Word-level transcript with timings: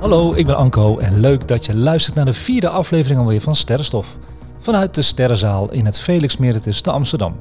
Hallo, 0.00 0.34
ik 0.34 0.46
ben 0.46 0.56
Anko 0.56 0.98
en 0.98 1.20
leuk 1.20 1.48
dat 1.48 1.66
je 1.66 1.74
luistert 1.74 2.16
naar 2.16 2.24
de 2.24 2.32
vierde 2.32 2.68
aflevering 2.68 3.20
alweer 3.20 3.40
van 3.40 3.56
Sterrenstof. 3.56 4.18
Vanuit 4.58 4.94
de 4.94 5.02
Sterrenzaal 5.02 5.72
in 5.72 5.84
het 5.84 6.00
Felix 6.00 6.36
Meritus 6.36 6.80
te 6.80 6.90
Amsterdam. 6.90 7.36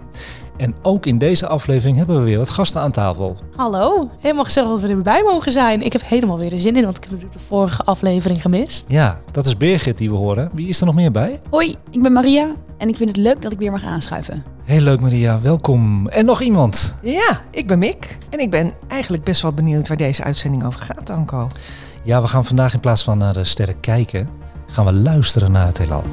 En 0.57 0.75
ook 0.81 1.05
in 1.05 1.17
deze 1.17 1.47
aflevering 1.47 1.97
hebben 1.97 2.17
we 2.19 2.23
weer 2.23 2.37
wat 2.37 2.49
gasten 2.49 2.81
aan 2.81 2.91
tafel. 2.91 3.35
Hallo, 3.55 4.09
helemaal 4.19 4.43
gezellig 4.43 4.69
dat 4.69 4.81
we 4.81 4.87
erbij 4.87 5.23
mogen 5.23 5.51
zijn. 5.51 5.81
Ik 5.81 5.93
heb 5.93 6.01
helemaal 6.05 6.39
weer 6.39 6.49
de 6.49 6.59
zin 6.59 6.75
in, 6.75 6.83
want 6.83 6.97
ik 6.97 7.03
heb 7.03 7.11
natuurlijk 7.11 7.39
de 7.39 7.45
vorige 7.45 7.83
aflevering 7.83 8.41
gemist. 8.41 8.85
Ja, 8.87 9.19
dat 9.31 9.45
is 9.45 9.57
Birgit 9.57 9.97
die 9.97 10.09
we 10.09 10.15
horen. 10.15 10.49
Wie 10.53 10.67
is 10.67 10.79
er 10.79 10.85
nog 10.85 10.95
meer 10.95 11.11
bij? 11.11 11.41
Hoi, 11.49 11.75
ik 11.91 12.01
ben 12.01 12.13
Maria 12.13 12.55
en 12.77 12.89
ik 12.89 12.95
vind 12.95 13.09
het 13.09 13.17
leuk 13.17 13.41
dat 13.41 13.51
ik 13.51 13.59
weer 13.59 13.71
mag 13.71 13.83
aanschuiven. 13.83 14.43
Heel 14.63 14.81
leuk 14.81 14.99
Maria, 14.99 15.41
welkom. 15.41 16.07
En 16.07 16.25
nog 16.25 16.41
iemand. 16.41 16.95
Ja, 17.01 17.41
ik 17.51 17.67
ben 17.67 17.79
Mick 17.79 18.17
en 18.29 18.39
ik 18.39 18.51
ben 18.51 18.73
eigenlijk 18.87 19.23
best 19.23 19.41
wel 19.41 19.53
benieuwd 19.53 19.87
waar 19.87 19.97
deze 19.97 20.23
uitzending 20.23 20.65
over 20.65 20.79
gaat, 20.79 21.09
Anko. 21.09 21.47
Ja, 22.03 22.21
we 22.21 22.27
gaan 22.27 22.45
vandaag 22.45 22.73
in 22.73 22.79
plaats 22.79 23.03
van 23.03 23.17
naar 23.17 23.33
de 23.33 23.43
sterren 23.43 23.79
kijken, 23.79 24.29
gaan 24.67 24.85
we 24.85 24.93
luisteren 24.93 25.51
naar 25.51 25.67
het 25.67 25.77
heelal. 25.77 26.03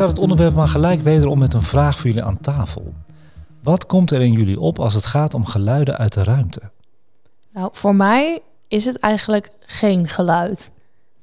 Start 0.00 0.18
het 0.18 0.20
onderwerp 0.30 0.54
maar 0.54 0.68
gelijk 0.68 1.02
wederom 1.02 1.38
met 1.38 1.52
een 1.52 1.62
vraag 1.62 1.98
voor 1.98 2.06
jullie 2.06 2.24
aan 2.24 2.40
tafel. 2.40 2.94
Wat 3.62 3.86
komt 3.86 4.10
er 4.10 4.20
in 4.20 4.32
jullie 4.32 4.60
op 4.60 4.78
als 4.78 4.94
het 4.94 5.06
gaat 5.06 5.34
om 5.34 5.46
geluiden 5.46 5.96
uit 5.98 6.12
de 6.12 6.22
ruimte? 6.24 6.60
Nou, 7.52 7.68
voor 7.72 7.94
mij 7.94 8.40
is 8.68 8.84
het 8.84 8.98
eigenlijk 8.98 9.48
geen 9.66 10.08
geluid. 10.08 10.70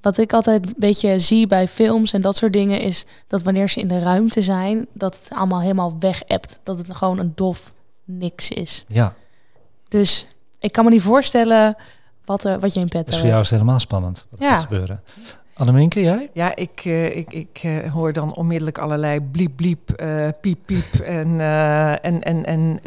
Wat 0.01 0.17
ik 0.17 0.33
altijd 0.33 0.67
een 0.67 0.73
beetje 0.77 1.19
zie 1.19 1.47
bij 1.47 1.67
films 1.67 2.13
en 2.13 2.21
dat 2.21 2.35
soort 2.35 2.53
dingen 2.53 2.79
is 2.81 3.05
dat 3.27 3.43
wanneer 3.43 3.69
ze 3.69 3.79
in 3.79 3.87
de 3.87 3.99
ruimte 3.99 4.41
zijn, 4.41 4.87
dat 4.93 5.15
het 5.17 5.29
allemaal 5.37 5.61
helemaal 5.61 5.95
weg 5.99 6.21
hebt. 6.25 6.59
Dat 6.63 6.77
het 6.77 6.95
gewoon 6.95 7.19
een 7.19 7.31
dof 7.35 7.73
niks 8.03 8.49
is. 8.49 8.85
Ja, 8.87 9.13
Dus 9.87 10.27
ik 10.59 10.71
kan 10.71 10.83
me 10.85 10.89
niet 10.89 11.01
voorstellen 11.01 11.75
wat, 12.25 12.43
er, 12.43 12.59
wat 12.59 12.73
je 12.73 12.79
in 12.79 12.87
pet 12.87 13.07
dus 13.07 13.17
voor 13.19 13.27
jou 13.27 13.41
is 13.41 13.49
het 13.49 13.59
helemaal 13.59 13.79
spannend 13.79 14.27
wat 14.29 14.39
Ja. 14.39 14.53
gaat 14.53 14.61
gebeuren. 14.61 15.01
Anneminke, 15.57 16.01
jij? 16.01 16.29
Ja, 16.33 16.55
ik, 16.55 16.81
eh, 16.83 17.15
ik, 17.15 17.33
ik 17.33 17.59
eh, 17.63 17.91
hoor 17.91 18.13
dan 18.13 18.35
onmiddellijk 18.35 18.77
allerlei 18.77 19.21
bliep 19.21 19.55
bliep, 19.55 19.89
eh, 19.89 20.27
piep 20.41 20.59
piep 20.65 20.93
en, 21.19 21.39
en, 22.01 22.21
en, 22.23 22.45
en 22.45 22.79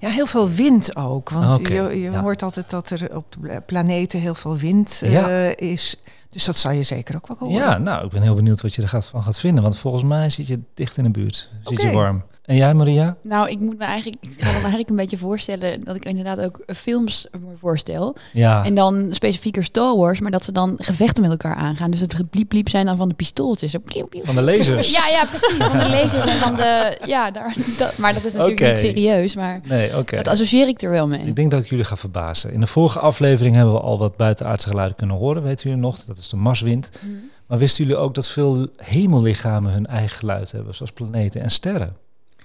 ja, 0.00 0.08
heel 0.08 0.26
veel 0.26 0.50
wind 0.50 0.96
ook. 0.96 1.30
Want 1.30 1.68
je, 1.68 1.74
je 1.74 1.98
ja. 1.98 2.20
hoort 2.20 2.42
altijd 2.42 2.70
dat 2.70 2.90
er 2.90 3.16
op 3.16 3.24
de 3.40 3.62
planeten 3.66 4.20
heel 4.20 4.34
veel 4.34 4.56
wind 4.56 5.02
Ja. 5.04 5.26
is. 5.56 5.96
Dus 6.28 6.44
dat 6.44 6.56
zou 6.56 6.74
je 6.74 6.82
zeker 6.82 7.16
ook 7.16 7.26
wel 7.28 7.36
horen. 7.38 7.54
Ja, 7.54 7.78
nou, 7.78 8.04
ik 8.04 8.10
ben 8.10 8.22
heel 8.22 8.34
benieuwd 8.34 8.60
wat 8.60 8.74
je 8.74 8.82
er 8.82 8.88
gaat, 8.88 9.06
van 9.06 9.22
gaat 9.22 9.38
vinden. 9.38 9.62
Want 9.62 9.78
volgens 9.78 10.02
mij 10.02 10.30
zit 10.30 10.46
je 10.46 10.60
dicht 10.74 10.96
in 10.96 11.04
de 11.04 11.10
buurt. 11.10 11.50
Zit 11.64 11.82
je 11.82 11.90
warm. 11.90 12.22
En 12.44 12.56
jij, 12.56 12.74
Maria? 12.74 13.16
Nou, 13.22 13.50
ik 13.50 13.60
moet 13.60 13.78
me 13.78 13.84
eigenlijk, 13.84 14.16
ik 14.24 14.34
ga 14.38 14.48
me 14.50 14.58
eigenlijk 14.58 14.88
een 14.88 14.96
beetje 14.96 15.18
voorstellen 15.18 15.84
dat 15.84 15.96
ik 15.96 16.04
inderdaad 16.04 16.40
ook 16.40 16.62
films 16.66 17.26
me 17.32 17.56
voorstel. 17.58 18.16
Ja, 18.32 18.64
En 18.64 18.74
dan 18.74 19.08
specifieker 19.10 19.64
Star 19.64 19.96
Wars, 19.96 20.20
maar 20.20 20.30
dat 20.30 20.44
ze 20.44 20.52
dan 20.52 20.74
gevechten 20.78 21.22
met 21.22 21.30
elkaar 21.30 21.54
aangaan. 21.54 21.90
Dus 21.90 22.00
het 22.00 22.30
bliep 22.30 22.48
bliep 22.48 22.68
zijn 22.68 22.86
dan 22.86 22.96
van 22.96 23.08
de 23.08 23.14
pistooltjes. 23.14 23.74
Van 24.22 24.34
de 24.34 24.42
lasers. 24.42 24.92
Ja, 24.92 25.08
ja, 25.08 25.24
precies. 25.26 25.56
Van 25.56 25.78
de 25.78 25.88
lasers 25.88 26.24
en 26.24 26.38
van 26.38 26.54
de... 26.54 26.98
Ja, 27.04 27.30
daar, 27.30 27.54
dat, 27.78 27.98
maar 27.98 28.14
dat 28.14 28.24
is 28.24 28.32
natuurlijk 28.32 28.70
niet 28.70 28.78
serieus, 28.78 29.34
maar 29.34 29.60
Nee, 29.64 29.96
oké. 29.98 30.16
dat 30.16 30.28
associeer 30.28 30.68
ik 30.68 30.82
er 30.82 30.90
wel 30.90 31.08
mee. 31.08 31.20
Ik 31.26 31.36
denk 31.36 31.50
dat 31.50 31.60
ik 31.62 31.68
jullie 31.70 31.84
ga 31.84 31.96
verbazen. 31.96 32.52
In 32.52 32.60
de 32.60 32.66
vorige 32.66 32.98
aflevering 32.98 33.54
hebben 33.56 33.74
we 33.74 33.80
al 33.80 33.98
wat 33.98 34.16
buitenaardse 34.16 34.68
geluiden 34.68 34.96
kunnen 34.96 35.16
horen. 35.16 35.42
Weten 35.42 35.68
jullie 35.68 35.84
nog? 35.84 36.04
Dat 36.04 36.18
is 36.18 36.28
de 36.28 36.36
Marswind. 36.36 36.90
Mhm. 37.00 37.12
Maar 37.46 37.58
wisten 37.58 37.84
jullie 37.84 38.00
ook 38.00 38.14
dat 38.14 38.28
veel 38.28 38.68
hemellichamen 38.76 39.72
hun 39.72 39.86
eigen 39.86 40.16
geluid 40.16 40.52
hebben? 40.52 40.74
Zoals 40.74 40.92
planeten 40.92 41.40
en 41.40 41.50
sterren. 41.50 41.96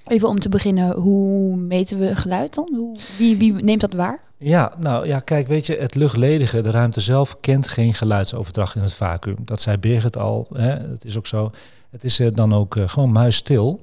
Even 0.10 0.28
om 0.28 0.40
te 0.40 0.50
beginnen, 0.50 0.96
hoe 0.96 1.56
meten 1.56 2.00
we 2.00 2.16
geluid 2.16 2.54
dan? 2.54 2.70
Hoe, 2.76 2.98
wie, 3.18 3.38
wie 3.38 3.54
neemt 3.54 3.82
dat 3.82 3.94
waar? 3.94 4.20
Ja, 4.38 4.74
nou 4.80 5.06
ja, 5.08 5.20
kijk, 5.20 5.48
weet 5.48 5.66
je, 5.66 5.78
het 5.78 5.96
luchtledige, 5.96 6.62
de 6.62 6.72
ruimte 6.72 7.02
zelf, 7.02 7.40
kent 7.40 7.68
geen 7.68 7.94
geluidsoverdracht 7.94 8.76
in 8.76 8.82
het 8.82 8.94
vacuüm. 8.94 9.36
Dat 9.46 9.62
zei 9.62 9.78
Birgit 9.78 10.18
al, 10.18 10.48
hè, 10.54 10.70
het 10.70 11.06
is 11.06 11.18
ook 11.18 11.28
zo. 11.28 11.52
Het 11.90 12.04
is 12.04 12.20
er 12.20 12.36
dan 12.36 12.54
ook 12.54 12.76
eh, 12.76 12.88
gewoon 12.88 13.12
muisstil. 13.12 13.82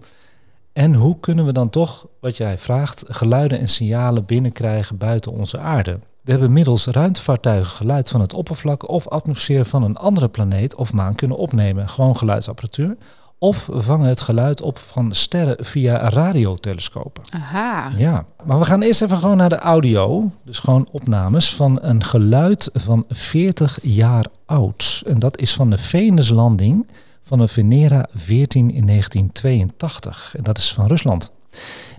En 0.73 0.95
hoe 0.95 1.21
kunnen 1.21 1.47
we 1.47 1.53
dan 1.53 1.71
toch, 1.71 2.07
wat 2.21 2.37
jij 2.37 2.59
vraagt, 2.59 3.05
geluiden 3.07 3.59
en 3.59 3.69
signalen 3.69 4.25
binnenkrijgen 4.25 4.97
buiten 4.97 5.33
onze 5.33 5.59
aarde? 5.59 5.99
We 6.23 6.31
hebben 6.31 6.53
middels 6.53 6.87
ruimtevaartuigen 6.87 7.71
geluid 7.71 8.09
van 8.09 8.21
het 8.21 8.33
oppervlak 8.35 8.89
of 8.89 9.09
atmosfeer 9.09 9.65
van 9.65 9.83
een 9.83 9.97
andere 9.97 10.29
planeet 10.29 10.75
of 10.75 10.93
maan 10.93 11.15
kunnen 11.15 11.37
opnemen. 11.37 11.89
Gewoon 11.89 12.17
geluidsapparatuur. 12.17 12.97
Of 13.39 13.69
vangen 13.73 14.09
het 14.09 14.21
geluid 14.21 14.63
op 14.63 14.79
van 14.79 15.15
sterren 15.15 15.65
via 15.65 16.09
radiotelescopen. 16.09 17.23
Aha. 17.31 17.93
Ja, 17.97 18.25
maar 18.45 18.59
we 18.59 18.65
gaan 18.65 18.83
eerst 18.83 19.03
even 19.03 19.17
gewoon 19.17 19.37
naar 19.37 19.49
de 19.49 19.59
audio. 19.59 20.31
Dus 20.45 20.59
gewoon 20.59 20.89
opnames 20.91 21.55
van 21.55 21.79
een 21.83 22.05
geluid 22.05 22.71
van 22.73 23.05
40 23.09 23.79
jaar 23.83 24.27
oud. 24.47 25.03
En 25.07 25.19
dat 25.19 25.39
is 25.39 25.55
van 25.55 25.71
de 25.71 25.79
Venuslanding 25.79 26.87
van 27.23 27.39
de 27.39 27.49
Venera 27.49 28.09
14 28.15 28.71
in 28.71 28.87
1982. 28.87 30.35
En 30.37 30.43
dat 30.43 30.59
is 30.59 30.73
van 30.73 30.87
Rusland. 30.87 31.33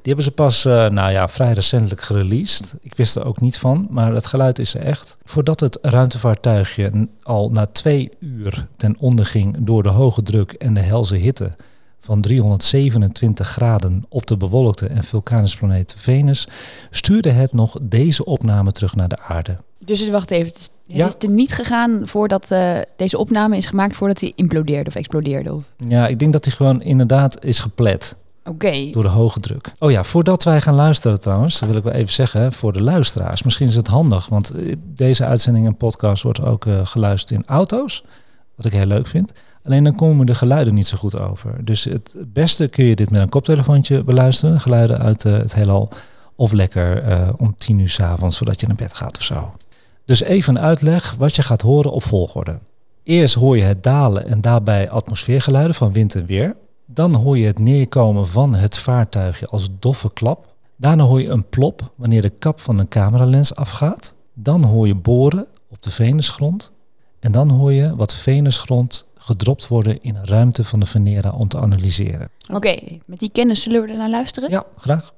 Die 0.02 0.16
hebben 0.16 0.24
ze 0.24 0.32
pas, 0.32 0.66
eh, 0.66 0.90
nou 0.90 1.12
ja, 1.12 1.28
vrij 1.28 1.54
recentelijk 1.54 2.02
gereleased. 2.02 2.76
Ik 2.82 2.96
wist 2.96 3.16
er 3.16 3.26
ook 3.26 3.42
niet 3.42 3.58
van, 3.58 3.88
maar 3.90 4.14
het 4.14 4.26
geluid 4.26 4.60
is 4.60 4.74
er 4.76 4.82
echt. 4.82 5.18
Voordat 5.24 5.60
het 5.60 5.78
ruimtevaartuigje 5.82 7.08
al 7.24 7.50
na 7.50 7.66
twee 7.66 8.10
uur 8.20 8.68
ten 8.78 8.96
onder 9.00 9.26
ging 9.26 9.56
door 9.60 9.84
de 9.84 9.90
hoge 9.90 10.22
druk 10.24 10.52
en 10.52 10.74
de 10.74 10.80
helse 10.82 11.16
hitte 11.16 11.56
van 12.00 12.22
327 12.22 13.48
graden 13.48 14.06
op 14.10 14.28
de 14.28 14.38
bewolkte 14.38 14.88
en 14.88 15.04
vulkanische 15.04 15.58
planeet 15.58 15.96
Venus, 15.98 16.48
stuurde 16.92 17.30
het 17.30 17.54
nog 17.54 17.78
deze 17.82 18.26
opname 18.26 18.72
terug 18.72 18.96
naar 18.96 19.08
de 19.08 19.20
aarde. 19.28 19.58
Dus 19.80 20.10
wacht 20.10 20.32
even, 20.32 20.48
het 20.48 20.58
is, 20.58 20.70
het 20.88 20.96
Ja. 20.98 21.06
is 21.06 21.14
er 21.20 21.30
niet 21.30 21.54
gegaan 21.54 22.02
voordat 22.06 22.52
eh, 22.52 22.78
deze 22.96 23.18
opname 23.18 23.58
is 23.58 23.66
gemaakt 23.66 23.96
voordat 23.96 24.20
hij 24.20 24.32
implodeerde 24.36 24.90
of 24.90 24.96
explodeerde? 24.96 25.54
Of... 25.54 25.64
Ja, 25.88 26.08
ik 26.08 26.20
denk 26.20 26.34
dat 26.34 26.46
hij 26.46 26.54
gewoon 26.54 26.82
inderdaad 26.82 27.44
is 27.46 27.60
geplet 27.60 28.16
Oké, 28.48 28.92
door 28.92 29.04
de 29.04 29.10
hoge 29.10 29.40
druk. 29.40 29.72
Oh 29.80 29.92
ja, 29.92 30.04
voordat 30.04 30.44
wij 30.44 30.62
gaan 30.62 30.76
luisteren 30.76 31.20
trouwens, 31.20 31.60
dat 31.60 31.70
wil 31.70 31.78
ik 31.78 31.84
wel 31.84 31.94
even 31.94 32.14
zeggen 32.14 32.54
voor 32.54 32.74
de 32.74 32.84
luisteraars. 32.84 33.44
Misschien 33.44 33.68
is 33.68 33.76
het 33.76 33.88
handig, 33.88 34.28
want 34.28 34.50
eh, 34.50 34.76
deze 34.84 35.26
uitzending 35.26 35.66
en 35.66 35.78
podcast 35.78 36.24
wordt 36.24 36.42
ook 36.42 36.66
eh, 36.66 36.86
geluisterd 36.86 37.40
in 37.40 37.46
auto's. 37.46 38.04
Wat 38.56 38.66
ik 38.66 38.72
heel 38.72 38.86
leuk 38.86 39.08
vind. 39.08 39.34
Alleen 39.64 39.84
dan 39.84 39.96
komen 39.96 40.26
de 40.26 40.36
geluiden 40.36 40.74
niet 40.74 40.88
zo 40.88 40.98
goed 40.98 41.20
over. 41.20 41.66
Dus 41.66 41.84
het 41.84 42.16
beste 42.28 42.68
kun 42.68 42.86
je 42.86 42.96
dit 42.96 43.10
met 43.10 43.22
een 43.22 43.30
koptelefoontje 43.30 44.04
beluisteren. 44.04 44.60
Geluiden 44.60 45.00
uit 45.00 45.26
eh, 45.26 45.34
het 45.34 45.56
heelal. 45.56 45.90
Of 46.36 46.52
lekker 46.52 47.04
om 47.38 47.56
tien 47.56 47.80
uur 47.80 47.90
's 47.90 48.00
avonds, 48.00 48.38
zodat 48.38 48.62
je 48.62 48.68
naar 48.68 48.76
bed 48.76 48.94
gaat 48.94 49.18
of 49.18 49.24
zo. 49.24 49.52
Dus 50.06 50.22
even 50.22 50.56
een 50.56 50.62
uitleg 50.62 51.16
wat 51.18 51.36
je 51.36 51.42
gaat 51.42 51.62
horen 51.62 51.92
op 51.92 52.04
volgorde. 52.04 52.58
Eerst 53.04 53.36
hoor 53.36 53.58
je 53.58 53.64
het 53.64 53.84
dalen 53.84 54.28
en 54.28 54.42
daarbij 54.42 54.90
atmosfeergeluiden 54.90 55.76
van 55.76 55.92
wind 55.92 56.16
en 56.16 56.26
weer. 56.26 56.56
Dan 56.90 57.14
hoor 57.14 57.38
je 57.38 57.46
het 57.46 57.60
neerkomen 57.60 58.28
van 58.28 58.56
het 58.56 58.78
vaartuigje 58.78 59.48
als 59.48 59.70
doffe 59.80 60.14
klap. 60.14 60.56
Daarna 60.76 61.04
hoor 61.04 61.22
je 61.22 61.30
een 61.30 61.50
plop 61.50 61.92
wanneer 61.96 62.22
de 62.22 62.30
kap 62.30 62.60
van 62.60 62.80
een 62.80 62.88
cameralens 62.88 63.56
afgaat. 63.56 64.16
Dan 64.34 64.64
hoor 64.64 64.88
je 64.88 64.96
boren 64.96 65.48
op 65.68 65.84
de 65.84 65.90
venusgrond. 65.90 66.72
En 67.20 67.32
dan 67.32 67.50
hoor 67.50 67.74
je 67.74 67.96
wat 67.96 68.14
venusgrond 68.14 69.08
gedropt 69.16 69.68
worden 69.68 70.02
in 70.02 70.16
een 70.16 70.26
ruimte 70.26 70.64
van 70.64 70.80
de 70.80 70.86
Venera 70.86 71.30
om 71.30 71.48
te 71.48 71.60
analyseren. 71.60 72.30
Oké, 72.54 72.76
met 73.06 73.20
die 73.20 73.32
kennis 73.32 73.62
zullen 73.62 73.82
we 73.82 73.92
er 73.92 73.98
naar 73.98 74.10
luisteren? 74.10 74.50
Ja, 74.50 74.66
graag. 74.78 75.14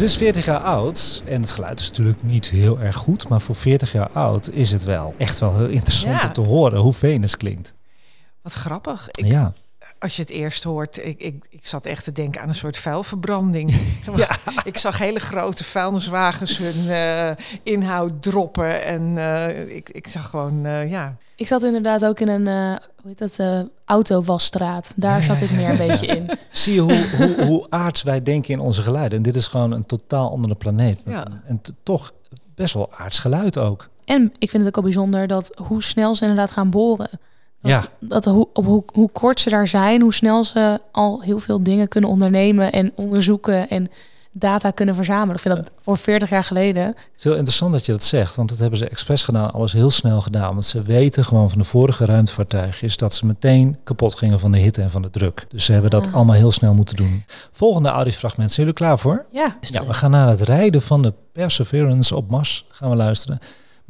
Het 0.00 0.08
is 0.08 0.16
40 0.16 0.44
jaar 0.44 0.60
oud 0.60 1.22
en 1.26 1.40
het 1.40 1.50
geluid 1.50 1.80
is 1.80 1.88
natuurlijk 1.88 2.22
niet 2.22 2.48
heel 2.50 2.80
erg 2.80 2.96
goed, 2.96 3.28
maar 3.28 3.40
voor 3.40 3.54
40 3.54 3.92
jaar 3.92 4.10
oud 4.10 4.50
is 4.50 4.72
het 4.72 4.84
wel 4.84 5.14
echt 5.18 5.38
wel 5.40 5.56
heel 5.56 5.68
interessant 5.68 6.20
Ja. 6.22 6.26
om 6.26 6.32
te 6.32 6.40
horen 6.40 6.78
hoe 6.80 6.92
Venus 6.92 7.36
klinkt. 7.36 7.74
Wat 8.42 8.52
grappig. 8.52 9.08
Ik, 9.10 9.24
ja. 9.26 9.52
Als 10.00 10.16
je 10.16 10.22
het 10.22 10.30
eerst 10.30 10.62
hoort, 10.62 10.98
ik, 10.98 11.20
ik, 11.20 11.46
ik 11.50 11.66
zat 11.66 11.86
echt 11.86 12.04
te 12.04 12.12
denken 12.12 12.40
aan 12.40 12.48
een 12.48 12.54
soort 12.54 12.78
vuilverbranding. 12.78 13.74
Ik 14.64 14.78
zag 14.78 14.98
hele 14.98 15.20
grote 15.20 15.64
vuilniswagens 15.64 16.58
hun 16.58 16.88
eh, 16.88 17.30
inhoud 17.62 18.22
droppen. 18.22 18.84
En 18.84 19.18
eh, 19.18 19.76
ik, 19.76 19.88
ik 19.90 20.08
zag 20.08 20.30
gewoon, 20.30 20.66
eh, 20.66 20.90
ja. 20.90 21.16
Ik 21.36 21.46
zat 21.46 21.62
inderdaad 21.62 22.04
ook 22.04 22.20
in 22.20 22.28
een, 22.28 22.46
eh 22.46 22.76
hoe 23.02 23.08
heet 23.08 23.18
dat, 23.18 23.38
eh 23.38 23.60
autowasstraat. 23.84 24.92
Daar 24.96 25.22
zat 25.22 25.40
ik 25.40 25.50
meer 25.50 25.70
een 25.70 25.76
beetje 25.76 26.06
in. 26.06 26.30
Zie 26.50 26.74
je 26.74 26.80
hoe, 26.80 27.06
hoe, 27.16 27.44
hoe 27.44 27.66
aards 27.68 28.02
wij 28.02 28.22
denken 28.22 28.52
in 28.52 28.60
onze 28.60 28.82
geluiden. 28.82 29.16
En 29.16 29.22
dit 29.22 29.34
is 29.34 29.46
gewoon 29.46 29.72
een 29.72 29.86
totaal 29.86 30.30
andere 30.30 30.54
planeet. 30.54 31.02
Ja. 31.06 31.26
En 31.44 31.60
toch 31.82 32.12
best 32.54 32.74
wel 32.74 32.92
aards 32.96 33.18
geluid 33.18 33.58
ook. 33.58 33.88
En 34.04 34.32
ik 34.38 34.50
vind 34.50 34.62
het 34.62 34.66
ook 34.66 34.76
al 34.76 34.82
bijzonder 34.82 35.26
dat 35.26 35.60
hoe 35.62 35.82
snel 35.82 36.14
ze 36.14 36.22
inderdaad 36.22 36.50
gaan 36.50 36.70
boren. 36.70 37.10
Dat, 37.62 37.70
Ja. 37.72 37.84
dat 38.00 38.24
hoe, 38.24 38.48
op 38.52 38.64
hoe, 38.64 38.84
hoe 38.92 39.10
kort 39.10 39.40
ze 39.40 39.50
daar 39.50 39.66
zijn, 39.66 40.00
hoe 40.00 40.14
snel 40.14 40.44
ze 40.44 40.80
al 40.92 41.20
heel 41.22 41.38
veel 41.38 41.62
dingen 41.62 41.88
kunnen 41.88 42.10
ondernemen 42.10 42.72
en 42.72 42.92
onderzoeken 42.94 43.68
en 43.68 43.90
data 44.32 44.70
kunnen 44.70 44.94
verzamelen. 44.94 45.34
Ik 45.34 45.40
vind 45.40 45.54
dat 45.54 45.70
voor 45.80 45.96
40 45.96 46.30
jaar 46.30 46.44
geleden. 46.44 46.82
Het 46.86 46.96
is 47.16 47.24
heel 47.24 47.32
interessant 47.34 47.72
dat 47.72 47.86
je 47.86 47.92
dat 47.92 48.02
zegt, 48.02 48.36
want 48.36 48.48
dat 48.48 48.58
hebben 48.58 48.78
ze 48.78 48.88
expres 48.88 49.24
gedaan, 49.24 49.52
alles 49.52 49.72
heel 49.72 49.90
snel 49.90 50.20
gedaan. 50.20 50.52
Want 50.52 50.64
ze 50.64 50.82
weten 50.82 51.24
gewoon 51.24 51.50
van 51.50 51.58
de 51.58 51.64
vorige 51.64 52.04
ruimtevaartuigjes 52.04 52.96
dat 52.96 53.14
ze 53.14 53.26
meteen 53.26 53.76
kapot 53.84 54.14
gingen 54.14 54.40
van 54.40 54.52
de 54.52 54.58
hitte 54.58 54.82
en 54.82 54.90
van 54.90 55.02
de 55.02 55.10
druk. 55.10 55.46
Dus 55.48 55.64
ze 55.64 55.72
hebben 55.72 55.90
dat 55.90 56.06
Ah. 56.06 56.14
allemaal 56.14 56.36
heel 56.36 56.52
snel 56.52 56.74
moeten 56.74 56.96
doen. 56.96 57.24
Volgende 57.50 57.88
audiofragment, 57.88 58.52
zijn 58.52 58.66
jullie 58.66 58.80
klaar 58.82 58.98
voor? 58.98 59.24
Ja, 59.30 59.56
Ja, 59.60 59.86
we 59.86 59.92
gaan 59.92 60.10
naar 60.10 60.28
het 60.28 60.40
rijden 60.40 60.82
van 60.82 61.02
de 61.02 61.12
Perseverance 61.32 62.16
op 62.16 62.30
Mars 62.30 62.66
gaan 62.70 62.90
we 62.90 62.96
luisteren 62.96 63.38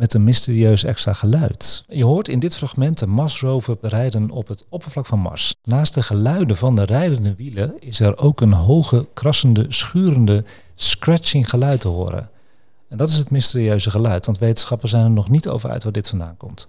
met 0.00 0.14
een 0.14 0.24
mysterieus 0.24 0.84
extra 0.84 1.12
geluid. 1.12 1.84
Je 1.88 2.04
hoort 2.04 2.28
in 2.28 2.38
dit 2.38 2.56
fragment 2.56 2.98
de 2.98 3.06
Mars 3.06 3.40
rover 3.40 3.76
rijden 3.80 4.30
op 4.30 4.48
het 4.48 4.64
oppervlak 4.68 5.06
van 5.06 5.18
Mars. 5.18 5.54
Naast 5.64 5.94
de 5.94 6.02
geluiden 6.02 6.56
van 6.56 6.76
de 6.76 6.82
rijdende 6.84 7.34
wielen 7.34 7.74
is 7.80 8.00
er 8.00 8.18
ook 8.18 8.40
een 8.40 8.52
hoge, 8.52 9.06
krassende, 9.14 9.64
schurende, 9.68 10.44
scratching 10.74 11.48
geluid 11.50 11.80
te 11.80 11.88
horen. 11.88 12.30
En 12.88 12.96
dat 12.96 13.08
is 13.08 13.14
het 13.16 13.30
mysterieuze 13.30 13.90
geluid, 13.90 14.26
want 14.26 14.38
wetenschappers 14.38 14.90
zijn 14.90 15.04
er 15.04 15.10
nog 15.10 15.28
niet 15.30 15.48
over 15.48 15.70
uit 15.70 15.82
waar 15.82 15.92
dit 15.92 16.08
vandaan 16.08 16.36
komt. 16.36 16.68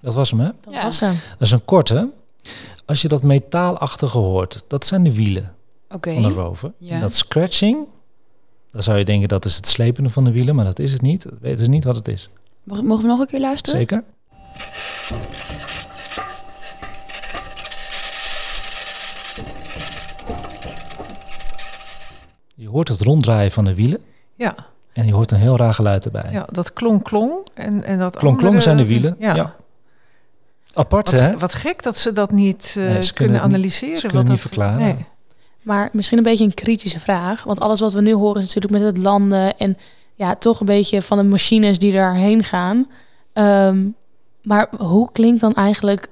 Dat 0.00 0.14
was 0.14 0.30
hem, 0.30 0.40
hè? 0.40 0.50
dat 0.64 0.74
Ja. 0.74 0.82
was 0.82 1.00
hem. 1.00 1.12
Dat 1.30 1.40
is 1.40 1.50
een 1.50 1.64
korte. 1.64 2.08
Als 2.86 3.02
je 3.02 3.08
dat 3.08 3.22
metaalachtige 3.22 4.18
hoort, 4.18 4.64
dat 4.68 4.86
zijn 4.86 5.02
de 5.04 5.14
wielen 5.14 5.54
van 5.88 6.00
de 6.22 6.28
rover. 6.28 6.72
Ja. 6.78 6.94
En 6.94 7.00
dat 7.00 7.12
scratching, 7.14 7.86
dan 8.72 8.82
zou 8.82 8.98
je 8.98 9.04
denken 9.04 9.28
dat 9.28 9.44
is 9.44 9.56
het 9.56 9.66
slepende 9.66 10.10
van 10.10 10.24
de 10.24 10.32
wielen, 10.32 10.54
maar 10.54 10.64
dat 10.64 10.78
is 10.78 10.92
het 10.92 11.02
niet. 11.02 11.22
Dat 11.22 11.38
weten 11.40 11.64
ze 11.64 11.70
niet 11.70 11.84
wat 11.84 11.96
het 11.96 12.08
is. 12.08 12.30
Mogen 12.64 12.84
we 13.02 13.06
nog 13.06 13.20
een 13.20 13.26
keer 13.26 13.40
luisteren? 13.40 13.78
Zeker? 13.78 14.04
Je 22.54 22.68
hoort 22.68 22.88
het 22.88 23.00
ronddraaien 23.00 23.50
van 23.50 23.64
de 23.64 23.74
wielen 23.74 24.00
Ja, 24.34 24.54
en 24.92 25.06
je 25.06 25.12
hoort 25.14 25.30
een 25.30 25.38
heel 25.38 25.56
raar 25.56 25.72
geluid 25.74 26.04
erbij. 26.04 26.32
ja 26.32 26.46
dat 26.50 26.72
klonk 26.72 27.04
klonk. 27.04 27.46
En, 27.54 27.82
en 27.84 27.98
dat 27.98 28.16
Klonk 28.16 28.38
klonk 28.38 28.42
andere- 28.42 28.60
zijn 28.62 28.76
de 28.76 28.86
wielen. 28.86 29.16
Ja. 29.18 29.34
Ja. 29.34 29.54
Apart, 30.74 31.10
hè? 31.10 31.30
Wat, 31.30 31.40
wat 31.40 31.54
gek 31.54 31.82
dat 31.82 31.98
ze 31.98 32.12
dat 32.12 32.32
niet 32.32 32.74
eh, 32.78 32.84
Nee, 32.84 33.02
ze 33.02 33.12
kunnen 33.12 33.14
kunnen 33.14 33.32
het 33.34 33.44
niet- 33.46 33.54
analyseren. 33.54 33.96
ze 33.96 34.02
wat 34.02 34.10
kunnen 34.12 34.32
niet 34.32 34.42
dat- 34.42 34.50
verklaren. 34.50 34.78
Nee. 34.78 34.96
Maar 35.62 35.88
misschien 35.92 36.18
een 36.18 36.24
beetje 36.24 36.44
een 36.44 36.54
kritische 36.54 37.00
vraag. 37.00 37.44
Want 37.44 37.60
alles 37.60 37.80
wat 37.80 37.92
we 37.92 38.00
nu 38.00 38.14
horen 38.14 38.36
is 38.42 38.54
natuurlijk 38.54 38.72
met 38.72 38.82
het 38.82 38.96
landen 39.04 39.58
en 39.58 39.76
ja, 40.14 40.34
toch 40.34 40.60
een 40.60 40.66
beetje 40.66 41.02
van 41.02 41.18
de 41.18 41.24
machines 41.24 41.78
die 41.78 41.92
daarheen 41.92 42.44
gaan. 42.44 42.86
Ehm, 43.32 43.86
maar 44.42 44.68
hoe 44.78 45.12
klinkt 45.12 45.40
dan 45.40 45.54
eigenlijk 45.54 46.08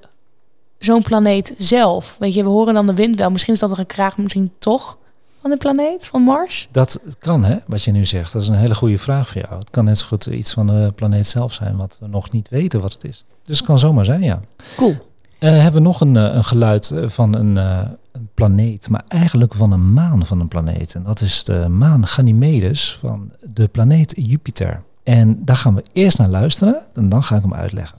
zo'n 0.77 1.01
planeet 1.01 1.53
zelf? 1.57 2.15
Weet 2.19 2.33
je, 2.33 2.43
we 2.43 2.49
horen 2.49 2.73
dan 2.73 2.85
de 2.87 2.93
wind 2.93 3.15
wel. 3.17 3.31
Misschien 3.31 3.53
is 3.53 3.59
dat 3.59 3.69
een 3.69 3.75
gekraag, 3.75 4.17
misschien 4.17 4.51
toch 4.59 4.97
van 5.43 5.51
de 5.51 5.57
planeet, 5.57 6.07
van 6.07 6.21
Mars? 6.21 6.67
Dat 6.71 6.99
kan, 7.19 7.43
hè, 7.43 7.57
wat 7.67 7.83
je 7.83 7.91
nu 7.91 8.05
zegt. 8.05 8.33
Dat 8.33 8.41
is 8.41 8.47
een 8.47 8.55
hele 8.55 8.75
goede 8.75 8.97
vraag 8.97 9.29
voor 9.29 9.41
jou. 9.41 9.59
Het 9.59 9.69
kan 9.69 9.85
net 9.85 9.97
zo 9.97 10.07
goed 10.07 10.25
iets 10.25 10.53
van 10.53 10.67
de 10.67 10.91
planeet 10.95 11.27
zelf 11.27 11.53
zijn, 11.53 11.75
wat 11.75 11.97
we 12.01 12.07
nog 12.07 12.31
niet 12.31 12.49
weten 12.49 12.81
wat 12.81 12.93
het 12.93 13.03
is. 13.03 13.25
Dus 13.43 13.57
het 13.57 13.65
kan 13.65 13.79
zomaar 13.79 14.05
zijn, 14.05 14.21
ja. 14.21 14.39
Cool. 14.75 14.95
Eh, 15.39 15.51
hebben 15.51 15.73
we 15.73 15.87
nog 15.87 16.01
een, 16.01 16.17
eh, 16.17 16.35
een 16.35 16.43
geluid 16.43 16.91
eh, 16.91 17.07
van 17.09 17.35
een, 17.35 17.57
eh, 17.57 17.79
een 18.11 18.29
planeet, 18.33 18.89
maar 18.89 19.03
eigenlijk 19.07 19.53
van 19.53 19.71
een 19.71 19.93
maan 19.93 20.25
van 20.25 20.39
een 20.39 20.47
planeet. 20.47 20.95
En 20.95 21.03
dat 21.03 21.21
is 21.21 21.43
de 21.43 21.67
maan 21.69 22.07
Ganymedes 22.07 22.97
van 22.99 23.31
de 23.53 23.67
planeet 23.67 24.13
Jupiter. 24.15 24.81
En 25.03 25.45
daar 25.45 25.55
gaan 25.55 25.75
we 25.75 25.83
eerst 25.93 26.17
naar 26.17 26.29
luisteren 26.29 26.81
en 26.93 27.09
dan 27.09 27.23
ga 27.23 27.35
ik 27.35 27.41
hem 27.41 27.53
uitleggen. 27.53 27.97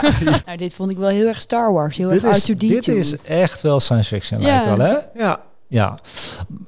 Ja. 0.24 0.40
Nou, 0.46 0.58
dit 0.58 0.74
vond 0.74 0.90
ik 0.90 0.96
wel 0.96 1.08
heel 1.08 1.26
erg 1.26 1.40
Star 1.40 1.72
Wars. 1.72 1.96
Heel 1.96 2.08
dit 2.08 2.24
erg 2.24 2.36
is, 2.36 2.50
R2D2. 2.52 2.56
dit 2.56 2.88
is 2.88 3.16
echt 3.22 3.60
wel 3.62 3.80
science 3.80 4.08
fiction, 4.08 4.40
Ja. 4.40 4.46
lijkt 4.46 4.64
wel, 4.64 4.78
hè? 4.78 4.96
Ja, 5.24 5.40
Ja, 5.68 5.98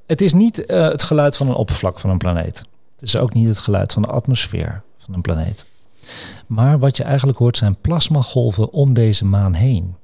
het 0.06 0.20
is 0.20 0.32
niet 0.32 0.66
eh, 0.66 0.88
het 0.88 1.02
geluid 1.02 1.36
van 1.36 1.48
een 1.48 1.54
oppervlak 1.54 1.98
van 2.00 2.10
een 2.10 2.18
planeet. 2.18 2.64
Het 2.92 3.02
is 3.02 3.16
ook 3.16 3.32
niet 3.32 3.48
het 3.48 3.58
geluid 3.58 3.92
van 3.92 4.02
de 4.02 4.08
atmosfeer 4.08 4.82
van 4.98 5.14
een 5.14 5.20
planeet. 5.20 5.66
Maar 6.46 6.78
wat 6.78 6.96
je 6.96 7.02
eigenlijk 7.02 7.38
hoort 7.38 7.56
zijn 7.56 7.76
plasmagolven 7.80 8.72
om 8.72 8.94
deze 8.94 9.24
maan 9.24 9.54
heen. 9.54 9.94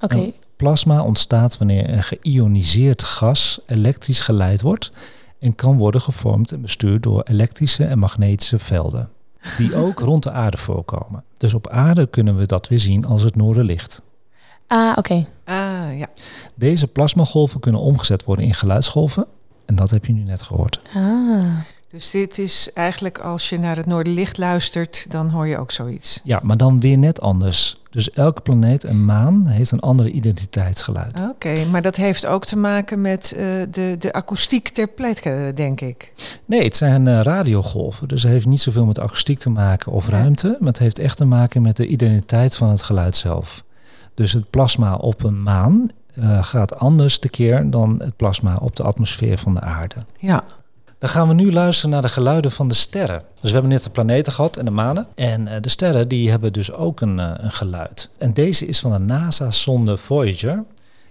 Oké. 0.00 0.32
Plasma 0.56 1.02
ontstaat 1.02 1.58
wanneer 1.58 1.88
een 1.90 2.02
geïoniseerd 2.02 3.02
gas 3.02 3.60
elektrisch 3.66 4.20
geleid 4.20 4.60
wordt 4.60 4.92
en 5.38 5.54
kan 5.54 5.76
worden 5.76 6.00
gevormd 6.00 6.52
en 6.52 6.60
bestuurd 6.60 7.02
door 7.02 7.22
elektrische 7.22 7.84
en 7.84 7.98
magnetische 7.98 8.58
velden, 8.58 9.10
die 9.56 9.76
ook 9.76 10.00
rond 10.00 10.22
de 10.22 10.30
aarde 10.30 10.56
voorkomen. 10.56 11.24
Dus 11.36 11.54
op 11.54 11.68
aarde 11.68 12.06
kunnen 12.06 12.36
we 12.36 12.46
dat 12.46 12.68
weer 12.68 12.78
zien 12.78 13.04
als 13.06 13.22
het 13.22 13.36
noorderlicht. 13.36 14.02
ah, 14.66 14.92
oké. 14.96 15.26
ah, 15.44 15.98
ja. 15.98 16.08
Deze 16.54 16.86
plasmagolven 16.86 17.60
kunnen 17.60 17.80
omgezet 17.80 18.24
worden 18.24 18.44
in 18.44 18.54
geluidsgolven 18.54 19.26
en 19.64 19.74
dat 19.74 19.90
heb 19.90 20.04
je 20.04 20.12
nu 20.12 20.22
net 20.22 20.42
gehoord. 20.42 20.82
Ah. 20.94 21.56
Dus 21.90 22.10
dit 22.10 22.38
is 22.38 22.70
eigenlijk 22.74 23.18
als 23.18 23.48
je 23.48 23.58
naar 23.58 23.76
het 23.76 23.86
Noorderlicht 23.86 24.38
luistert, 24.38 25.10
dan 25.10 25.30
hoor 25.30 25.46
je 25.46 25.58
ook 25.58 25.70
zoiets. 25.70 26.20
Ja, 26.24 26.40
maar 26.42 26.56
dan 26.56 26.80
weer 26.80 26.98
net 26.98 27.20
anders. 27.20 27.80
Dus 27.90 28.10
elke 28.10 28.40
planeet 28.40 28.84
en 28.84 29.04
maan 29.04 29.46
heeft 29.46 29.70
een 29.70 29.80
andere 29.80 30.10
identiteitsgeluid. 30.10 31.20
Oké, 31.30 31.64
maar 31.70 31.82
dat 31.82 31.96
heeft 31.96 32.26
ook 32.26 32.44
te 32.44 32.56
maken 32.56 33.00
met 33.00 33.32
eh, 33.32 33.44
de, 33.70 33.96
de 33.98 34.12
akoestiek 34.12 34.68
ter 34.68 34.88
plekke, 34.88 35.52
denk 35.54 35.80
ik. 35.80 36.12
Nee, 36.44 36.64
het 36.64 36.76
zijn 36.76 37.08
eh, 37.08 37.20
radiogolven. 37.20 38.08
Dus 38.08 38.22
het 38.22 38.32
heeft 38.32 38.46
niet 38.46 38.60
zoveel 38.60 38.84
met 38.84 39.00
akoestiek 39.00 39.38
te 39.38 39.50
maken 39.50 39.92
of 39.92 40.08
ruimte. 40.08 40.56
Maar 40.58 40.68
het 40.68 40.78
heeft 40.78 40.98
echt 40.98 41.16
te 41.16 41.24
maken 41.24 41.62
met 41.62 41.76
de 41.76 41.86
identiteit 41.86 42.56
van 42.56 42.68
het 42.68 42.82
geluid 42.82 43.16
zelf. 43.16 43.64
Dus 44.14 44.32
het 44.32 44.50
plasma 44.50 44.94
op 44.94 45.24
een 45.24 45.42
maan 45.42 45.88
eh, 46.14 46.44
gaat 46.44 46.78
anders 46.78 47.18
tekeer 47.18 47.70
dan 47.70 48.00
het 48.02 48.16
plasma 48.16 48.56
op 48.60 48.76
de 48.76 48.82
atmosfeer 48.82 49.38
van 49.38 49.54
de 49.54 49.60
aarde. 49.60 49.96
Ja, 50.18 50.44
Dan 50.98 51.08
gaan 51.08 51.28
we 51.28 51.34
nu 51.34 51.52
luisteren 51.52 51.90
naar 51.90 52.02
de 52.02 52.08
geluiden 52.08 52.50
van 52.50 52.68
de 52.68 52.74
sterren. 52.74 53.22
Dus 53.34 53.42
we 53.42 53.50
hebben 53.50 53.70
net 53.70 53.82
de 53.82 53.90
planeten 53.90 54.32
gehad 54.32 54.58
en 54.58 54.64
de 54.64 54.70
manen. 54.70 55.06
En 55.14 55.48
eh, 55.48 55.60
de 55.60 55.68
sterren 55.68 56.08
die 56.08 56.30
hebben 56.30 56.52
dus 56.52 56.72
ook 56.72 57.00
een, 57.00 57.18
eh, 57.18 57.30
een 57.36 57.52
geluid. 57.52 58.10
En 58.18 58.32
deze 58.32 58.66
is 58.66 58.80
van 58.80 58.90
de 58.90 58.98
NASA-sonde 58.98 59.96
Voyager. 59.96 60.64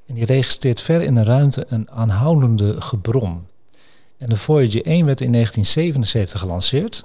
En 0.08 0.14
die 0.14 0.26
registreert 0.26 0.82
ver 0.82 1.02
in 1.02 1.16
de 1.16 1.24
ruimte 1.24 1.66
een 1.70 1.92
aanhoudende 1.92 2.82
gebrom. 2.82 3.46
En 4.18 4.30
de 4.30 4.36
Voyager 4.36 4.86
1 4.86 5.06
werd 5.06 5.22
in 5.22 5.32
1977 5.32 6.40
gelanceerd. 6.40 7.04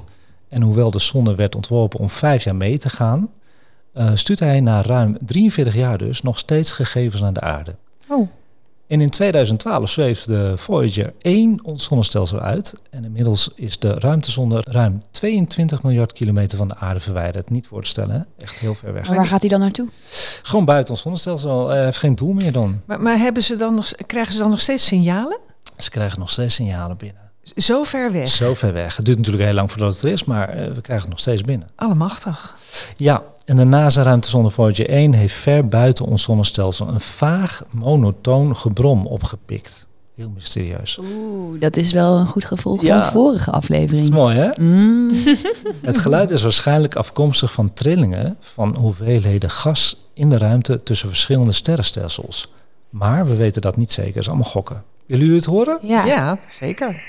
En 0.49 0.63
hoewel 0.63 0.91
de 0.91 0.99
sonde 0.99 1.35
werd 1.35 1.55
ontworpen 1.55 1.99
om 1.99 2.11
vijf 2.11 2.45
jaar 2.45 2.57
mee 2.57 2.79
te 2.79 2.89
gaan, 2.89 3.31
eh 3.93 4.11
stuurt 4.15 4.41
hij 4.41 4.61
na 4.61 4.83
ruim 4.83 5.17
43 5.21 5.75
jaar 5.75 5.99
dus 5.99 6.23
nog 6.23 6.39
steeds 6.39 6.73
gegevens 6.73 7.23
naar 7.23 7.33
de 7.33 7.41
aarde. 7.41 7.75
Oh. 8.09 8.29
En 8.90 9.00
in 9.00 9.11
2012 9.11 9.90
zweeft 9.90 10.26
de 10.26 10.52
Voyager 10.56 11.12
1 11.18 11.64
ons 11.64 11.85
zonnestelsel 11.85 12.40
uit. 12.40 12.75
En 12.90 13.04
inmiddels 13.04 13.50
is 13.54 13.78
de 13.78 13.94
ruimtezonde 13.99 14.62
ruim 14.68 15.02
22 15.11 15.82
miljard 15.82 16.12
kilometer 16.12 16.59
van 16.59 16.68
de 16.68 16.76
aarde 16.76 17.00
verwijderd. 17.00 17.50
Niet 17.50 17.66
voor 17.66 17.82
te 17.82 17.88
stellen, 17.88 18.14
hè? 18.14 18.44
echt 18.44 18.59
heel 18.59 18.75
ver 18.75 18.92
weg. 18.92 19.06
Maar 19.06 19.16
waar 19.16 19.26
gaat 19.26 19.40
hij 19.40 19.49
dan 19.49 19.61
naartoe? 19.61 19.88
Gewoon 20.42 20.64
buiten 20.64 20.92
ons 20.92 21.02
zonnestelsel. 21.02 21.68
Hij 21.68 21.85
heeft 21.85 21.99
geen 21.99 22.14
doel 22.14 22.32
meer 22.32 22.52
dan. 22.52 22.80
maar, 22.85 23.00
maar 23.00 23.18
hebben 23.18 23.42
ze 23.42 23.56
dan 23.56 23.75
nog, 23.75 23.90
krijgen 24.06 24.32
ze 24.32 24.38
dan 24.38 24.50
nog 24.50 24.61
steeds 24.61 24.87
signalen? 24.87 25.38
Ze 25.76 25.90
krijgen 25.90 26.18
nog 26.18 26.30
steeds 26.30 26.54
signalen 26.54 26.97
binnen. 26.97 27.30
Zo 27.56 27.85
ver 27.85 28.12
weg. 28.12 28.28
Zo 28.28 28.54
ver 28.54 28.73
weg. 28.73 28.97
Het 28.97 29.04
duurt 29.04 29.18
natuurlijk 29.18 29.44
heel 29.44 29.54
lang 29.54 29.70
voordat 29.70 29.94
het 29.94 30.02
er 30.02 30.11
is, 30.11 30.25
maar 30.25 30.49
eh, 30.49 30.73
we 30.73 30.80
krijgen 30.80 31.00
het 31.00 31.09
nog 31.09 31.20
steeds 31.20 31.42
binnen. 31.42 31.68
Allemachtig. 31.76 32.54
Ja, 32.97 33.23
en 33.50 33.57
de 33.57 33.64
NASA-ruimtezonde 33.64 34.50
Voyager 34.50 34.88
1 34.88 35.12
heeft 35.12 35.35
ver 35.35 35.69
buiten 35.69 36.04
ons 36.04 36.23
zonnestelsel 36.23 36.88
een 36.88 37.00
vaag, 37.00 37.62
monotoon 37.71 38.57
gebrom 38.57 39.07
opgepikt. 39.07 39.88
Heel 40.16 40.30
mysterieus. 40.35 40.99
Oeh, 40.99 41.61
dat 41.61 41.76
is 41.76 41.92
wel 41.92 42.19
een 42.19 42.26
goed 42.26 42.45
gevolg 42.45 42.83
Ja. 42.83 42.97
van 42.97 43.04
de 43.07 43.12
vorige 43.12 43.45
Dat 43.50 43.62
is 43.62 43.69
aflevering. 43.71 44.11
mooi, 44.11 44.37
hè? 44.37 44.50
Mm. 44.62 45.11
Het 45.83 45.99
geluid 45.99 46.30
is 46.30 46.42
waarschijnlijk 46.42 46.95
afkomstig 46.97 47.52
van 47.52 47.73
trillingen 47.73 48.37
van 48.40 48.76
hoeveelheden 48.76 49.50
gas 49.50 49.97
in 50.14 50.28
de 50.28 50.38
ruimte 50.38 50.83
tussen 50.83 51.09
verschillende 51.09 51.52
sterrenstelsels. 51.52 52.52
Maar 52.90 53.26
we 53.26 53.37
weten 53.37 53.62
dat 53.62 53.76
niet 53.76 53.92
zeker, 53.92 54.12
dat 54.12 54.23
is 54.23 54.28
allemaal 54.28 54.50
gokken. 54.50 54.83
Willen 55.07 55.25
jullie 55.25 55.40
het 55.40 55.49
horen? 55.50 55.78
Ja. 55.83 56.04
Ja, 56.04 56.38
zeker. 56.61 57.02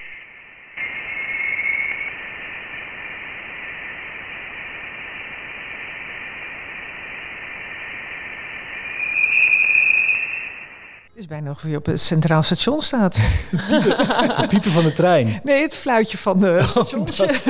Bijna 11.31 11.49
of 11.49 11.63
je 11.67 11.75
op 11.75 11.85
het 11.85 11.99
centraal 12.01 12.43
station 12.43 12.79
staat. 12.79 13.17
Het 14.39 14.47
piepen 14.49 14.71
van 14.71 14.83
de 14.83 14.91
trein. 14.91 15.39
Nee, 15.43 15.61
het 15.61 15.75
fluitje 15.75 16.17
van 16.17 16.39
de 16.39 16.61
stations. 16.67 17.45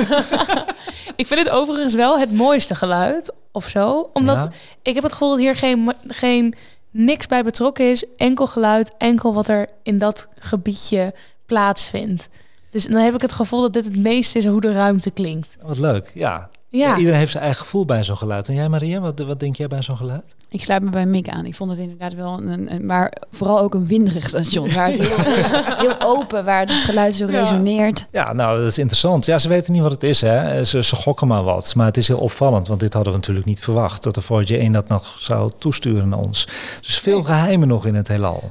Ik 1.16 1.26
vind 1.26 1.40
het 1.40 1.48
overigens 1.48 1.94
wel 1.94 2.18
het 2.18 2.32
mooiste 2.32 2.74
geluid 2.74 3.32
of 3.52 3.68
zo. 3.68 4.10
Omdat 4.12 4.36
Ja. 4.36 4.50
ik 4.82 4.94
heb 4.94 5.02
het 5.02 5.12
gevoel 5.12 5.28
dat 5.30 5.38
hier 5.38 5.56
geen, 5.56 5.92
geen 6.08 6.54
niks 6.90 7.26
bij 7.26 7.42
betrokken 7.42 7.90
is. 7.90 8.04
Enkel 8.16 8.46
geluid, 8.46 8.92
enkel 8.98 9.34
wat 9.34 9.48
er 9.48 9.68
in 9.82 9.98
dat 9.98 10.28
gebiedje 10.38 11.14
plaatsvindt. 11.46 12.28
Dus 12.70 12.86
dan 12.86 13.00
heb 13.00 13.14
ik 13.14 13.20
het 13.22 13.32
gevoel 13.32 13.60
dat 13.60 13.72
dit 13.72 13.84
het 13.84 13.96
meest 13.96 14.36
is 14.36 14.46
hoe 14.46 14.60
de 14.60 14.72
ruimte 14.72 15.10
klinkt. 15.10 15.56
Wat 15.62 15.78
leuk, 15.78 16.10
ja. 16.14 16.48
Ja, 16.68 16.96
Iedereen 16.96 17.18
heeft 17.18 17.30
zijn 17.32 17.42
eigen 17.44 17.62
gevoel 17.62 17.84
bij 17.84 18.04
zo'n 18.04 18.16
geluid. 18.16 18.48
En 18.48 18.54
jij 18.54 18.68
Maria, 18.68 19.00
wat, 19.00 19.18
wat 19.20 19.40
denk 19.40 19.56
jij 19.56 19.66
bij 19.66 19.82
zo'n 19.82 19.96
geluid? 19.96 20.34
Ik 20.52 20.62
sluit 20.62 20.82
me 20.82 20.90
bij 20.90 21.06
Mick 21.06 21.28
aan. 21.28 21.46
Ik 21.46 21.54
vond 21.54 21.70
het 21.70 21.80
inderdaad 21.80 22.14
wel 22.14 22.38
een, 22.38 22.72
een 22.74 22.86
maar 22.86 23.12
vooral 23.30 23.60
ook 23.60 23.74
een 23.74 23.86
winderig 23.86 24.28
station. 24.28 24.72
Waar 24.72 24.90
het 24.90 25.06
heel, 25.06 25.32
heel 25.88 26.00
open, 26.00 26.44
waar 26.44 26.60
het 26.60 26.70
geluid 26.70 27.14
zo 27.14 27.30
Ja. 27.30 27.40
resoneert. 27.40 28.06
Ja, 28.10 28.32
nou, 28.32 28.60
dat 28.60 28.70
is 28.70 28.78
interessant. 28.78 29.24
Ja, 29.26 29.38
ze 29.38 29.48
weten 29.48 29.72
niet 29.72 29.82
wat 29.82 29.90
het 29.90 30.02
is, 30.02 30.20
hè. 30.20 30.64
Ze, 30.64 30.82
ze 30.82 30.96
gokken 30.96 31.26
maar 31.26 31.42
wat. 31.42 31.74
Maar 31.74 31.86
het 31.86 31.96
is 31.96 32.08
heel 32.08 32.18
opvallend, 32.18 32.68
want 32.68 32.80
dit 32.80 32.92
hadden 32.92 33.12
we 33.12 33.18
natuurlijk 33.18 33.46
niet 33.46 33.60
verwacht. 33.60 34.02
Dat 34.02 34.14
de 34.14 34.20
Voyager 34.20 34.58
1 34.58 34.72
dat 34.72 34.88
nog 34.88 35.14
zou 35.18 35.50
toesturen 35.58 36.08
naar 36.08 36.18
ons. 36.18 36.48
Dus 36.80 36.98
veel 36.98 37.22
geheimen 37.22 37.68
nog 37.68 37.86
in 37.86 37.94
het 37.94 38.08
heelal. 38.08 38.50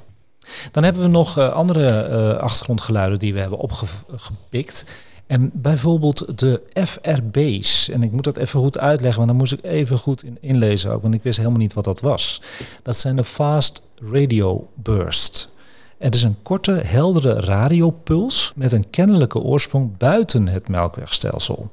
Dan 0.72 0.84
hebben 0.84 1.01
we 1.01 1.08
nog 1.08 1.38
eh, 1.38 1.50
andere 1.50 2.01
eh, 2.01 2.38
achtergrondgeluiden 2.43 3.20
die 3.20 3.34
we 3.34 3.39
hebben 3.39 3.60
opgepikt. 3.60 4.86
En 5.31 5.51
bijvoorbeeld 5.53 6.39
de 6.39 6.61
FRB's. 6.73 7.89
En 7.89 8.03
ik 8.03 8.11
moet 8.11 8.23
dat 8.23 8.38
even 8.38 8.59
goed 8.59 8.77
uitleggen, 8.77 9.17
want 9.17 9.27
dan 9.27 9.38
moest 9.38 9.53
ik 9.53 9.63
even 9.63 9.97
goed 9.97 10.23
in, 10.23 10.38
inlezen 10.41 10.91
ook. 10.91 11.01
Want 11.01 11.13
ik 11.13 11.23
wist 11.23 11.38
helemaal 11.38 11.59
niet 11.59 11.73
wat 11.73 11.83
dat 11.83 12.01
was. 12.01 12.41
Dat 12.83 12.97
zijn 12.97 13.15
de 13.15 13.23
Fast 13.23 13.81
Radio 13.95 14.69
Burst. 14.75 15.50
Het 15.97 16.15
is 16.15 16.23
een 16.23 16.38
korte, 16.41 16.71
heldere 16.71 17.39
radiopuls 17.39 18.51
met 18.55 18.71
een 18.71 18.89
kennelijke 18.89 19.39
oorsprong 19.39 19.97
buiten 19.97 20.47
het 20.47 20.67
melkwegstelsel. 20.67 21.71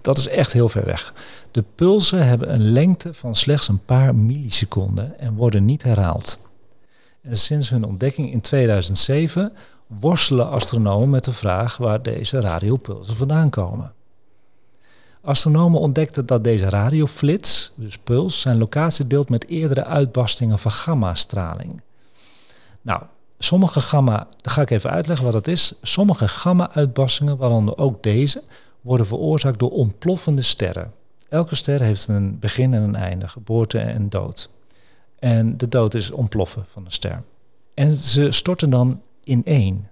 Dat 0.00 0.18
is 0.18 0.28
echt 0.28 0.52
heel 0.52 0.68
ver 0.68 0.84
weg. 0.84 1.14
De 1.50 1.64
pulsen 1.74 2.26
hebben 2.26 2.52
een 2.52 2.72
lengte 2.72 3.14
van 3.14 3.34
slechts 3.34 3.68
een 3.68 3.84
paar 3.84 4.14
milliseconden 4.14 5.18
en 5.18 5.34
worden 5.34 5.64
niet 5.64 5.82
herhaald. 5.82 6.38
En 7.22 7.36
sinds 7.36 7.70
hun 7.70 7.84
ontdekking 7.84 8.32
in 8.32 8.40
2007 8.40 9.52
worstelen 10.00 10.50
astronomen 10.50 11.10
met 11.10 11.24
de 11.24 11.32
vraag 11.32 11.76
waar 11.76 12.02
deze 12.02 12.40
radiopulsen 12.40 13.16
vandaan 13.16 13.50
komen. 13.50 13.92
Astronomen 15.20 15.80
ontdekten 15.80 16.26
dat 16.26 16.44
deze 16.44 16.68
radioflits, 16.68 17.72
dus 17.74 17.98
puls, 17.98 18.40
zijn 18.40 18.58
locatie 18.58 19.06
deelt 19.06 19.28
met 19.28 19.46
eerdere 19.48 19.84
uitbarstingen 19.84 20.58
van 20.58 20.70
gammastraling. 20.70 21.80
Nou, 22.80 23.02
sommige 23.38 23.80
gamma, 23.80 24.26
dat 24.36 24.52
ga 24.52 24.62
ik 24.62 24.70
even 24.70 24.90
uitleggen 24.90 25.24
wat 25.24 25.34
dat 25.34 25.46
is. 25.46 25.74
Sommige 25.82 26.28
gamma-uitbarstingen, 26.28 27.36
waaronder 27.36 27.78
ook 27.78 28.02
deze, 28.02 28.42
worden 28.80 29.06
veroorzaakt 29.06 29.58
door 29.58 29.70
ontploffende 29.70 30.42
sterren. 30.42 30.92
Elke 31.28 31.54
ster 31.54 31.82
heeft 31.82 32.08
een 32.08 32.38
begin 32.38 32.74
en 32.74 32.82
een 32.82 32.96
einde, 32.96 33.28
geboorte 33.28 33.78
en 33.78 34.08
dood. 34.08 34.50
En 35.18 35.56
de 35.56 35.68
dood 35.68 35.94
is 35.94 36.10
ontploffen 36.10 36.64
van 36.66 36.84
een 36.84 36.92
ster. 36.92 37.22
En 37.74 37.92
ze 37.92 38.30
storten 38.30 38.70
dan 38.70 39.00
in 39.24 39.44
één. 39.44 39.88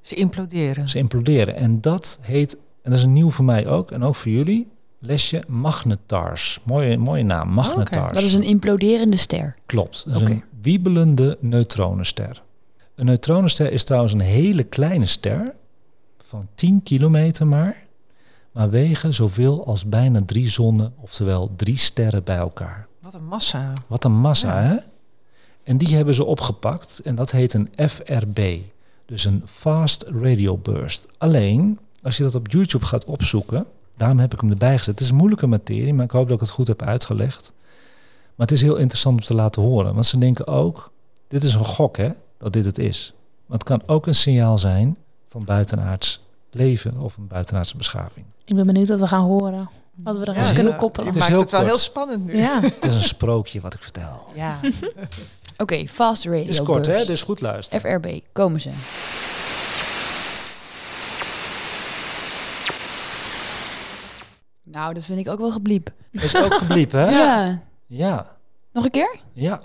Ze 0.00 0.14
imploderen. 0.14 0.88
Ze 0.88 0.98
imploderen. 0.98 1.54
En 1.56 1.80
dat 1.80 2.18
heet, 2.22 2.54
en 2.82 2.90
dat 2.90 2.98
is 2.98 3.02
een 3.04 3.12
nieuw 3.12 3.30
voor 3.30 3.44
mij 3.44 3.66
ook, 3.66 3.90
en 3.90 4.02
ook 4.02 4.14
voor 4.14 4.32
jullie, 4.32 4.68
lesje 4.98 5.42
magnetars. 5.48 6.60
Mooie, 6.64 6.98
mooie 6.98 7.22
naam, 7.22 7.48
magnetars. 7.48 8.12
Dat 8.12 8.22
is 8.22 8.34
een 8.34 8.42
imploderende 8.42 9.16
ster. 9.16 9.54
Klopt, 9.66 10.04
dat 10.06 10.14
is 10.16 10.22
Oké. 10.22 10.30
een 10.30 10.44
wiebelende 10.60 11.38
neutronenster. 11.40 12.42
Een 12.94 13.06
neutronenster 13.06 13.72
is 13.72 13.84
trouwens 13.84 14.12
een 14.12 14.20
hele 14.20 14.62
kleine 14.62 15.06
ster, 15.06 15.54
van 16.18 16.48
10 16.54 16.82
kilometer 16.82 17.46
maar, 17.46 17.76
maar 18.52 18.70
wegen 18.70 19.14
zoveel 19.14 19.66
als 19.66 19.88
bijna 19.88 20.20
drie 20.26 20.48
zonnen, 20.48 20.92
oftewel 21.00 21.52
drie 21.56 21.76
sterren 21.76 22.24
bij 22.24 22.36
elkaar. 22.36 22.86
Wat 23.00 23.14
een 23.14 23.24
massa. 23.26 23.72
Wat 23.86 24.04
een 24.04 24.12
massa, 24.20 24.60
Ja. 24.62 24.68
hè? 24.68 24.76
En 25.64 25.78
die 25.78 25.94
hebben 25.96 26.14
ze 26.14 26.24
opgepakt 26.24 27.00
en 27.04 27.14
dat 27.14 27.30
heet 27.30 27.54
een 27.54 27.68
FRB, 27.88 28.58
dus 29.06 29.24
een 29.24 29.42
Fast 29.46 30.02
Radio 30.22 30.56
Burst. 30.56 31.06
Alleen, 31.18 31.78
als 32.02 32.16
je 32.16 32.22
dat 32.22 32.34
op 32.34 32.50
YouTube 32.50 32.84
gaat 32.84 33.04
opzoeken, 33.04 33.66
daarom 33.96 34.18
heb 34.18 34.34
ik 34.34 34.40
hem 34.40 34.50
erbij 34.50 34.78
gezet. 34.78 34.86
Het 34.94 35.00
is 35.00 35.10
een 35.10 35.16
moeilijke 35.16 35.46
materie, 35.46 35.94
maar 35.94 36.04
ik 36.04 36.10
hoop 36.10 36.24
dat 36.26 36.34
ik 36.34 36.40
het 36.40 36.50
goed 36.50 36.66
heb 36.66 36.82
uitgelegd. 36.82 37.52
Maar 38.34 38.46
het 38.46 38.52
is 38.56 38.62
heel 38.62 38.76
interessant 38.76 39.16
om 39.18 39.22
te 39.24 39.34
laten 39.34 39.62
horen, 39.62 39.94
want 39.94 40.06
ze 40.06 40.18
denken 40.18 40.46
ook, 40.46 40.92
dit 41.28 41.44
is 41.44 41.54
een 41.54 41.64
gok 41.64 41.96
hè, 41.96 42.10
dat 42.38 42.52
dit 42.52 42.64
het 42.64 42.78
is. 42.78 43.14
Maar 43.46 43.58
het 43.58 43.66
kan 43.66 43.82
ook 43.86 44.06
een 44.06 44.14
signaal 44.14 44.58
zijn 44.58 44.96
van 45.28 45.44
buitenaards 45.44 46.20
leven 46.50 46.98
of 46.98 47.16
een 47.16 47.26
buitenaardse 47.26 47.76
beschaving. 47.76 48.26
ik 48.44 48.56
ben 48.56 48.66
benieuwd 48.66 48.88
wat 48.88 49.00
we 49.00 49.06
gaan 49.06 49.24
horen. 49.24 49.68
Wat 49.94 50.18
we 50.18 50.24
er 50.24 50.34
Ja, 50.34 50.42
heel- 50.42 50.54
kunnen 50.54 50.76
koppelen. 50.76 51.06
Het 51.06 51.14
is 51.16 51.20
maakt 51.20 51.32
heel 51.32 51.40
het 51.42 51.50
wel 51.50 51.60
kort. 51.60 51.72
heel 51.72 51.80
spannend 51.82 52.24
nu. 52.26 52.36
Ja. 52.36 52.60
Het 52.60 52.84
is 52.84 52.94
een 52.94 53.00
sprookje 53.00 53.60
wat 53.60 53.74
ik 53.74 53.82
vertel. 53.82 54.26
Ja. 54.34 54.58
Oké, 55.56 55.86
fast 55.88 56.24
radio 56.24 56.38
Het 56.38 56.48
is 56.48 56.62
kort 56.62 56.86
hè, 56.86 57.04
dus 57.04 57.22
goed 57.22 57.40
luisteren. 57.40 57.80
FRB, 58.00 58.20
komen 58.32 58.60
ze. 58.60 58.70
Nou, 64.62 64.94
dat 64.94 65.04
vind 65.04 65.18
ik 65.18 65.28
ook 65.28 65.38
wel 65.38 65.52
gebliep. 65.52 65.90
Is 66.10 66.36
ook 66.36 66.54
gebliepen 66.54 67.00
hè? 67.00 67.10
Ja. 67.18 67.62
Ja, 67.86 68.36
Nog 68.72 68.84
een 68.84 68.90
keer? 68.90 69.16
ja. 69.32 69.60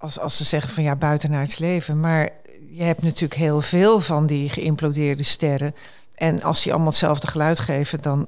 als, 0.00 0.18
als 0.18 0.36
ze 0.36 0.44
zeggen 0.44 0.70
van 0.70 0.82
ja, 0.82 0.96
buitenaards 0.96 1.58
leven. 1.58 2.00
Maar 2.00 2.28
je 2.70 2.82
hebt 2.82 3.02
natuurlijk 3.02 3.40
heel 3.40 3.60
veel 3.60 4.00
van 4.00 4.26
die 4.26 4.48
geïmplodeerde 4.48 5.22
sterren. 5.22 5.74
En 6.14 6.42
als 6.42 6.62
die 6.62 6.72
allemaal 6.72 6.90
hetzelfde 6.90 7.26
geluid 7.26 7.58
geven, 7.60 8.00
dan 8.00 8.26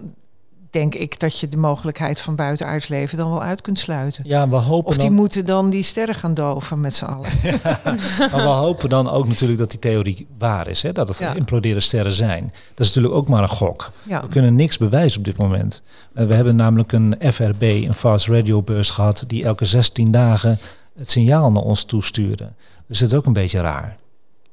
denk 0.73 0.95
ik 0.95 1.19
dat 1.19 1.39
je 1.39 1.49
de 1.49 1.57
mogelijkheid 1.57 2.21
van 2.21 2.35
buitenaards 2.35 2.89
leven 2.89 3.19
dan 3.19 3.31
wel 3.31 3.43
uit 3.43 3.61
kunt 3.61 3.79
sluiten. 3.79 4.25
Ja, 4.27 4.49
we 4.49 4.57
hopen 4.57 4.89
Of 4.89 4.97
die 4.97 5.07
dan, 5.09 5.15
moeten 5.15 5.45
dan 5.45 5.71
die 5.71 5.83
sterren 5.83 6.15
gaan 6.15 6.35
doven 6.35 6.81
met 6.81 6.95
z'n 6.95 7.05
allen. 7.05 7.29
maar 8.33 8.43
we 8.43 8.49
hopen 8.49 8.89
dan 8.89 9.11
ook 9.11 9.29
natuurlijk 9.29 9.59
dat 9.59 9.71
die 9.71 9.79
theorie 9.79 10.27
waar 10.39 10.69
is. 10.69 10.83
Hè? 10.83 10.93
Dat 10.93 11.09
het 11.09 11.19
Ja. 11.19 11.81
sterren 11.81 12.13
zijn. 12.13 12.45
Dat 12.75 12.87
is 12.87 12.87
natuurlijk 12.87 13.15
ook 13.15 13.29
maar 13.29 13.43
een 13.43 13.49
gok. 13.49 13.91
Ja. 14.03 14.21
We 14.23 14.29
kunnen 14.29 14.55
niks 14.55 14.79
bewijzen 14.79 15.19
op 15.19 15.25
dit 15.25 15.37
moment. 15.37 15.83
Eh, 16.15 16.27
we 16.27 16.35
hebben 16.35 16.57
namelijk 16.57 16.93
een 16.93 17.15
FRB, 17.33 17.63
een 17.63 17.95
fast 17.95 18.27
radio 18.27 18.63
bus 18.63 18.91
gehad, 18.91 19.25
die 19.27 19.45
elke 19.45 19.65
16 19.65 20.11
dagen 20.11 20.59
het 20.97 21.11
signaal 21.11 21.53
naar 21.53 21.63
ons 21.63 21.85
toestuurde. 21.85 22.53
Dus 22.87 22.99
dat 22.99 23.13
is 23.13 23.19
ook 23.19 23.27
een 23.27 23.33
beetje 23.33 23.61
raar. 23.61 23.97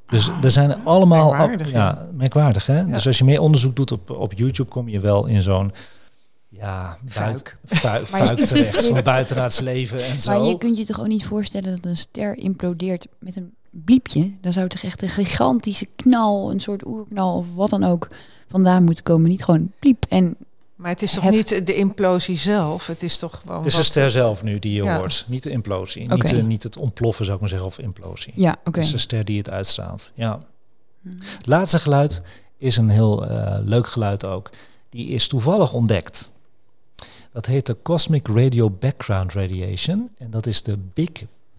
Dus 0.10 0.30
er 0.42 0.52
zijn 0.52 0.84
allemaal... 0.84 1.30
merkwaardig, 1.30 1.72
ja, 1.72 1.78
ja. 1.78 2.08
merkwaardig 2.14 2.66
hè? 2.66 2.86
Dus 2.86 3.08
als 3.08 3.18
je 3.18 3.24
meer 3.24 3.42
onderzoek 3.42 3.76
doet 3.76 3.92
op, 3.92 4.10
op 4.10 4.34
YouTube, 4.34 4.70
kom 4.70 4.90
je 4.90 5.00
wel 5.00 5.26
in 5.26 5.42
zo'n... 5.42 5.72
Ja, 6.50 6.98
buit, 7.02 7.12
Fuik. 7.14 7.58
fuik, 7.66 8.10
Maar 8.10 8.20
je- 8.22 8.26
fuik 8.26 8.40
terecht 8.40 8.86
van 8.88 9.04
buitenaards 9.04 9.60
leven 9.60 10.06
en 10.06 10.20
zo. 10.20 10.32
Maar 10.32 10.42
je 10.50 10.58
kunt 10.58 10.78
je 10.78 10.86
toch 10.86 11.00
ook 11.00 11.08
niet 11.08 11.26
voorstellen 11.26 11.76
dat 11.76 11.86
een 11.86 11.98
ster 11.98 12.38
implodeert 12.38 13.08
met 13.20 13.36
een 13.36 13.54
bliepje? 13.70 14.32
Dan 14.42 14.54
zou 14.54 14.68
toch 14.68 14.82
echt 14.82 15.02
een 15.02 15.10
gigantische 15.10 15.88
knal, 15.96 16.52
een 16.52 16.60
soort 16.60 16.86
oerknal 16.86 17.38
of 17.38 17.46
wat 17.56 17.70
dan 17.70 17.84
ook 17.84 18.08
vandaan 18.50 18.84
moeten 18.84 19.04
komen. 19.04 19.30
Niet 19.30 19.44
gewoon 19.44 19.72
bliep 19.80 20.06
en 20.10 20.36
Maar 20.76 20.90
het 20.92 21.02
is 21.02 21.14
toch 21.14 21.24
Het- 21.24 21.34
niet 21.34 21.66
de 21.66 21.76
implosie 21.76 22.38
zelf? 22.38 22.88
Het 22.88 23.04
is 23.04 23.18
toch 23.18 23.40
gewoon. 23.42 23.58
Het 23.58 23.66
is 23.66 23.72
de 23.72 23.78
wat- 23.78 23.88
ster 23.88 24.12
zelf 24.12 24.44
nu 24.44 24.60
die 24.60 24.74
je 24.74 24.84
Ja. 24.84 24.98
hoort. 24.98 25.26
Niet 25.28 25.44
de 25.44 25.50
implosie. 25.50 26.08
Niet, 26.14 26.28
de- 26.28 26.42
niet 26.44 26.64
het 26.64 26.78
ontploffen, 26.78 27.24
zou 27.26 27.36
ik 27.36 27.42
maar 27.42 27.50
zeggen, 27.50 27.68
of 27.68 27.80
implosie. 27.80 28.34
ja, 28.36 28.56
oké. 28.64 28.78
Het 28.80 28.86
is 28.88 28.92
de 28.92 28.98
ster 28.98 29.26
die 29.26 29.38
het 29.38 29.50
uitstraalt. 29.50 30.12
Ja. 30.16 30.40
Hmm. 31.02 31.12
Het 31.38 31.48
laatste 31.48 31.80
geluid 31.80 32.22
is 32.58 32.78
een 32.78 32.90
heel 32.90 33.26
eh, 33.28 33.58
leuk 33.64 33.88
geluid 33.88 34.26
ook. 34.26 34.50
Die 34.90 35.08
is 35.08 35.28
toevallig 35.28 35.74
ontdekt. 35.74 36.30
Dat 37.34 37.46
heet 37.46 37.66
de 37.66 37.78
Cosmic 37.84 38.28
Radio 38.28 38.70
Background 38.70 39.34
Radiation. 39.34 40.10
En 40.18 40.30
dat 40.30 40.46
is 40.46 40.62
de 40.64 40.78
Big 40.94 41.10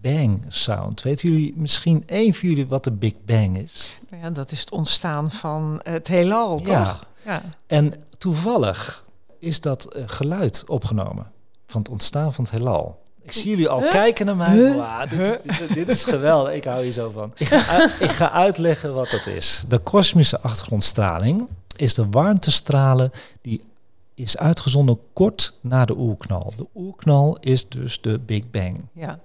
Bang 0.01 0.45
Sound. 0.47 1.01
Weten 1.01 1.29
jullie 1.29 1.53
misschien 1.55 2.03
één 2.05 2.33
van 2.33 2.49
jullie 2.49 2.67
wat 2.67 2.83
de 2.83 2.91
Big 2.91 3.13
Bang 3.25 3.57
is? 3.57 3.97
Ja, 4.21 4.29
dat 4.29 4.51
is 4.51 4.59
het 4.59 4.71
ontstaan 4.71 5.31
van 5.31 5.79
het 5.83 6.07
heelal, 6.07 6.57
toch? 6.57 6.67
Ja. 6.73 6.99
Ja. 7.25 7.41
En 7.67 7.93
toevallig 8.17 9.05
is 9.39 9.61
dat 9.61 9.85
eh, 9.93 10.03
geluid 10.05 10.63
opgenomen 10.67 11.31
van 11.67 11.81
het 11.81 11.89
ontstaan 11.91 12.33
van 12.33 12.43
het 12.43 12.53
heelal. 12.53 12.99
Ik 13.23 13.31
zie 13.31 13.49
jullie 13.49 13.69
al 13.69 13.87
kijken 13.89 14.25
naar 14.25 14.35
mij. 14.35 14.55
Huh? 14.55 14.75
Wauw, 14.75 15.07
dit, 15.07 15.39
dit, 15.43 15.73
dit 15.73 15.89
is 15.89 16.03
geweldig. 16.03 16.53
Ik 16.53 16.63
hou 16.63 16.83
hier 16.83 16.91
zo 16.91 17.09
van. 17.09 17.33
Ik 17.37 17.47
ga, 17.47 17.65
uit- 17.79 17.95
ik 17.99 18.09
ga 18.09 18.31
uitleggen 18.31 18.93
wat 18.93 19.09
dat 19.09 19.27
is. 19.27 19.63
De 19.67 19.77
kosmische 19.77 20.39
achtergrondstraling 20.39 21.47
is 21.75 21.93
de 21.93 22.09
warmtestralen 22.09 23.11
die 23.41 23.63
is 24.21 24.37
uitgezonden 24.37 24.99
kort 25.13 25.57
na 25.61 25.85
de 25.85 25.97
oerknal. 25.97 26.53
De 26.57 26.67
oerknal 26.75 27.37
is 27.39 27.69
dus 27.69 28.01
de 28.01 28.19
Big 28.19 28.49
Bang. 28.49 28.77
ja. 28.93 29.19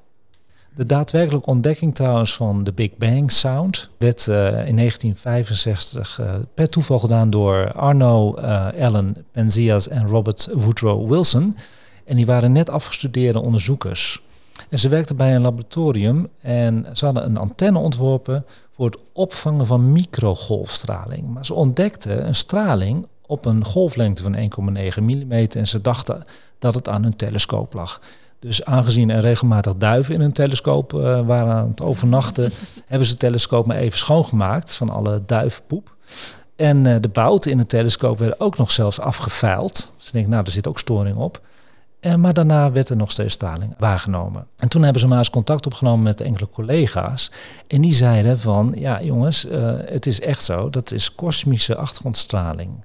De 0.77 0.87
daadwerkelijke 0.87 1.51
ontdekking 1.51 1.95
trouwens 1.95 2.35
van 2.35 2.65
de 2.65 2.73
Big 2.73 2.97
Bang 2.97 3.33
Sound 3.33 3.91
werd 3.99 4.29
eh, 4.29 4.37
in 4.47 4.77
1965 4.77 6.19
eh, 6.19 6.35
per 6.55 6.69
toeval 6.69 6.99
gedaan 6.99 7.31
door 7.31 7.73
Arno 7.73 8.35
eh, 8.35 8.67
Allen 8.81 9.25
Penzias 9.33 9.89
en 9.89 10.07
Robert 10.07 10.49
Woodrow 10.53 11.09
Wilson. 11.09 11.57
En 12.05 12.17
die 12.17 12.27
waren 12.27 12.53
net 12.53 12.71
afgestudeerde 12.71 13.41
onderzoekers. 13.41 14.23
En 14.69 14.79
ze 14.79 14.89
werkten 14.89 15.17
bij 15.17 15.35
een 15.35 15.43
laboratorium 15.43 16.29
en 16.41 16.87
ze 16.93 17.05
hadden 17.05 17.25
een 17.25 17.37
antenne 17.37 17.79
ontworpen 17.79 18.45
voor 18.71 18.87
het 18.87 19.05
opvangen 19.13 19.67
van 19.67 19.93
microgolfstraling. 19.93 21.29
Maar 21.33 21.47
ze 21.47 21.55
ontdekten 21.55 22.27
een 22.27 22.35
straling 22.35 23.07
op 23.27 23.45
een 23.45 23.65
golflengte 23.65 24.23
van 24.23 24.37
1,9 24.37 25.03
mm 25.03 25.33
en 25.33 25.67
ze 25.67 25.81
dachten 25.81 26.25
dat 26.59 26.75
het 26.75 26.89
aan 26.89 27.03
hun 27.03 27.17
telescoop 27.17 27.73
lag. 27.75 28.01
Dus 28.39 28.65
aangezien 28.65 29.11
er 29.11 29.21
regelmatig 29.21 29.77
duiven 29.77 30.15
in 30.15 30.21
hun 30.21 30.33
telescoop 30.33 30.95
eh, 30.95 31.27
waren 31.27 31.55
aan 31.55 31.69
het 31.69 31.81
overnachten, 31.81 32.53
hebben 32.87 33.07
ze 33.07 33.11
het 33.11 33.21
telescoop 33.21 33.67
maar 33.67 33.77
even 33.77 33.99
schoongemaakt 33.99 34.75
van 34.75 34.91
alle 34.91 35.23
duivenpoep. 35.27 35.95
En 36.57 36.87
eh, 36.87 37.01
de 37.01 37.09
bouten 37.09 37.51
in 37.51 37.59
het 37.59 37.69
telescoop 37.69 38.19
werden 38.19 38.41
ook 38.41 38.57
nog 38.57 38.71
zelfs 38.71 39.01
afgeveild. 39.01 39.93
Dus 39.97 40.07
ik 40.07 40.13
denk, 40.13 40.27
nou, 40.27 40.45
er 40.45 40.51
zit 40.51 40.69
ook 40.69 40.79
storing 40.79 41.17
op. 41.17 41.41
En, 42.01 42.21
maar 42.21 42.35
daarna 42.35 42.73
werd 42.73 42.89
er 42.89 42.97
nog 42.97 43.11
steeds 43.11 43.35
straling 43.35 43.75
waargenomen. 43.79 44.47
En 44.57 44.69
toen 44.69 44.83
hebben 44.83 45.01
ze 45.01 45.07
maar 45.07 45.19
eens 45.19 45.31
contact 45.31 45.67
opgenomen 45.67 46.03
met 46.03 46.21
enkele 46.21 46.49
collega's. 46.53 47.33
En 47.67 47.81
die 47.81 47.95
zeiden 47.95 48.39
van, 48.39 48.73
ja 48.77 49.03
jongens, 49.03 49.47
eh, 49.47 49.75
het 49.85 50.07
is 50.07 50.21
echt 50.21 50.43
zo, 50.43 50.71
dat 50.71 50.93
is 50.93 51.15
kosmische 51.15 51.77
achtergrondstraling. 51.77 52.85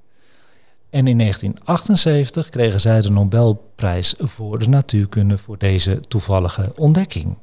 En 0.92 1.08
in 1.08 1.18
1978 1.18 2.50
kregen 2.50 2.80
zij 2.80 3.02
de 3.02 3.12
Nobelprijs 3.12 4.16
voor 4.18 4.60
de 4.60 4.70
natuurkunde 4.70 5.38
voor 5.38 5.58
deze 5.58 6.00
toevallige 6.08 6.72
ontdekking. 6.76 7.38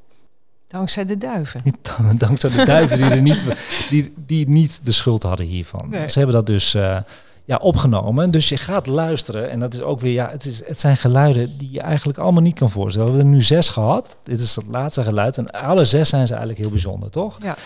Dankzij 0.66 1.04
de 1.04 1.16
duiven. 1.16 1.60
Niet 1.64 1.94
Dankzij 2.18 2.50
de 2.50 2.64
duiven 2.64 2.96
die, 2.96 3.10
er 3.10 3.22
niet, 3.22 3.44
die, 3.90 4.12
die 4.26 4.48
niet 4.48 4.84
de 4.84 4.92
schuld 4.92 5.22
hadden 5.22 5.46
hiervan. 5.46 5.86
Nee. 5.88 6.08
Ze 6.08 6.18
hebben 6.18 6.36
dat 6.36 6.46
dus 6.46 6.74
eh, 6.74 6.98
ja, 7.44 7.56
opgenomen. 7.56 8.30
Dus 8.30 8.48
je 8.48 8.56
gaat 8.56 8.86
luisteren. 8.86 9.50
En 9.50 9.60
dat 9.60 9.74
is 9.74 9.80
ook 9.80 10.00
weer, 10.00 10.12
ja, 10.12 10.30
het, 10.30 10.44
is, 10.44 10.66
het 10.66 10.80
zijn 10.80 10.96
geluiden 10.96 11.58
die 11.58 11.72
je 11.72 11.80
eigenlijk 11.80 12.18
allemaal 12.18 12.42
niet 12.42 12.58
kan 12.58 12.70
voorstellen. 12.70 13.08
We 13.08 13.14
hebben 13.14 13.32
er 13.32 13.38
nu 13.38 13.44
zes 13.44 13.68
gehad. 13.68 14.16
Dit 14.22 14.40
is 14.40 14.56
het 14.56 14.64
laatste 14.68 15.02
geluid. 15.02 15.38
En 15.38 15.50
alle 15.50 15.84
zes 15.84 16.08
zijn 16.08 16.26
ze 16.26 16.32
eigenlijk 16.32 16.62
heel 16.62 16.70
bijzonder, 16.72 17.10
toch? 17.10 17.38
Ja. 17.42 17.56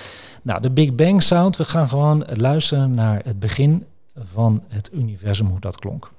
Nou, 0.42 0.60
de 0.60 0.70
Big 0.70 0.94
Bang 0.94 1.22
Sound. 1.22 1.56
We 1.56 1.64
gaan 1.64 1.88
gewoon 1.88 2.26
luisteren 2.34 2.94
naar 2.94 3.20
het 3.24 3.38
begin 3.38 3.84
van 4.16 4.62
het 4.68 4.92
universum, 4.92 5.46
hoe 5.46 5.60
dat 5.60 5.76
klonk. 5.76 6.12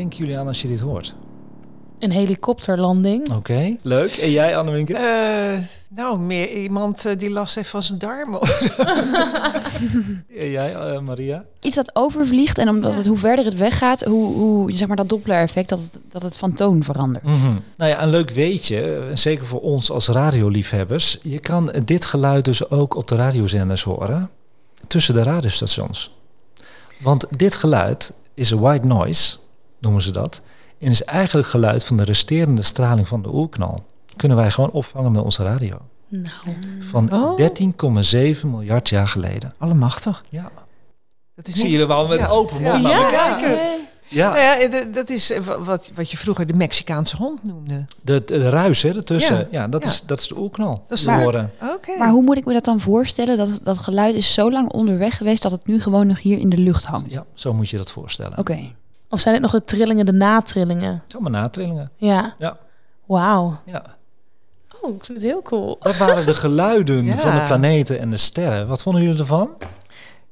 Denken 0.00 0.18
jullie 0.18 0.38
aan 0.38 0.46
als 0.46 0.62
je 0.62 0.68
dit 0.68 0.80
hoort? 0.80 1.14
Een 1.98 2.10
helikopterlanding. 2.10 3.32
Oké, 3.32 3.76
leuk. 3.82 4.10
En 4.10 4.30
jij, 4.30 4.56
Annemieke? 4.56 4.96
Eh, 4.96 5.58
nou, 5.88 6.20
meer 6.20 6.62
iemand 6.62 7.04
eh, 7.04 7.16
die 7.18 7.30
last 7.30 7.54
heeft 7.54 7.68
van 7.68 7.82
zijn 7.82 7.98
darmen. 7.98 8.40
En 10.36 10.50
jij, 10.50 10.74
eh, 10.74 11.00
Maria? 11.00 11.44
Iets 11.60 11.74
dat 11.74 11.90
overvliegt 11.92 12.58
en 12.58 12.68
omdat 12.68 12.94
het 12.94 13.06
hoe 13.06 13.18
verder 13.18 13.44
het 13.44 13.56
weggaat, 13.56 14.02
hoe, 14.02 14.34
hoe 14.34 14.72
zeg 14.72 14.88
maar 14.88 14.96
dat 14.96 15.08
Doppler-effect, 15.08 15.68
dat 15.68 15.78
het, 15.78 15.98
dat 16.08 16.22
het 16.22 16.36
van 16.36 16.54
toon 16.54 16.84
verandert. 16.84 17.24
Mhm. 17.24 17.52
Nou 17.76 17.90
ja, 17.90 18.02
een 18.02 18.08
leuk 18.08 18.30
weetje, 18.30 19.10
zeker 19.14 19.46
voor 19.46 19.60
ons 19.60 19.90
als 19.90 20.08
radioliefhebbers. 20.08 21.18
Je 21.22 21.38
kan 21.38 21.72
dit 21.84 22.04
geluid 22.04 22.44
dus 22.44 22.70
ook 22.70 22.96
op 22.96 23.08
de 23.08 23.14
radiozenders 23.14 23.82
horen, 23.82 24.30
tussen 24.86 25.14
de 25.14 25.22
radiostations. 25.22 26.14
Want 27.00 27.38
dit 27.38 27.54
geluid 27.54 28.12
is 28.34 28.50
een 28.50 28.60
white 28.60 28.86
noise, 28.86 29.38
noemen 29.80 30.02
ze 30.02 30.12
dat. 30.12 30.40
En 30.78 30.90
is 30.90 31.04
eigenlijk 31.04 31.48
geluid 31.48 31.84
van 31.84 31.96
de 31.96 32.02
resterende 32.04 32.62
straling 32.62 33.08
van 33.08 33.22
de 33.22 33.34
oerknal. 33.34 33.84
Kunnen 34.16 34.36
wij 34.36 34.50
gewoon 34.50 34.70
opvangen 34.70 35.12
met 35.12 35.22
onze 35.22 35.42
radio. 35.42 35.78
Nou, 36.08 36.26
Van 36.80 37.12
Oh. 37.12 37.36
13,7 37.36 38.50
miljard 38.50 38.88
jaar 38.88 39.08
geleden. 39.08 39.54
Allemachtig. 39.58 40.24
Ja. 40.28 40.50
Dat 41.34 41.46
is 41.48 41.54
Zie 41.54 41.62
niet- 41.64 41.72
je 41.72 41.78
er 41.80 41.86
wel 41.88 42.06
met 42.08 42.18
Ja. 42.18 42.28
open 42.28 42.62
mond 42.62 42.74
Ja. 42.74 42.80
naar 42.80 43.12
Ja. 43.12 43.34
kijken? 43.36 43.58
Ja, 44.08 44.32
Nou 44.32 44.40
ja, 44.40 44.84
dat 44.92 45.10
is 45.10 45.30
eh, 45.30 45.40
wa- 45.40 45.58
wat, 45.60 45.90
wat 45.94 46.10
je 46.10 46.16
vroeger 46.16 46.46
de 46.46 46.54
Mexicaanse 46.54 47.16
hond 47.16 47.44
noemde. 47.44 47.84
de, 48.02 48.22
de 48.24 48.48
ruis 48.48 48.82
hè, 48.82 48.88
ertussen. 48.96 49.36
Ja, 49.36 49.46
Ja. 49.60 49.68
dat, 49.68 49.82
Ja. 49.84 49.88
Is, 49.90 50.02
dat 50.06 50.20
is 50.20 50.28
de 50.28 50.38
oerknal. 50.38 50.82
Dat 50.88 50.98
is 50.98 51.04
te 51.04 51.10
de- 51.10 51.16
horen. 51.22 51.52
Oké. 51.74 51.96
Maar 51.98 52.10
hoe 52.10 52.22
moet 52.22 52.36
ik 52.36 52.44
me 52.44 52.52
dat 52.52 52.64
dan 52.64 52.80
voorstellen? 52.80 53.36
Dat 53.36 53.60
dat 53.62 53.78
geluid 53.78 54.14
is 54.14 54.34
zo 54.34 54.50
lang 54.50 54.70
onderweg 54.72 55.16
geweest 55.16 55.42
dat 55.42 55.50
het 55.50 55.66
nu 55.66 55.80
gewoon 55.80 56.06
nog 56.06 56.20
hier 56.22 56.38
in 56.38 56.48
de 56.48 56.56
lucht 56.58 56.84
hangt. 56.84 57.12
Ja, 57.12 57.24
zo 57.34 57.54
moet 57.54 57.68
je 57.68 57.76
dat 57.76 57.92
voorstellen. 57.92 58.38
Oké. 58.38 58.58
Of 59.10 59.20
zijn 59.20 59.34
het 59.34 59.42
nog 59.42 59.52
de 59.52 59.64
trillingen, 59.64 60.06
de 60.06 60.12
natrillingen? 60.12 61.02
Zomaar 61.06 61.30
natrillingen. 61.30 61.90
Ja. 61.96 62.34
Ja. 62.38 62.56
Wauw. 63.06 63.58
Ja. 63.64 63.82
Oh, 64.80 64.94
ik 64.94 65.04
vind 65.04 65.18
het 65.18 65.26
heel 65.26 65.42
cool. 65.42 65.76
Dat 65.80 65.96
waren 65.96 66.26
de 66.26 66.34
geluiden 66.34 67.04
Ja. 67.06 67.16
van 67.16 67.34
de 67.34 67.42
planeten 67.42 67.98
en 67.98 68.10
de 68.10 68.16
sterren. 68.16 68.66
Wat 68.66 68.82
vonden 68.82 69.02
jullie 69.02 69.18
ervan? 69.18 69.50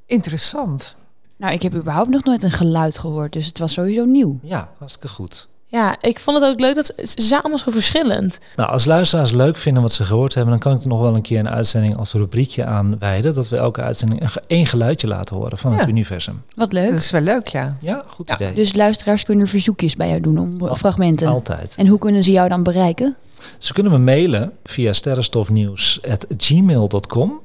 Interessant. 0.07 0.97
Nou, 1.37 1.53
ik 1.53 1.63
heb 1.63 1.75
überhaupt 1.75 2.11
nog 2.11 2.25
nooit 2.25 2.43
een 2.43 2.51
geluid 2.51 2.99
gehoord, 2.99 3.33
dus 3.33 3.47
het 3.47 3.59
was 3.59 3.73
sowieso 3.73 4.05
nieuw. 4.05 4.39
Ja, 4.43 4.69
hartstikke 4.79 5.09
goed. 5.09 5.49
Ja, 5.71 5.97
ik 6.01 6.19
vond 6.21 6.41
het 6.41 6.51
ook 6.51 6.61
leuk 6.61 6.75
dat 6.75 6.93
ze 6.97 7.13
zijn 7.23 7.41
allemaal 7.41 7.59
zo 7.59 7.71
verschillend. 7.71 8.39
Nou, 8.57 8.71
als 8.71 8.85
luisteraars 8.85 9.33
leuk 9.33 9.57
vinden 9.57 9.83
wat 9.83 9.93
ze 9.93 10.05
gehoord 10.05 10.35
hebben, 10.35 10.53
dan 10.53 10.61
kan 10.63 10.75
ik 10.77 10.83
er 10.83 10.89
nog 10.89 11.01
wel 11.01 11.15
een 11.15 11.23
keer 11.23 11.39
een 11.39 11.49
uitzending 11.49 11.97
als 11.97 12.13
rubriekje 12.13 12.65
aan 12.65 12.99
wijden. 12.99 13.35
Dat 13.35 13.49
we 13.49 13.57
elke 13.57 13.83
uitzending 13.83 14.23
één 14.47 14.67
geluidje 14.67 15.07
laten 15.07 15.37
horen 15.37 15.59
van 15.59 15.79
het 15.79 15.89
universum. 15.89 16.43
Wat 16.57 16.73
leuk. 16.73 16.91
Dat 16.91 16.99
is 16.99 17.11
wel 17.11 17.21
leuk, 17.21 17.49
ja. 17.49 17.77
Ja, 17.81 18.05
goed 18.07 18.29
Ja, 18.29 18.35
idee. 18.35 18.55
Dus 18.55 18.75
luisteraars 18.75 19.23
kunnen 19.23 19.49
verzoekjes 19.49 19.95
bij 19.97 20.09
jou 20.09 20.21
doen 20.21 20.39
om 20.39 20.61
Al- 20.63 20.77
fragmenten. 20.77 21.29
Altijd. 21.29 21.75
En 21.77 21.87
hoe 21.87 21.99
kunnen 21.99 22.25
ze 22.25 22.31
jou 22.31 22.49
dan 22.49 22.63
bereiken? 22.63 23.17
Ze 23.59 23.73
kunnen 23.73 23.93
me 23.93 23.99
mailen 23.99 24.53
via 24.65 24.93
sterrenstofnieuws.gmail.com. 24.93 27.41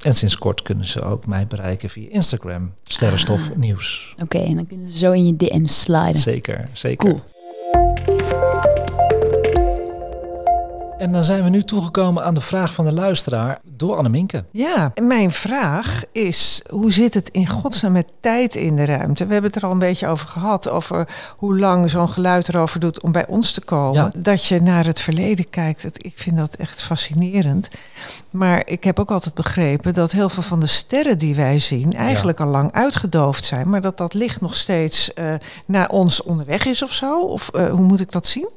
En 0.00 0.14
sinds 0.14 0.38
kort 0.38 0.62
kunnen 0.62 0.84
ze 0.86 1.02
ook 1.02 1.26
mij 1.26 1.46
bereiken 1.46 1.90
via 1.90 2.08
Instagram. 2.10 2.72
Sterrenstofnieuws. 2.84 4.14
Oké, 4.22 4.38
en 4.38 4.54
dan 4.54 4.66
kunnen 4.66 4.90
ze 4.92 4.98
zo 4.98 5.12
in 5.12 5.26
je 5.26 5.36
DM 5.36 5.64
sliden. 5.66 6.14
Zeker, 6.20 6.68
zeker. 6.72 7.08
Cool. 7.08 7.20
thank 8.40 8.64
you 8.64 8.79
En 11.00 11.12
dan 11.12 11.24
zijn 11.24 11.44
we 11.44 11.48
nu 11.48 11.62
toegekomen 11.62 12.24
aan 12.24 12.34
de 12.34 12.40
vraag 12.40 12.74
van 12.74 12.84
de 12.84 12.92
luisteraar 12.92 13.60
door 13.62 13.96
Anneminke. 13.96 14.44
Ja, 14.50 14.92
mijn 15.02 15.30
vraag 15.30 16.02
is, 16.12 16.62
hoe 16.68 16.92
zit 16.92 17.14
het 17.14 17.28
in 17.28 17.46
godsnaam 17.46 17.92
met 17.92 18.06
tijd 18.20 18.54
in 18.54 18.76
de 18.76 18.84
ruimte? 18.84 19.26
We 19.26 19.32
hebben 19.32 19.50
het 19.50 19.62
er 19.62 19.66
al 19.66 19.72
een 19.72 19.78
beetje 19.78 20.06
over 20.06 20.28
gehad, 20.28 20.68
over 20.68 21.08
hoe 21.36 21.58
lang 21.58 21.90
zo'n 21.90 22.08
geluid 22.08 22.48
erover 22.48 22.80
doet 22.80 23.02
om 23.02 23.12
bij 23.12 23.26
ons 23.26 23.52
te 23.52 23.60
komen. 23.60 23.94
Ja. 24.14 24.20
Dat 24.22 24.44
je 24.44 24.60
naar 24.60 24.86
het 24.86 25.00
verleden 25.00 25.50
kijkt, 25.50 26.04
ik 26.04 26.18
vind 26.18 26.36
dat 26.36 26.54
echt 26.54 26.82
fascinerend. 26.82 27.68
Maar 28.30 28.62
ik 28.66 28.84
heb 28.84 28.98
ook 28.98 29.10
altijd 29.10 29.34
begrepen 29.34 29.94
dat 29.94 30.12
heel 30.12 30.28
veel 30.28 30.42
van 30.42 30.60
de 30.60 30.66
sterren 30.66 31.18
die 31.18 31.34
wij 31.34 31.58
zien 31.58 31.92
eigenlijk 31.92 32.40
al 32.40 32.48
lang 32.48 32.72
uitgedoofd 32.72 33.44
zijn. 33.44 33.68
Maar 33.68 33.80
dat 33.80 33.96
dat 33.96 34.14
licht 34.14 34.40
nog 34.40 34.56
steeds 34.56 35.14
eh, 35.14 35.34
naar 35.66 35.88
ons 35.88 36.22
onderweg 36.22 36.66
is 36.66 36.82
of 36.82 36.92
zo? 36.92 37.20
Of 37.20 37.48
eh, 37.48 37.70
hoe 37.70 37.84
moet 37.84 38.00
ik 38.00 38.12
dat 38.12 38.26
zien? 38.26 38.48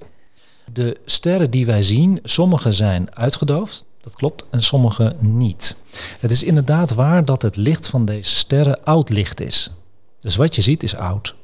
De 0.73 0.97
sterren 1.06 1.52
die 1.52 1.65
wij 1.65 1.84
zien, 1.84 2.19
sommige 2.23 2.71
zijn 2.71 3.15
uitgedoofd, 3.15 3.86
dat 4.02 4.15
klopt, 4.15 4.45
en 4.52 4.63
sommige 4.63 5.15
niet. 5.19 5.76
Het 6.19 6.32
is 6.32 6.43
inderdaad 6.43 6.93
waar 6.93 7.26
dat 7.26 7.41
het 7.41 7.56
licht 7.56 7.88
van 7.88 8.06
deze 8.06 8.36
sterren 8.36 8.84
oud 8.84 9.10
licht 9.10 9.41
is. 9.41 9.71
Dus 10.21 10.36
wat 10.36 10.56
je 10.56 10.62
ziet 10.62 10.84
is 10.84 10.95
oud. 10.95 11.36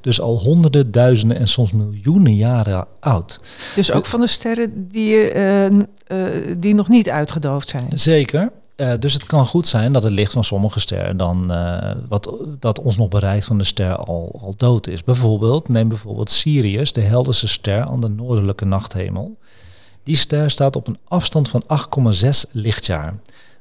Dus 0.00 0.20
al 0.20 0.38
honderden, 0.38 0.92
duizenden 0.92 1.36
en 1.36 1.48
soms 1.48 1.72
miljoenen 1.72 2.36
jaren 2.36 2.86
oud. 3.00 3.40
Dus 3.74 3.92
ook 3.92 4.06
van 4.06 4.20
de 4.20 4.26
sterren 4.26 4.88
die, 4.88 5.30
eh, 5.30 5.66
eh, 5.66 5.76
die 6.58 6.74
nog 6.74 6.88
niet 6.88 7.10
uitgedoofd 7.10 7.68
zijn. 7.68 7.88
Zeker. 7.94 8.50
Eh, 8.80 8.92
dus 8.98 9.12
het 9.12 9.24
kan 9.26 9.46
goed 9.46 9.66
zijn 9.66 9.92
dat 9.92 10.02
het 10.02 10.12
licht 10.12 10.32
van 10.32 10.44
sommige 10.44 10.80
sterren 10.80 11.16
dan 11.16 11.52
eh, 11.52 11.90
wat 12.08 12.34
dat 12.58 12.80
ons 12.80 12.96
nog 12.96 13.08
bereikt 13.08 13.44
van 13.44 13.58
de 13.58 13.64
ster 13.64 13.96
al, 13.96 14.38
al 14.42 14.54
dood 14.56 14.86
is. 14.86 15.04
Bijvoorbeeld, 15.04 15.68
neem 15.68 15.88
bijvoorbeeld 15.88 16.30
Sirius, 16.30 16.92
de 16.92 17.00
helderste 17.00 17.48
ster 17.48 17.82
aan 17.82 18.00
de 18.00 18.08
noordelijke 18.08 18.64
nachthemel. 18.64 19.36
Die 20.02 20.16
ster 20.16 20.50
staat 20.50 20.76
op 20.76 20.86
een 20.86 20.98
afstand 21.08 21.48
van 21.48 21.62
8,6 22.24 22.28
lichtjaar. 22.52 23.14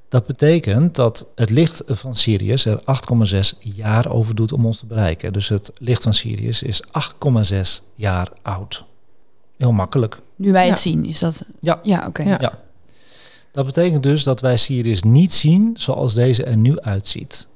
Dat 0.10 0.26
betekent 0.26 0.96
dat 0.96 1.28
het 1.36 1.50
licht 1.50 1.84
van 1.88 2.16
Sirius 2.16 2.66
er 2.66 2.80
8,6 2.80 3.58
jaar 3.60 4.12
over 4.12 4.36
doet 4.36 4.52
om 4.52 4.66
ons 4.66 4.78
te 4.80 4.86
bereiken. 4.86 5.34
Dus 5.34 5.50
het 5.50 5.72
licht 5.78 6.04
van 6.04 6.14
Sirius 6.14 6.64
is 6.64 6.84
8,6 7.54 7.60
jaar 7.94 8.28
oud. 8.42 8.86
Heel 9.58 9.72
makkelijk. 9.72 10.20
Nu 10.36 10.52
wij 10.52 10.66
het 10.68 10.76
Ja. 10.76 10.82
zien, 10.82 11.06
is 11.06 11.20
dat... 11.20 11.46
Ja. 11.60 11.80
Ja, 11.84 12.08
oké. 12.08 12.24
Ja. 12.24 12.60
Dat 13.52 13.66
betekent 13.66 14.04
dus 14.04 14.24
dat 14.24 14.42
wij 14.42 14.58
Sirius 14.58 15.04
niet 15.04 15.34
zien 15.34 15.72
zoals 15.78 16.14
deze 16.14 16.44
er 16.44 16.58
nu 16.58 16.80
uitziet. 16.80 17.48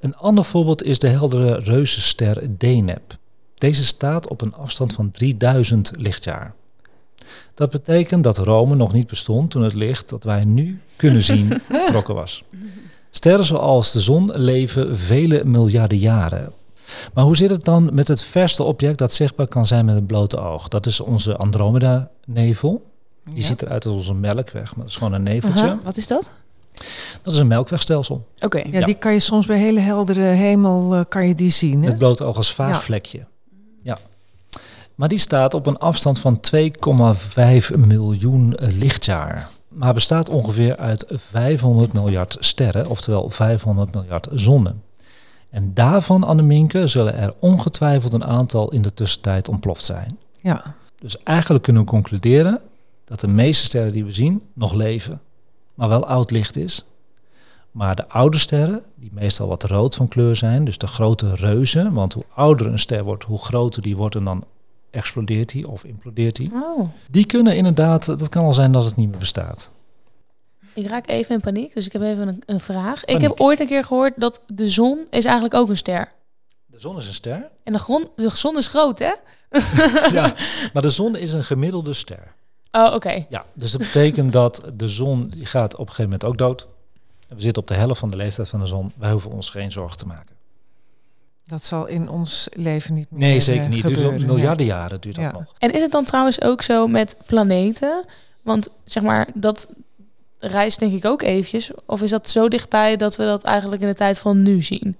Een 0.00 0.16
ander 0.16 0.44
voorbeeld 0.44 0.84
is 0.84 0.98
de 0.98 1.08
heldere 1.08 1.58
reuzenster 1.58 2.58
Deneb. 2.58 3.16
Deze 3.54 3.84
staat 3.84 4.28
op 4.28 4.40
een 4.40 4.54
afstand 4.54 4.92
van 4.92 5.10
3000 5.10 5.92
lichtjaar. 5.96 6.54
Dat 7.54 7.70
betekent 7.70 8.24
dat 8.24 8.38
Rome 8.38 8.74
nog 8.74 8.92
niet 8.92 9.06
bestond 9.06 9.50
toen 9.50 9.62
het 9.62 9.74
licht 9.74 10.08
dat 10.08 10.24
wij 10.24 10.44
nu 10.44 10.80
kunnen 10.96 11.22
zien 11.32 11.60
vertrokken 11.68 12.14
was. 12.14 12.44
Sterren 13.10 13.44
zoals 13.44 13.92
de 13.92 14.00
zon 14.00 14.32
leven 14.34 14.98
vele 14.98 15.44
miljarden 15.44 15.98
jaren. 15.98 16.52
Maar 17.14 17.24
hoe 17.24 17.36
zit 17.36 17.50
het 17.50 17.64
dan 17.64 17.90
met 17.92 18.08
het 18.08 18.22
verste 18.22 18.62
object 18.62 18.98
dat 18.98 19.12
zichtbaar 19.12 19.46
kan 19.46 19.66
zijn 19.66 19.84
met 19.84 19.94
het 19.94 20.06
blote 20.06 20.40
oog? 20.40 20.68
Dat 20.68 20.86
is 20.86 21.00
onze 21.00 21.36
Andromeda-nevel. 21.36 22.92
Die 23.24 23.36
Ja. 23.40 23.42
ziet 23.46 23.62
eruit 23.62 23.86
als 23.86 23.94
onze 23.94 24.14
melkweg, 24.14 24.76
maar 24.76 24.84
dat 24.84 24.88
is 24.88 24.96
gewoon 24.96 25.12
een 25.12 25.22
neveltje. 25.22 25.64
Aha. 25.66 25.78
Wat 25.82 25.96
is 25.96 26.06
dat? 26.06 26.30
Dat 27.22 27.32
is 27.32 27.38
een 27.38 27.46
melkwegstelsel. 27.46 28.26
Oké. 28.40 28.58
Ja, 28.58 28.64
Ja. 28.78 28.84
die 28.84 28.94
kan 28.94 29.12
je 29.12 29.20
soms 29.20 29.46
bij 29.46 29.58
hele 29.58 29.80
heldere 29.80 30.20
hemel 30.22 30.94
eh, 30.94 31.00
kan 31.08 31.26
je 31.28 31.34
die 31.34 31.50
zien. 31.50 31.82
Hè? 31.82 31.88
Het 31.88 31.98
blote 31.98 32.24
oog 32.24 32.36
als 32.36 32.52
vaagvlekje. 32.54 33.24
Ja. 33.82 33.96
Maar 34.94 35.08
die 35.08 35.18
staat 35.18 35.54
op 35.54 35.66
een 35.66 35.78
afstand 35.78 36.18
van 36.18 36.40
2,5 36.40 37.76
miljoen 37.76 38.56
eh, 38.56 38.72
lichtjaar. 38.72 39.48
Maar 39.68 39.94
bestaat 39.94 40.28
ongeveer 40.28 40.76
uit 40.76 41.04
500 41.08 41.92
miljard 41.92 42.36
sterren, 42.40 42.86
oftewel 42.88 43.30
500 43.30 43.94
miljard 43.94 44.28
zonnen. 44.32 44.82
En 45.50 45.70
daarvan, 45.74 46.24
Anneminke, 46.24 46.86
zullen 46.86 47.14
er 47.14 47.32
ongetwijfeld 47.38 48.12
een 48.12 48.24
aantal 48.24 48.70
in 48.72 48.82
de 48.82 48.94
tussentijd 48.94 49.48
ontploft 49.48 49.84
zijn. 49.84 50.18
Ja. 50.40 50.62
Dus 51.00 51.22
eigenlijk 51.22 51.64
kunnen 51.64 51.82
we 51.82 51.88
concluderen 51.88 52.60
dat 53.04 53.20
de 53.20 53.28
meeste 53.28 53.64
sterren 53.64 53.92
die 53.92 54.04
we 54.04 54.12
zien 54.12 54.42
nog 54.52 54.72
leven, 54.72 55.20
maar 55.74 55.88
wel 55.88 56.06
oud 56.06 56.30
licht 56.30 56.56
is. 56.56 56.84
Maar 57.70 57.96
de 57.96 58.08
oude 58.08 58.38
sterren, 58.38 58.82
die 58.94 59.10
meestal 59.12 59.48
wat 59.48 59.62
rood 59.62 59.94
van 59.94 60.08
kleur 60.08 60.36
zijn, 60.36 60.64
dus 60.64 60.78
de 60.78 60.86
grote 60.86 61.34
reuzen, 61.34 61.92
want 61.92 62.12
hoe 62.12 62.24
ouder 62.34 62.66
een 62.66 62.78
ster 62.78 63.04
wordt, 63.04 63.24
hoe 63.24 63.38
groter 63.38 63.82
die 63.82 63.96
wordt 63.96 64.14
en 64.14 64.24
dan 64.24 64.44
explodeert 64.90 65.48
die 65.48 65.68
of 65.68 65.84
implodeert 65.84 66.36
die. 66.36 66.50
Oh. 66.52 66.88
Die 67.10 67.26
kunnen 67.26 67.56
inderdaad, 67.56 68.06
dat 68.06 68.28
kan 68.28 68.44
al 68.44 68.52
zijn 68.52 68.72
dat 68.72 68.84
het 68.84 68.96
niet 68.96 69.10
meer 69.10 69.18
bestaat. 69.18 69.72
Ik 70.74 70.86
raak 70.86 71.08
even 71.08 71.34
in 71.34 71.40
paniek, 71.40 71.74
dus 71.74 71.86
ik 71.86 71.92
heb 71.92 72.02
even 72.02 72.28
een, 72.28 72.42
een 72.46 72.60
vraag. 72.60 73.04
Ik 73.04 73.20
heb 73.20 73.40
ooit 73.40 73.60
een 73.60 73.66
keer 73.66 73.84
gehoord 73.84 74.12
dat 74.16 74.40
de 74.46 74.68
zon 74.68 75.06
is 75.10 75.24
eigenlijk 75.24 75.54
ook 75.54 75.68
een 75.68 75.76
ster. 75.76 76.12
De 76.66 76.78
zon 76.80 76.96
is 76.96 77.06
een 77.06 77.14
ster, 77.14 77.50
En 77.64 77.72
de, 77.72 77.78
grond, 77.78 78.08
de 78.16 78.30
zon 78.30 78.56
is 78.56 78.66
groot, 78.66 78.98
hè? 78.98 79.12
ja, 80.18 80.34
maar 80.72 80.82
de 80.82 80.90
zon 80.90 81.16
is 81.16 81.32
een 81.32 81.44
gemiddelde 81.44 81.92
ster. 81.92 82.34
Oh, 82.76 82.94
oké. 82.94 83.26
Ja, 83.28 83.44
dus 83.52 83.70
dat 83.72 83.80
betekent 83.80 84.32
dat 84.32 84.62
de 84.74 84.88
zon 84.88 85.28
die 85.28 85.46
gaat 85.46 85.72
op 85.72 85.78
een 85.80 85.94
gegeven 85.94 86.04
moment 86.04 86.24
ook 86.24 86.38
dood. 86.38 86.66
We 87.28 87.40
zitten 87.40 87.62
op 87.62 87.68
de 87.68 87.74
helft 87.74 88.00
van 88.00 88.10
de 88.10 88.16
leeftijd 88.16 88.48
van 88.48 88.60
de 88.60 88.66
zon. 88.66 88.92
Wij 88.96 89.10
hoeven 89.10 89.30
ons 89.32 89.50
geen 89.50 89.72
zorgen 89.72 89.96
te 89.98 90.06
maken. 90.06 90.34
Dat 91.46 91.62
zal 91.64 91.86
in 91.86 92.08
ons 92.08 92.48
leven 92.52 92.94
niet 92.94 93.10
meer 93.10 93.20
Nee, 93.20 93.40
zeker 93.40 93.62
eh, 93.62 93.68
niet. 93.68 93.76
Het 93.82 93.86
duurt 93.86 93.98
gebeuren. 94.00 94.26
nog 94.26 94.36
miljarden 94.36 94.66
jaren 94.66 95.00
duurt 95.00 95.14
dat 95.14 95.24
Ja. 95.24 95.32
nog. 95.32 95.54
En 95.58 95.72
is 95.74 95.82
het 95.82 95.90
dan 95.90 96.04
trouwens 96.04 96.40
ook 96.42 96.62
zo 96.62 96.86
met 96.86 97.16
planeten? 97.26 98.04
Want 98.42 98.68
zeg 98.84 99.02
maar, 99.02 99.28
dat 99.34 99.68
reist 100.38 100.78
denk 100.78 100.92
ik 100.92 101.04
ook 101.04 101.22
eventjes. 101.22 101.70
Of 101.86 102.02
is 102.02 102.10
dat 102.10 102.30
zo 102.30 102.48
dichtbij 102.48 102.96
dat 102.96 103.16
we 103.16 103.24
dat 103.24 103.42
eigenlijk 103.44 103.82
in 103.82 103.88
de 103.88 103.94
tijd 103.94 104.18
van 104.18 104.42
nu 104.42 104.62
zien? 104.62 104.96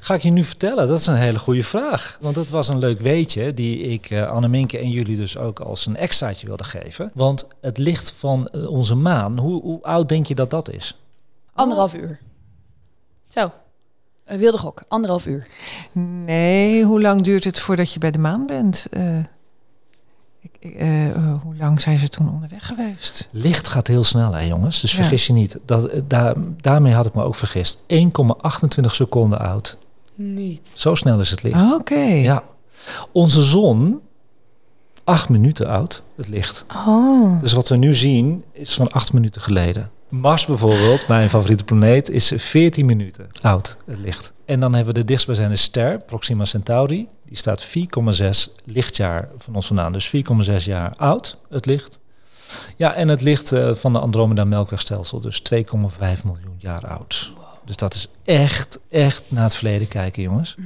Ga 0.00 0.14
ik 0.14 0.22
je 0.22 0.30
nu 0.30 0.44
vertellen? 0.44 0.86
Dat 0.86 1.00
is 1.00 1.06
een 1.06 1.14
hele 1.14 1.38
goede 1.38 1.64
vraag. 1.64 2.18
Want 2.20 2.34
dat 2.34 2.48
was 2.48 2.68
een 2.68 2.78
leuk 2.78 3.00
weetje 3.00 3.54
die 3.54 3.78
ik 3.78 4.10
uh, 4.10 4.28
Anneminke 4.28 4.78
en 4.78 4.90
jullie 4.90 5.16
dus 5.16 5.36
ook 5.36 5.60
als 5.60 5.86
een 5.86 5.96
extraatje 5.96 6.46
wilde 6.46 6.64
geven. 6.64 7.10
Want 7.14 7.48
het 7.60 7.78
licht 7.78 8.12
van 8.12 8.48
eh, 8.48 8.70
onze 8.70 8.94
maan, 8.94 9.38
hoe, 9.38 9.62
hoe 9.62 9.82
oud 9.82 10.08
denk 10.08 10.26
je 10.26 10.34
dat 10.34 10.50
dat 10.50 10.70
is? 10.70 10.98
Anderhalf 11.54 11.94
uur. 11.94 12.18
Zo. 13.28 13.52
Een 14.24 14.38
wilde 14.38 14.58
gok. 14.58 14.82
Anderhalf 14.88 15.26
uur. 15.26 15.46
Nee, 15.92 16.84
hoe 16.84 17.00
lang 17.00 17.22
duurt 17.22 17.44
het 17.44 17.60
voordat 17.60 17.92
je 17.92 17.98
bij 17.98 18.10
de 18.10 18.18
maan 18.18 18.46
bent? 18.46 18.86
Eh, 18.90 19.18
eh, 20.60 21.08
eh, 21.08 21.14
hoe 21.42 21.56
lang 21.56 21.80
zijn 21.80 21.98
ze 21.98 22.08
toen 22.08 22.30
onderweg 22.32 22.66
geweest? 22.66 23.28
Licht 23.30 23.68
gaat 23.68 23.86
heel 23.86 24.04
snel, 24.04 24.32
hè 24.32 24.40
jongens. 24.40 24.80
Dus 24.80 24.90
Ja. 24.90 24.96
vergis 24.96 25.26
je 25.26 25.32
niet. 25.32 25.58
Dat, 25.64 25.84
eh, 25.84 26.00
daar, 26.06 26.34
daarmee 26.56 26.92
had 26.92 27.06
ik 27.06 27.14
me 27.14 27.22
ook 27.22 27.34
vergist. 27.34 27.78
1,28 27.86 28.94
seconden 28.94 29.38
oud. 29.38 29.78
Niet. 30.14 30.68
Zo 30.72 30.94
snel 30.94 31.20
is 31.20 31.30
het 31.30 31.42
licht. 31.42 31.56
Ah, 31.56 31.72
Oké. 31.74 31.94
Ja. 32.00 32.42
Onze 33.12 33.42
zon, 33.42 34.00
acht 35.04 35.28
minuten 35.28 35.68
oud, 35.68 36.02
het 36.16 36.28
licht. 36.28 36.66
Oh. 36.86 37.40
Dus 37.40 37.52
wat 37.52 37.68
we 37.68 37.76
nu 37.76 37.94
zien 37.94 38.44
is 38.52 38.74
van 38.74 38.92
acht 38.92 39.12
minuten 39.12 39.42
geleden. 39.42 39.90
Mars 40.08 40.46
bijvoorbeeld, 40.46 41.08
mijn 41.08 41.28
favoriete 41.28 41.64
planeet, 41.64 42.10
is 42.10 42.32
14 42.36 42.86
minuten 42.86 43.28
oud, 43.42 43.76
het 43.86 43.98
licht. 43.98 44.32
En 44.44 44.60
dan 44.60 44.74
hebben 44.74 44.94
we 44.94 45.00
de 45.00 45.06
dichtstbijzijnde 45.06 45.56
ster, 45.56 46.04
Proxima 46.06 46.44
Centauri. 46.44 47.08
Die 47.28 47.36
staat 47.36 47.66
4,6 47.66 48.54
lichtjaar 48.64 49.28
van 49.38 49.54
ons 49.54 49.66
vandaan. 49.66 49.92
Dus 49.92 50.12
4,6 50.16 50.64
jaar 50.64 50.92
oud, 50.96 51.38
het 51.50 51.66
licht. 51.66 51.98
Ja, 52.76 52.94
en 52.94 53.08
het 53.08 53.20
licht 53.20 53.52
eh, 53.52 53.74
van 53.74 53.92
de 53.92 53.98
Andromeda 53.98 54.44
Melkwegstelsel, 54.44 55.20
dus 55.20 55.42
2,5 55.54 55.60
miljoen 56.24 56.56
jaar 56.58 56.86
oud. 56.86 57.32
Dus 57.64 57.76
dat 57.76 57.94
is 57.94 58.08
echt, 58.24 58.78
echt 58.90 59.22
naar 59.28 59.42
het 59.42 59.54
verleden 59.56 59.88
kijken, 59.88 60.22
jongens. 60.22 60.56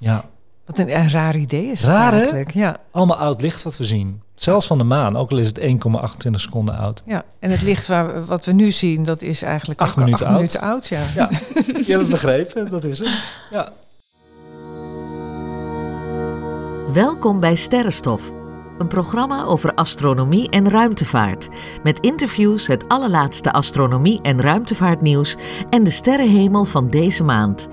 Ja. 0.00 0.24
Wat 0.66 0.78
een, 0.78 0.96
een 0.96 1.10
raar 1.10 1.36
idee 1.36 1.66
is 1.66 1.82
Raar, 1.84 2.12
eigenlijk. 2.12 2.50
Ja, 2.54 2.76
Allemaal 2.90 3.16
oud 3.16 3.42
licht 3.42 3.62
wat 3.62 3.76
we 3.76 3.84
zien. 3.84 4.22
Zelfs 4.34 4.66
van 4.66 4.78
de 4.78 4.84
maan, 4.84 5.16
ook 5.16 5.30
al 5.30 5.38
is 5.38 5.46
het 5.46 5.58
1,28 5.60 6.30
seconden 6.30 6.76
oud. 6.78 7.02
ja. 7.06 7.24
En 7.38 7.50
het 7.50 7.62
licht 7.62 7.86
waar, 7.86 8.14
we- 8.14 8.24
wat 8.24 8.44
we 8.46 8.52
nu 8.52 8.70
zien, 8.70 9.02
dat 9.04 9.22
is 9.22 9.42
eigenlijk 9.42 9.80
Acht 9.80 9.90
ook 9.90 9.96
minuten 10.04 10.26
acht 10.26 10.34
oud. 10.34 10.36
minuten 10.36 10.60
oud. 10.60 10.86
Ja. 10.86 11.02
Ja, 11.14 11.28
je 11.86 11.92
hebt 11.92 12.00
het 12.00 12.08
begrepen, 12.08 12.70
dat 12.70 12.84
is 12.84 12.98
het. 12.98 13.08
Ja. 13.50 13.72
Welkom 16.92 17.40
bij 17.40 17.54
Sterrenstof, 17.54 18.30
een 18.78 18.88
programma 18.88 19.44
over 19.44 19.74
astronomie 19.74 20.50
en 20.50 20.70
ruimtevaart. 20.70 21.48
Met 21.82 22.00
interviews, 22.00 22.66
het 22.66 22.88
allerlaatste 22.88 23.52
astronomie- 23.52 24.20
en 24.22 24.40
ruimtevaartnieuws 24.40 25.36
en 25.68 25.84
de 25.84 25.90
sterrenhemel 25.90 26.64
van 26.64 26.90
deze 26.90 27.24
maand. 27.24 27.68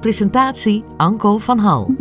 Presentatie 0.00 0.84
Anko 0.96 1.38
van 1.38 1.58
Hal. 1.58 1.94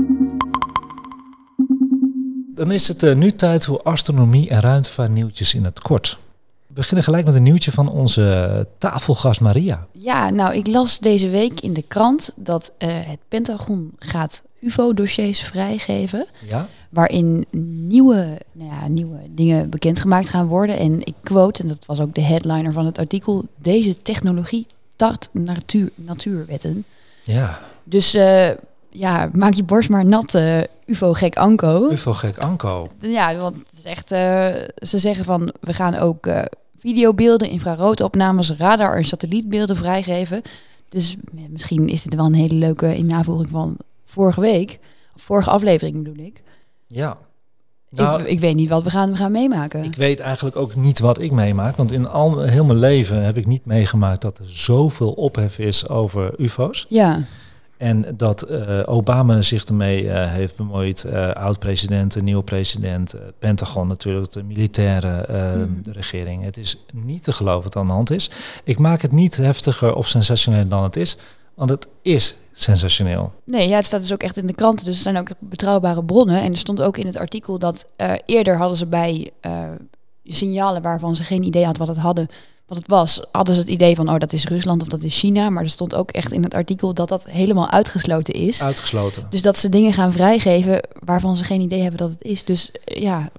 Dan 2.55 2.71
is 2.71 2.87
het 2.87 3.03
eh, 3.03 3.15
nu 3.15 3.31
tijd 3.31 3.65
voor 3.65 3.81
astronomie 3.81 4.49
en 4.49 4.59
ruimtevaartnieuwtjes 4.59 5.55
in 5.55 5.63
het 5.63 5.79
kort. 5.79 6.17
We 6.67 6.73
beginnen 6.73 7.03
gelijk 7.03 7.25
met 7.25 7.35
een 7.35 7.43
nieuwtje 7.43 7.71
van 7.71 7.89
onze 7.89 8.67
tafelgast 8.77 9.41
Maria. 9.41 9.87
Ja, 9.91 10.29
nou, 10.29 10.55
ik 10.55 10.67
las 10.67 10.99
deze 10.99 11.29
week 11.29 11.59
in 11.59 11.73
de 11.73 11.83
krant 11.87 12.33
dat 12.35 12.71
eh, 12.77 12.89
het 12.91 13.19
Pentagon 13.27 13.91
gaat 13.99 14.43
UFO-dossiers 14.61 15.41
vrijgeven. 15.41 16.25
Ja? 16.47 16.67
Waarin 16.89 17.45
nieuwe, 17.87 18.37
nou 18.51 18.69
ja, 18.69 18.87
nieuwe 18.87 19.19
dingen 19.29 19.69
bekendgemaakt 19.69 20.29
gaan 20.29 20.47
worden. 20.47 20.77
En 20.77 20.99
ik 20.99 21.13
quote, 21.23 21.61
en 21.61 21.67
dat 21.67 21.85
was 21.85 21.99
ook 21.99 22.15
de 22.15 22.21
headliner 22.21 22.73
van 22.73 22.85
het 22.85 22.97
artikel: 22.97 23.45
Deze 23.57 24.01
technologie 24.01 24.67
tart 24.95 25.29
natuur, 25.31 25.89
natuurwetten. 25.95 26.85
Ja. 27.23 27.59
Dus 27.83 28.13
eh, 28.13 28.49
ja, 28.89 29.29
maak 29.33 29.53
je 29.53 29.63
borst 29.63 29.89
maar 29.89 30.05
nat, 30.05 30.35
eh, 30.35 30.59
UFO-gek 30.85 31.37
Anko. 31.37 31.89
UFO-gek 31.89 32.37
Anko. 32.37 32.87
Ja, 32.99 33.35
want 33.35 33.55
het 33.55 33.77
is 33.77 33.83
echt, 33.83 34.11
eh, 34.11 34.55
ze 34.75 34.97
zeggen 34.97 35.25
van 35.25 35.53
we 35.59 35.73
gaan 35.73 35.95
ook 35.95 36.29
videobeelden, 36.79 37.49
infraroodopnames, 37.49 38.51
radar- 38.51 38.97
en 38.97 39.05
satellietbeelden 39.05 39.75
vrijgeven. 39.75 40.41
Dus 40.89 41.15
misschien 41.49 41.87
is 41.87 42.01
dit 42.01 42.15
wel 42.15 42.25
een 42.25 42.33
hele 42.33 42.53
leuke 42.53 42.97
in 42.97 43.05
navolging 43.05 43.49
van 43.49 43.77
vorige 44.09 44.41
week. 44.41 44.79
Vorige 45.15 45.49
aflevering 45.49 45.95
bedoel 46.03 46.25
ik. 46.25 46.43
Ja. 46.87 47.17
Nou, 47.89 48.21
ik. 48.21 48.27
Ik 48.27 48.39
weet 48.39 48.55
niet 48.55 48.69
wat 48.69 48.83
we 48.83 48.89
gaan, 48.89 49.11
we 49.11 49.17
gaan 49.17 49.31
meemaken. 49.31 49.83
Ik 49.83 49.95
weet 49.95 50.19
eigenlijk 50.19 50.55
ook 50.55 50.75
niet 50.75 50.99
wat 50.99 51.21
ik 51.21 51.31
meemaak. 51.31 51.75
Want 51.75 51.91
in 51.91 52.07
al, 52.07 52.39
heel 52.41 52.65
mijn 52.65 52.79
leven 52.79 53.23
heb 53.23 53.37
ik 53.37 53.45
niet 53.45 53.65
meegemaakt 53.65 54.21
dat 54.21 54.37
er 54.37 54.45
zoveel 54.49 55.11
ophef 55.11 55.59
is 55.59 55.87
over 55.89 56.39
UFO's. 56.39 56.85
ja, 56.89 57.23
En 57.77 58.05
dat 58.17 58.41
eh, 58.41 58.79
Obama 58.85 59.41
zich 59.41 59.65
ermee 59.65 60.09
eh, 60.09 60.31
heeft 60.31 60.55
bemoeid. 60.55 61.03
eh 61.03 61.29
Oud-president, 61.31 62.13
de 62.13 62.21
nieuwe 62.21 62.43
president, 62.43 63.11
het 63.11 63.39
Pentagon 63.39 63.87
natuurlijk, 63.87 64.31
de 64.31 64.43
militaire 64.43 65.25
Mhm. 65.57 65.81
de 65.81 65.91
regering. 65.91 66.43
Het 66.43 66.57
is 66.57 66.85
niet 66.93 67.23
te 67.23 67.31
geloven 67.31 67.63
wat 67.63 67.75
aan 67.75 67.85
de 67.87 67.91
hand 67.93 68.11
is. 68.11 68.31
Ik 68.63 68.77
maak 68.77 69.01
het 69.01 69.11
niet 69.11 69.37
heftiger 69.37 69.93
of 69.95 70.07
sensationeler 70.07 70.67
dan 70.69 70.83
het 70.83 70.95
is. 70.95 71.17
Want 71.59 71.71
het 71.71 71.87
is 72.01 72.35
sensationeel. 72.51 73.33
nee, 73.43 73.69
ja, 73.69 73.75
het 73.75 73.85
staat 73.85 74.01
dus 74.01 74.13
ook 74.13 74.23
echt 74.23 74.37
in 74.37 74.47
de 74.47 74.53
kranten. 74.53 74.85
Dus 74.85 74.95
er 74.95 75.01
zijn 75.01 75.17
ook 75.17 75.27
betrouwbare 75.39 76.03
bronnen. 76.03 76.41
En 76.41 76.51
er 76.51 76.57
stond 76.57 76.81
ook 76.81 76.97
in 76.97 77.05
het 77.05 77.17
artikel 77.17 77.59
dat 77.59 77.87
eh, 77.95 78.13
eerder 78.25 78.57
hadden 78.57 78.77
ze 78.77 78.85
bij 78.85 79.31
eh, 79.39 79.63
signalen 80.23 80.81
waarvan 80.81 81.15
ze 81.15 81.23
geen 81.23 81.43
idee 81.43 81.63
hadden 81.65 81.85
wat 81.85 81.95
het 81.95 82.03
hadden, 82.03 82.27
wat 82.65 82.77
het 82.77 82.87
was, 82.87 83.21
hadden 83.31 83.55
ze 83.55 83.61
het 83.61 83.69
idee 83.69 83.95
van, 83.95 84.09
oh, 84.09 84.17
dat 84.17 84.33
is 84.33 84.45
Rusland 84.45 84.81
of 84.81 84.87
dat 84.87 85.03
is 85.03 85.19
China. 85.19 85.49
Maar 85.49 85.63
er 85.63 85.69
stond 85.69 85.95
ook 85.95 86.11
echt 86.11 86.31
in 86.31 86.43
het 86.43 86.53
artikel 86.53 86.93
dat 86.93 87.09
dat 87.09 87.29
helemaal 87.29 87.69
uitgesloten 87.69 88.33
is. 88.33 88.63
Uitgesloten. 88.63 89.27
Dus 89.29 89.41
dat 89.41 89.57
ze 89.57 89.69
dingen 89.69 89.93
gaan 89.93 90.11
vrijgeven 90.11 90.81
waarvan 91.03 91.35
ze 91.35 91.43
geen 91.43 91.61
idee 91.61 91.81
hebben 91.81 91.99
dat 91.99 92.09
het 92.09 92.21
is. 92.21 92.43
Dus 92.43 92.71
eh, 92.71 93.01
ja, 93.01 93.29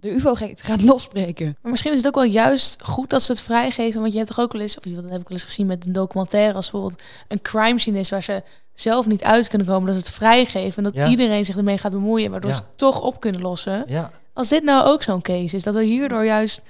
de 0.00 0.10
UFO-gek 0.14 0.60
gaat 0.60 0.82
losbreken. 0.82 1.56
Maar 1.62 1.70
misschien 1.70 1.92
is 1.92 1.98
het 1.98 2.06
ook 2.06 2.14
wel 2.14 2.24
juist 2.24 2.82
goed 2.82 3.10
dat 3.10 3.22
ze 3.22 3.32
het 3.32 3.40
vrijgeven. 3.40 4.00
Want 4.00 4.12
je 4.12 4.18
hebt 4.18 4.30
toch 4.30 4.40
ook 4.44 4.52
wel 4.52 4.60
eens, 4.60 4.76
of 4.78 4.82
dat 4.84 4.94
heb 4.94 5.20
ik 5.20 5.28
wel 5.28 5.36
eens 5.38 5.44
gezien 5.44 5.66
met 5.66 5.86
een 5.86 5.92
documentaire, 5.92 6.54
als 6.54 6.70
bijvoorbeeld 6.70 7.02
een 7.28 7.42
crime 7.42 7.78
scene 7.78 7.98
is 7.98 8.10
waar 8.10 8.22
ze 8.22 8.42
zelf 8.74 9.06
niet 9.06 9.22
uit 9.24 9.48
kunnen 9.48 9.66
komen, 9.66 9.86
dat 9.86 9.94
ze 10.00 10.06
het 10.06 10.16
vrijgeven 10.16 10.76
en 10.76 10.82
dat 10.82 10.94
Ja. 10.94 11.08
iedereen 11.08 11.44
zich 11.44 11.56
ermee 11.56 11.78
gaat 11.78 11.92
bemoeien, 11.92 12.30
waardoor 12.30 12.50
Ja. 12.50 12.56
ze 12.56 12.62
het 12.62 12.78
toch 12.78 13.00
op 13.00 13.20
kunnen 13.20 13.40
lossen. 13.40 13.84
Ja, 13.86 14.10
Als 14.32 14.48
dit 14.48 14.62
nou 14.62 14.86
ook 14.86 15.02
zo'n 15.02 15.22
case 15.22 15.56
is, 15.56 15.62
dat 15.62 15.74
we 15.74 15.84
hierdoor 15.84 16.24
juist 16.24 16.62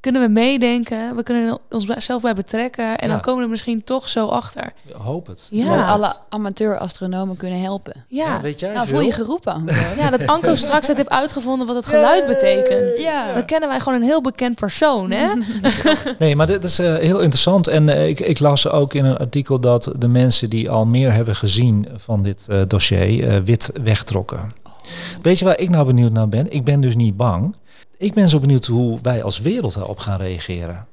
kunnen 0.00 0.22
we 0.22 0.28
meedenken, 0.28 1.16
we 1.16 1.22
kunnen 1.22 1.58
ons 1.70 1.86
bij- 1.86 2.00
zelf 2.00 2.22
bij 2.22 2.34
betrekken 2.34 2.98
en 2.98 3.06
Ja. 3.06 3.12
dan 3.12 3.20
komen 3.20 3.36
we 3.38 3.44
er 3.44 3.50
misschien 3.50 3.84
toch 3.84 4.08
zo 4.08 4.26
achter. 4.26 4.72
hoop 4.92 5.26
het. 5.26 5.48
Ja. 5.52 5.76
Dat 5.76 5.86
alle 5.86 6.14
amateur-astronomen 6.28 7.36
kunnen 7.36 7.60
helpen. 7.60 8.04
Ja, 8.08 8.40
weet 8.40 8.60
jij 8.60 8.72
Nou, 8.72 8.86
veel? 8.86 8.96
voel 8.96 9.06
je 9.06 9.12
geroepen. 9.12 9.64
Ja 9.98 10.10
dat 10.10 10.26
Anko 10.26 10.54
straks 10.54 10.86
het 10.86 10.96
heeft 10.96 11.08
uitgevonden 11.10 11.66
wat 11.66 11.76
het 11.76 11.86
geluid 11.86 12.26
betekent. 12.26 12.98
ja. 12.98 13.32
Dan 13.34 13.44
kennen 13.44 13.68
wij 13.68 13.80
gewoon 13.80 14.00
een 14.00 14.06
heel 14.06 14.20
bekend 14.22 14.54
persoon, 14.54 15.10
hè? 15.10 15.28
Nee, 16.18 16.36
maar 16.36 16.46
dit 16.46 16.64
is 16.64 16.78
eh, 16.78 16.94
heel 16.94 17.18
interessant. 17.20 17.66
En 17.68 17.88
eh, 17.88 18.08
ik, 18.08 18.20
ik 18.20 18.38
las 18.38 18.68
ook 18.68 18.94
in 18.94 19.04
een 19.04 19.16
artikel 19.16 19.60
dat 19.60 19.92
de 19.98 20.08
mensen 20.08 20.50
die 20.50 20.70
al 20.70 20.86
meer 20.86 21.12
hebben 21.12 21.36
gezien 21.36 21.86
van 21.96 22.22
dit 22.22 22.46
eh, 22.50 22.60
dossier 22.68 23.28
eh, 23.28 23.40
wit 23.44 23.70
wegtrokken. 23.82 24.48
Weet 25.22 25.38
je 25.38 25.44
waar 25.44 25.58
ik 25.58 25.68
nou 25.70 25.86
benieuwd 25.86 26.12
naar 26.12 26.28
ben? 26.28 26.52
Ik 26.52 26.64
ben 26.64 26.80
dus 26.80 26.96
niet 26.96 27.16
bang. 27.16 27.54
Ik 28.00 28.14
ben 28.14 28.28
zo 28.28 28.38
benieuwd 28.38 28.66
hoe 28.66 28.98
wij 29.02 29.22
als 29.22 29.40
wereld 29.40 29.74
daarop 29.74 29.98
gaan 29.98 30.18
reageren. 30.20 30.86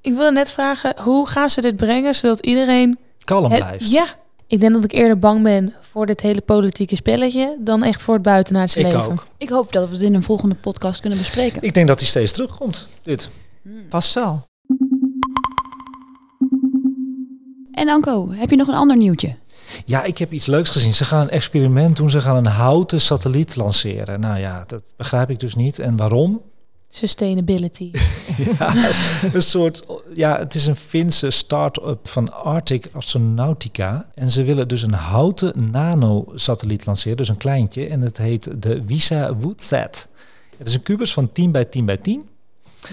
Ik 0.00 0.14
wilde 0.14 0.32
net 0.32 0.50
vragen, 0.50 0.94
hoe 1.02 1.28
gaan 1.28 1.50
ze 1.50 1.60
dit 1.60 1.76
brengen 1.76 2.14
zodat 2.14 2.40
iedereen... 2.40 2.98
Kalm 3.24 3.50
het- 3.50 3.60
blijft. 3.66 3.90
ja, 3.90 4.06
ik 4.46 4.60
denk 4.60 4.72
dat 4.72 4.84
ik 4.84 4.92
eerder 4.92 5.18
bang 5.18 5.42
ben 5.42 5.74
voor 5.80 6.06
dit 6.06 6.20
hele 6.20 6.40
politieke 6.40 6.96
spelletje 6.96 7.56
dan 7.60 7.82
echt 7.82 8.02
voor 8.02 8.14
het 8.14 8.22
buitenaardse 8.22 8.78
ik 8.78 8.84
leven. 8.84 9.00
ook. 9.12 9.26
Ik 9.38 9.48
hoop 9.48 9.72
dat 9.72 9.88
we 9.88 9.94
het 9.94 10.04
in 10.04 10.14
een 10.14 10.22
volgende 10.22 10.54
podcast 10.54 11.00
kunnen 11.00 11.18
bespreken. 11.18 11.62
Ik 11.62 11.74
denk 11.74 11.88
dat 11.88 11.98
hij 11.98 12.08
steeds 12.08 12.32
terugkomt. 12.32 12.88
Dit. 13.02 13.30
Hmm. 13.62 13.88
Past 13.88 14.14
wel. 14.14 14.44
En 17.72 17.88
Anko, 17.88 18.30
heb 18.32 18.50
je 18.50 18.56
nog 18.56 18.68
een 18.68 18.74
ander 18.74 18.96
nieuwtje? 18.96 19.36
Ja, 19.84 20.04
ik 20.04 20.18
heb 20.18 20.32
iets 20.32 20.46
leuks 20.46 20.70
gezien. 20.70 20.92
Ze 20.94 21.04
gaan 21.04 21.20
een 21.20 21.30
experiment 21.30 21.96
doen. 21.96 22.10
Ze 22.10 22.20
gaan 22.20 22.36
een 22.36 22.46
houten 22.52 23.00
satelliet 23.00 23.56
lanceren. 23.56 24.20
Nou 24.20 24.38
ja, 24.38 24.64
dat 24.66 24.92
begrijp 24.96 25.30
ik 25.30 25.40
dus 25.40 25.54
niet. 25.54 25.78
En 25.78 25.96
waarom? 25.96 26.40
Sustainability. 26.88 27.90
Ja, 28.58 28.74
een 29.32 29.42
soort, 29.42 29.84
ja, 30.14 30.38
het 30.38 30.54
is 30.54 30.66
een 30.66 30.76
Finse 30.76 31.30
start-up 31.30 32.08
van 32.08 32.32
Arctic 32.32 32.88
Astronautica. 32.92 34.08
En 34.14 34.30
ze 34.30 34.42
willen 34.42 34.68
dus 34.68 34.82
een 34.82 34.92
houten 34.92 35.70
nano-satelliet 35.70 36.86
lanceren, 36.86 37.16
dus 37.16 37.28
een 37.28 37.36
kleintje. 37.36 37.86
En 37.86 38.00
het 38.00 38.16
heet 38.18 38.62
de 38.62 38.82
Visa 38.86 39.34
Woodsat. 39.34 40.08
Het 40.56 40.68
is 40.68 40.74
een 40.74 40.82
kubus 40.82 41.12
van 41.12 41.32
10 41.32 41.52
bij 41.52 41.64
10 41.64 41.84
bij 41.84 41.96
10 41.96 42.22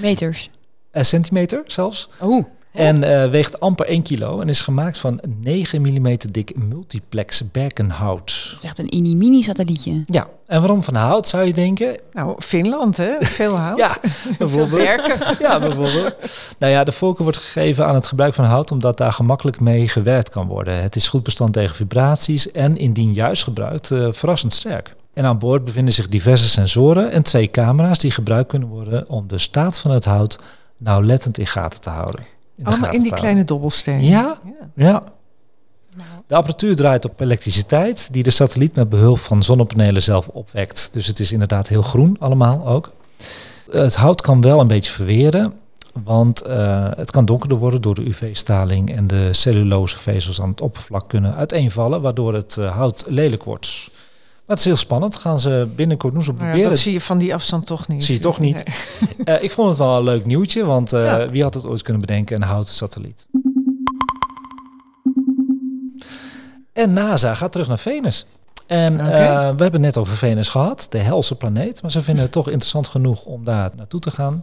Meters. 0.01 0.49
eh, 0.91 1.03
centimeter 1.03 1.63
zelfs. 1.65 2.09
Oh. 2.21 2.45
En 2.73 3.03
eh, 3.03 3.29
weegt 3.29 3.59
amper 3.59 3.85
1 3.85 4.01
kilo 4.01 4.41
en 4.41 4.49
is 4.49 4.61
gemaakt 4.61 4.97
van 4.97 5.21
9 5.41 5.81
mm 5.81 6.17
dik 6.31 6.55
multiplex 6.55 7.51
berkenhout. 7.51 8.47
Dat 8.51 8.57
is 8.57 8.63
echt 8.63 8.79
een 8.79 8.89
mini-mini 8.89 9.41
satellietje. 9.41 10.03
Ja, 10.05 10.27
en 10.45 10.59
waarom 10.59 10.83
van 10.83 10.95
hout 10.95 11.27
zou 11.27 11.45
je 11.45 11.53
denken? 11.53 11.97
Nou, 12.11 12.35
Finland, 12.41 12.97
hè? 12.97 13.11
Veel 13.19 13.55
hout. 13.57 13.77
Ja, 13.77 13.87
Veel 14.01 14.35
bijvoorbeeld. 14.37 14.81
werken. 14.81 15.35
Ja, 15.39 15.59
bijvoorbeeld. 15.59 16.15
Nou 16.59 16.71
ja, 16.71 16.83
de 16.83 16.91
voorkeur 16.91 17.23
wordt 17.23 17.37
gegeven 17.37 17.85
aan 17.87 17.95
het 17.95 18.07
gebruik 18.07 18.33
van 18.33 18.45
hout 18.45 18.71
omdat 18.71 18.97
daar 18.97 19.11
gemakkelijk 19.13 19.59
mee 19.59 19.87
gewerkt 19.87 20.29
kan 20.29 20.47
worden. 20.47 20.81
Het 20.81 20.95
is 20.95 21.07
goed 21.07 21.23
bestand 21.23 21.53
tegen 21.53 21.75
vibraties 21.75 22.51
en 22.51 22.77
indien 22.77 23.13
juist 23.13 23.43
gebruikt, 23.43 23.91
eh, 23.91 24.07
verrassend 24.11 24.53
sterk. 24.53 24.95
En 25.13 25.25
aan 25.25 25.39
boord 25.39 25.65
bevinden 25.65 25.93
zich 25.93 26.07
diverse 26.07 26.49
sensoren 26.49 27.11
en 27.11 27.23
twee 27.23 27.51
camera's 27.51 27.97
die 27.99 28.11
gebruikt 28.11 28.49
kunnen 28.49 28.67
worden 28.67 29.09
om 29.09 29.27
de 29.27 29.37
staat 29.37 29.77
van 29.77 29.91
het 29.91 30.05
hout 30.05 30.39
nauwlettend 30.77 31.37
in 31.37 31.47
gaten 31.47 31.81
te 31.81 31.89
houden. 31.89 32.21
De 32.63 32.69
Allemaal 32.69 32.91
in 32.91 33.01
die 33.01 33.13
kleine 33.13 33.45
dobbelstenen. 33.45 34.05
Ja? 34.05 34.37
Ja. 34.45 34.53
Ja. 34.75 35.03
De 36.27 36.35
apparatuur 36.35 36.75
draait 36.75 37.05
op 37.05 37.19
elektriciteit 37.19 38.13
die 38.13 38.23
de 38.23 38.29
satelliet 38.29 38.75
met 38.75 38.89
behulp 38.89 39.19
van 39.19 39.43
zonnepanelen 39.43 40.01
zelf 40.01 40.27
opwekt. 40.27 40.89
Dus 40.91 41.07
het 41.07 41.19
is 41.19 41.31
inderdaad 41.31 41.67
heel 41.67 41.81
groen 41.81 42.15
allemaal 42.19 42.67
ook. 42.67 42.91
Het 43.71 43.95
hout 43.95 44.21
kan 44.21 44.41
wel 44.41 44.59
een 44.59 44.67
beetje 44.67 44.91
verweren, 44.91 45.53
want 46.03 46.41
eh, 46.41 46.87
het 46.95 47.11
kan 47.11 47.25
donkerder 47.25 47.57
worden 47.57 47.81
door 47.81 47.95
de 47.95 48.07
UV-straling 48.07 48.95
en 48.95 49.07
de 49.07 49.33
cellulosevezels 49.33 50.41
aan 50.41 50.49
het 50.49 50.61
oppervlak 50.61 51.09
kunnen 51.09 51.35
uiteenvallen, 51.35 52.01
waardoor 52.01 52.33
het 52.33 52.57
eh, 52.57 52.75
hout 52.75 53.03
lelijk 53.07 53.43
wordt. 53.43 53.91
Maar 54.45 54.55
het 54.55 54.59
is 54.59 54.65
heel 54.65 54.75
spannend. 54.75 55.15
Gaan 55.15 55.39
ze 55.39 55.67
binnenkort 55.75 56.13
nog 56.13 56.23
zo 56.23 56.31
ja, 56.31 56.37
proberen. 56.37 56.69
dat 56.69 56.77
zie 56.79 56.93
je 56.93 57.01
van 57.01 57.17
die 57.17 57.33
afstand 57.33 57.65
toch 57.65 57.87
niet. 57.87 58.03
Zie 58.03 58.13
je 58.15 58.21
toch 58.21 58.39
niet. 58.39 58.63
Nee. 58.65 58.75
Eh, 59.37 59.43
ik 59.43 59.51
vond 59.51 59.69
het 59.69 59.77
wel 59.77 59.97
een 59.97 60.03
leuk 60.03 60.25
nieuwtje, 60.25 60.65
want 60.65 60.93
eh, 60.93 61.03
Ja. 61.03 61.29
wie 61.29 61.43
had 61.43 61.53
het 61.53 61.65
ooit 61.65 61.81
kunnen 61.81 62.01
bedenken, 62.01 62.35
een 62.35 62.47
houten 62.47 62.73
satelliet. 62.73 63.27
En 66.73 66.93
NASA 66.93 67.33
gaat 67.33 67.51
terug 67.51 67.67
naar 67.67 67.79
Venus. 67.79 68.25
En 68.67 68.99
eh, 68.99 69.07
we 69.39 69.45
hebben 69.45 69.71
het 69.71 69.81
net 69.81 69.97
over 69.97 70.15
Venus 70.15 70.49
gehad, 70.49 70.87
de 70.89 70.97
helse 70.97 71.35
planeet. 71.35 71.81
Maar 71.81 71.91
ze 71.91 72.01
vinden 72.01 72.23
het 72.23 72.31
toch 72.31 72.47
interessant 72.47 72.87
genoeg 72.87 73.25
om 73.25 73.43
daar 73.43 73.71
naartoe 73.75 73.99
te 73.99 74.11
gaan. 74.11 74.41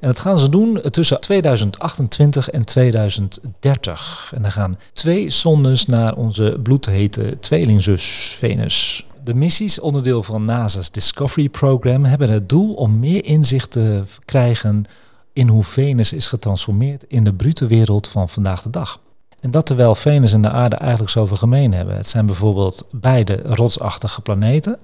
En 0.00 0.08
dat 0.08 0.18
gaan 0.18 0.38
ze 0.38 0.48
doen 0.48 0.80
tussen 0.90 1.20
2028 1.20 2.50
en 2.50 2.64
2030. 2.64 4.32
En 4.34 4.42
dan 4.42 4.50
gaan 4.52 4.78
twee 4.92 5.30
zondes 5.30 5.86
naar 5.86 6.14
onze 6.14 6.58
bloedhete 6.62 7.38
tweelingzus 7.38 8.34
Venus. 8.38 9.06
De 9.22 9.34
missies, 9.34 9.80
onderdeel 9.80 10.22
van 10.22 10.44
NASA's 10.44 10.90
Discovery 10.90 11.48
Program, 11.48 12.04
hebben 12.04 12.30
het 12.30 12.48
doel 12.48 12.74
om 12.74 12.98
meer 12.98 13.24
inzicht 13.24 13.70
te 13.70 14.02
krijgen 14.24 14.84
in 15.32 15.48
hoe 15.48 15.64
Venus 15.64 16.12
is 16.12 16.26
getransformeerd 16.26 17.04
in 17.08 17.24
de 17.24 17.34
brute 17.34 17.66
wereld 17.66 18.08
van 18.08 18.28
vandaag 18.28 18.62
de 18.62 18.70
dag. 18.70 19.00
En 19.40 19.50
dat 19.50 19.66
terwijl 19.66 19.94
Venus 19.94 20.32
en 20.32 20.42
de 20.42 20.50
aarde 20.50 20.76
eigenlijk 20.76 21.10
zoveel 21.10 21.36
gemeen 21.36 21.72
hebben. 21.72 21.96
Het 21.96 22.06
zijn 22.06 22.26
bijvoorbeeld 22.26 22.86
beide 22.90 23.42
rotsachtige 23.44 24.20
planeten 24.20 24.78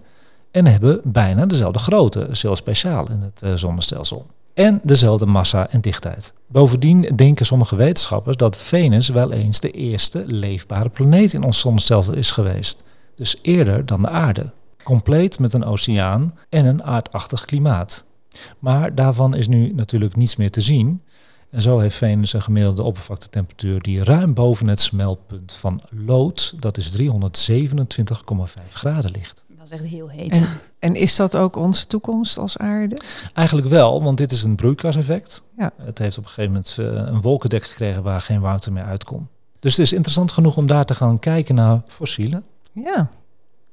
en 0.50 0.66
hebben 0.66 1.00
bijna 1.04 1.46
dezelfde 1.46 1.78
grootte, 1.78 2.28
zelfs 2.30 2.60
speciaal 2.60 3.10
in 3.10 3.20
het 3.20 3.42
uh, 3.44 3.52
zonnestelsel. 3.54 4.26
En 4.54 4.80
dezelfde 4.82 5.26
massa 5.26 5.68
en 5.70 5.80
dichtheid. 5.80 6.34
Bovendien 6.46 7.00
denken 7.16 7.46
sommige 7.46 7.76
wetenschappers 7.76 8.36
dat 8.36 8.56
Venus 8.56 9.08
wel 9.08 9.32
eens 9.32 9.60
de 9.60 9.70
eerste 9.70 10.22
leefbare 10.26 10.88
planeet 10.88 11.34
in 11.34 11.42
ons 11.42 11.60
zonnestelsel 11.60 12.14
is 12.14 12.30
geweest. 12.30 12.82
Dus 13.18 13.38
eerder 13.42 13.86
dan 13.86 14.02
de 14.02 14.08
aarde. 14.08 14.50
Compleet 14.82 15.38
met 15.38 15.52
een 15.52 15.64
oceaan 15.64 16.34
en 16.48 16.66
een 16.66 16.84
aardachtig 16.84 17.44
klimaat. 17.44 18.04
Maar 18.58 18.94
daarvan 18.94 19.34
is 19.34 19.48
nu 19.48 19.72
natuurlijk 19.74 20.16
niets 20.16 20.36
meer 20.36 20.50
te 20.50 20.60
zien. 20.60 21.02
En 21.50 21.62
zo 21.62 21.78
heeft 21.78 21.96
Venus 21.96 22.32
een 22.32 22.42
gemiddelde 22.42 22.82
oppervlaktetemperatuur 22.82 23.82
die 23.82 24.04
ruim 24.04 24.34
boven 24.34 24.68
het 24.68 24.80
smeltpunt 24.80 25.52
van 25.52 25.80
lood, 26.06 26.54
dat 26.58 26.76
is 26.76 26.98
327,5 26.98 27.06
graden 28.72 29.10
ligt. 29.10 29.44
Dat 29.48 29.66
is 29.66 29.72
echt 29.72 29.84
heel 29.84 30.08
heet. 30.08 30.32
En, 30.32 30.46
en, 30.78 30.94
is 30.94 31.16
dat 31.16 31.36
ook 31.36 31.56
onze 31.56 31.86
toekomst 31.86 32.38
als 32.38 32.58
aarde? 32.58 32.96
Eigenlijk 33.32 33.68
wel, 33.68 34.02
want 34.02 34.18
dit 34.18 34.32
is 34.32 34.42
een 34.42 34.56
broeikaseffect. 34.56 35.42
Ja. 35.56 35.70
Het 35.76 35.98
heeft 35.98 36.18
op 36.18 36.24
een 36.24 36.30
gegeven 36.30 36.50
moment 36.52 36.76
eh, 36.78 37.12
een 37.12 37.20
wolkendek 37.20 37.64
gekregen 37.64 38.02
waar 38.02 38.20
geen 38.20 38.40
warmte 38.40 38.70
meer 38.70 38.84
uitkomt. 38.84 39.28
Dus 39.60 39.76
het 39.76 39.86
is 39.86 39.92
interessant 39.92 40.32
genoeg 40.32 40.56
om 40.56 40.66
daar 40.66 40.84
te 40.84 40.94
gaan 40.94 41.18
kijken 41.18 41.54
naar 41.54 41.82
fossielen. 41.86 42.44
Ja. 42.84 43.08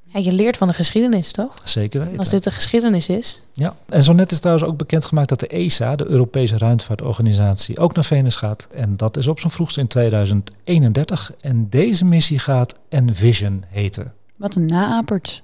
Ja, 0.04 0.20
je 0.20 0.32
leert 0.34 0.58
van 0.58 0.68
de 0.68 0.74
geschiedenis, 0.74 1.32
toch? 1.32 1.54
Zeker 1.64 2.00
weten. 2.04 2.18
Als 2.18 2.30
dit 2.30 2.44
de 2.44 2.52
geschiedenis 2.52 3.10
is. 3.10 3.42
Ja, 3.54 3.76
en 3.90 4.04
zo 4.04 4.14
net 4.14 4.32
is 4.32 4.40
trouwens 4.40 4.68
ook 4.68 4.78
bekendgemaakt 4.78 5.30
dat 5.30 5.40
de 5.40 5.48
ESA, 5.48 5.96
de 5.96 6.06
Europese 6.06 6.58
Ruimtevaartorganisatie, 6.58 7.80
ook 7.80 7.96
naar 7.96 8.04
Venus 8.04 8.36
gaat. 8.36 8.68
En 8.74 8.98
dat 8.98 9.18
is 9.18 9.28
op 9.28 9.40
zijn 9.40 9.52
vroegst 9.52 9.78
in 9.78 9.88
2031. 9.88 11.32
En 11.42 11.70
deze 11.70 12.06
missie 12.06 12.40
gaat 12.40 12.80
Envision 12.90 13.64
heten. 13.70 14.14
Wat 14.36 14.56
een 14.56 14.66
naapert. 14.66 15.44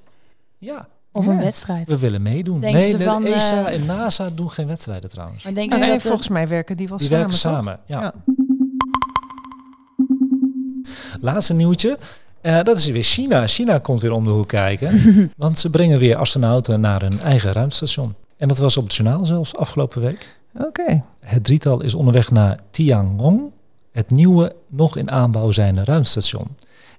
Ja. 0.58 0.88
Of 1.12 1.26
Ja. 1.26 1.32
een 1.32 1.40
wedstrijd. 1.40 1.88
We 1.88 1.98
willen 1.98 2.24
meedoen. 2.24 2.60
Denken 2.60 2.80
nee, 2.82 2.98
de 2.98 3.04
van, 3.04 3.26
ESA 3.26 3.68
eh, 3.68 3.74
en 3.76 3.86
NASA 3.86 4.30
doen 4.36 4.52
geen 4.52 4.68
wedstrijden 4.68 5.10
trouwens. 5.10 5.44
Maar 5.44 5.54
denk 5.54 5.74
je 5.74 5.80
Nee, 5.80 5.90
dat 5.92 6.02
volgens 6.02 6.28
mij 6.28 6.48
werken 6.48 6.78
die 6.78 6.88
wel 6.88 6.98
Die 6.98 7.08
samen, 7.08 7.22
werken 7.28 7.42
toch? 7.42 7.52
samen. 7.54 7.80
Ja. 7.86 8.02
Ja. 8.02 8.14
Laatste 11.22 11.54
nieuwtje. 11.54 11.98
Eh, 12.42 12.62
dat 12.64 12.78
is 12.78 12.86
weer 12.86 13.04
China. 13.04 13.48
China 13.48 13.78
komt 13.78 14.02
weer 14.02 14.12
om 14.12 14.24
de 14.24 14.30
hoek 14.30 14.48
kijken. 14.48 15.00
want 15.38 15.60
ze 15.60 15.70
brengen 15.70 16.00
weer 16.00 16.16
astronauten 16.16 16.80
naar 16.80 17.02
hun 17.02 17.20
eigen 17.20 17.52
ruimtestation. 17.52 18.16
En 18.38 18.48
dat 18.48 18.58
was 18.58 18.78
op 18.78 18.84
het 18.84 18.94
journaal 18.96 19.26
zelfs 19.26 19.56
afgelopen 19.56 20.02
week. 20.02 20.38
Oké. 20.58 21.04
Het 21.20 21.44
drietal 21.44 21.82
is 21.82 21.96
onderweg 21.96 22.32
naar 22.32 22.60
Tiangong, 22.72 23.42
het 23.92 24.10
nieuwe, 24.12 24.56
nog 24.70 24.98
in 24.98 25.12
aanbouw 25.12 25.52
zijnde 25.52 25.84
ruimtestation. 25.84 26.48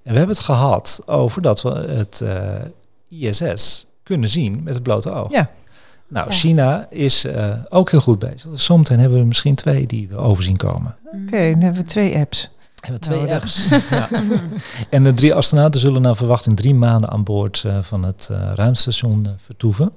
En 0.03 0.11
we 0.11 0.17
hebben 0.17 0.35
het 0.35 0.45
gehad 0.45 1.01
over 1.05 1.41
dat 1.41 1.61
we 1.61 1.69
het 1.69 2.21
eh, 2.21 3.29
ISS 3.29 3.87
kunnen 4.03 4.29
zien 4.29 4.63
met 4.63 4.73
het 4.73 4.83
blote 4.83 5.11
oog. 5.11 5.31
Ja. 5.31 5.49
Nou, 6.07 6.27
Ja. 6.27 6.33
China 6.35 6.87
is 6.89 7.25
eh, 7.25 7.49
ook 7.69 7.91
heel 7.91 7.99
goed 7.99 8.19
bezig. 8.19 8.49
Dus 8.49 8.65
zometeen 8.65 8.97
hebben 8.97 9.15
we 9.15 9.21
er 9.21 9.27
misschien 9.27 9.55
twee 9.55 9.87
die 9.87 10.07
we 10.07 10.15
overzien 10.17 10.57
komen. 10.57 10.95
Oké, 11.05 11.49
dan 11.51 11.61
hebben 11.61 11.81
we 11.81 11.87
twee 11.87 12.17
apps. 12.17 12.49
We 12.83 12.89
hebben 12.89 12.99
twee 13.01 13.19
Nodig. 13.19 13.35
apps. 13.35 13.69
ja. 13.89 14.09
En 14.89 15.03
de 15.03 15.13
drie 15.13 15.33
astronauten 15.33 15.79
zullen 15.81 16.01
naar 16.01 16.15
verwachting 16.15 16.55
drie 16.55 16.73
maanden 16.75 17.09
aan 17.09 17.23
boord 17.23 17.63
eh, 17.65 17.81
van 17.81 18.03
het 18.03 18.29
eh, 18.31 18.51
ruimtestation 18.55 19.25
eh, 19.25 19.31
vertoeven. 19.37 19.91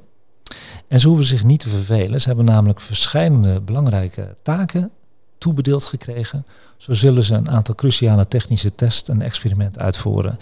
En 0.88 1.00
ze 1.00 1.08
hoeven 1.08 1.26
zich 1.26 1.44
niet 1.44 1.60
te 1.60 1.68
vervelen. 1.68 2.20
Ze 2.20 2.26
hebben 2.28 2.44
namelijk 2.46 2.80
verschillende 2.80 3.60
belangrijke 3.60 4.34
taken 4.42 4.90
toebedeeld 5.38 5.84
gekregen. 5.84 6.46
Zo 6.76 6.92
zullen 6.92 7.22
ze 7.24 7.34
een 7.34 7.50
aantal 7.50 7.74
cruciale 7.74 8.28
technische 8.28 8.74
tests 8.74 9.08
en 9.08 9.22
experimenten 9.22 9.82
uitvoeren. 9.82 10.38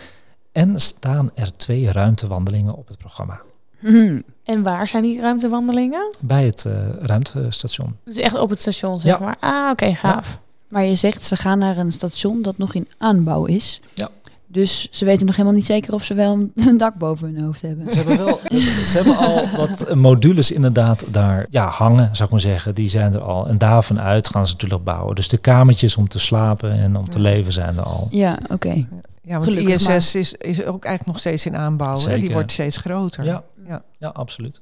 En 0.53 0.81
staan 0.81 1.31
er 1.35 1.57
twee 1.57 1.93
ruimtewandelingen 1.93 2.75
op 2.75 2.89
het 2.89 2.99
programma. 2.99 3.41
Mhm. 3.81 4.21
En 4.45 4.63
waar 4.63 4.89
zijn 4.89 5.03
die 5.03 5.21
ruimtewandelingen? 5.21 6.15
Bij 6.21 6.45
het 6.45 6.65
eh, 6.65 6.73
ruimtestation. 7.01 7.97
Dus 8.05 8.17
echt 8.17 8.39
op 8.39 8.51
het 8.51 8.61
station, 8.61 9.01
zeg 9.01 9.19
Ja. 9.19 9.25
maar. 9.25 9.37
Ah, 9.41 9.71
oké, 9.71 9.95
gaaf. 9.95 10.41
Maar 10.75 10.85
je 10.85 10.95
zegt 10.95 11.23
ze 11.23 11.37
gaan 11.37 11.59
naar 11.59 11.77
een 11.79 11.93
station 11.93 12.43
dat 12.43 12.59
nog 12.59 12.75
in 12.75 12.89
aanbouw 12.99 13.45
is. 13.45 13.81
Ja. 13.95 14.09
Dus 14.47 14.89
ze 14.91 15.05
weten 15.05 15.27
nog 15.27 15.37
helemaal 15.37 15.57
niet 15.57 15.67
zeker 15.67 15.95
of 15.95 16.05
ze 16.05 16.15
wel 16.15 16.49
een- 16.55 16.77
dak 16.79 16.95
boven 16.95 17.35
hun 17.35 17.45
hoofd 17.45 17.63
hebben. 17.63 17.91
Ze 17.91 17.97
hebben, 17.97 18.25
wel, 18.25 18.41
ze 18.91 18.91
hebben 18.93 19.17
al 19.17 19.49
wat 19.57 19.95
modules 19.95 20.53
inderdaad 20.53 21.05
daar 21.11 21.47
ja, 21.51 21.67
hangen, 21.69 22.09
zou 22.13 22.25
ik 22.25 22.31
maar 22.31 22.41
zeggen. 22.41 22.75
Die 22.75 22.89
zijn 22.89 23.13
er 23.13 23.21
al. 23.21 23.47
En 23.49 23.59
daarvan 23.59 24.01
uit 24.01 24.29
gaan 24.29 24.47
ze 24.47 24.53
natuurlijk 24.53 24.85
bouwen. 24.85 25.15
Dus 25.15 25.29
de 25.29 25.37
kamertjes 25.39 25.97
om 25.97 26.09
te 26.09 26.19
slapen 26.19 26.73
en 26.73 26.97
om 26.97 27.09
te 27.11 27.19
leven 27.21 27.53
zijn 27.53 27.77
er 27.77 27.83
al. 27.83 28.07
Ja, 28.11 28.39
oké. 28.51 28.87
Ja, 29.23 29.39
want 29.39 29.45
Gelukkig 29.45 29.83
de 29.87 29.95
ISS 29.95 30.15
is, 30.15 30.33
is 30.33 30.59
ook 30.65 30.85
eigenlijk 30.85 31.07
nog 31.07 31.19
steeds 31.19 31.47
in 31.47 31.57
aanbouw. 31.57 31.93
Hè? 31.95 32.01
Zeker. 32.01 32.21
Die 32.21 32.33
wordt 32.33 32.53
steeds 32.53 32.77
groter. 32.77 33.25
Ja, 33.25 33.43
Ja. 33.69 33.83
ja 33.99 34.09
absoluut. 34.09 34.61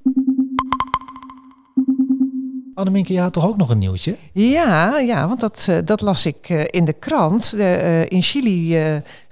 Anneminke, 2.74 3.12
je 3.12 3.20
had 3.20 3.32
toch 3.32 3.46
ook 3.46 3.56
nog 3.56 3.68
een 3.70 3.78
nieuwtje? 3.78 4.16
Ja, 4.32 4.98
ja 4.98 5.28
want 5.28 5.40
dat, 5.40 5.66
eh, 5.68 5.78
dat 5.84 6.00
las 6.00 6.26
ik 6.26 6.48
eh, 6.48 6.64
in 6.70 6.84
de 6.84 6.92
krant. 6.92 7.52
Eh, 7.52 8.10
in 8.10 8.22
Chili 8.22 8.76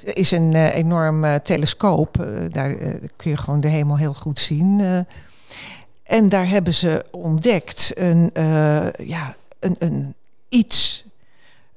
is 0.05 0.31
een 0.31 0.55
enorm 0.55 1.43
telescoop. 1.43 2.27
Daar 2.51 2.75
kun 3.17 3.31
je 3.31 3.37
gewoon 3.37 3.61
de 3.61 3.69
hemel 3.69 3.97
heel 3.97 4.15
goed 4.15 4.39
zien. 4.39 4.81
en 6.03 6.29
daar 6.29 6.49
hebben 6.49 6.75
ze 6.75 7.05
ontdekt 7.11 7.93
een, 7.95 8.31
ja, 8.97 9.37
een, 9.59 9.77
een 9.79 10.15
iets. 10.49 11.05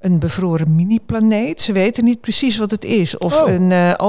Een 0.04 0.20
bevroren 0.20 0.76
mini-planeet. 0.76 1.62
Ze 1.62 1.72
weten 1.72 2.04
niet 2.04 2.22
precies 2.22 2.58
wat 2.58 2.72
het 2.72 2.84
is. 2.86 3.18
Of 3.18 3.42
Oh. 3.42 3.50
een 3.52 4.00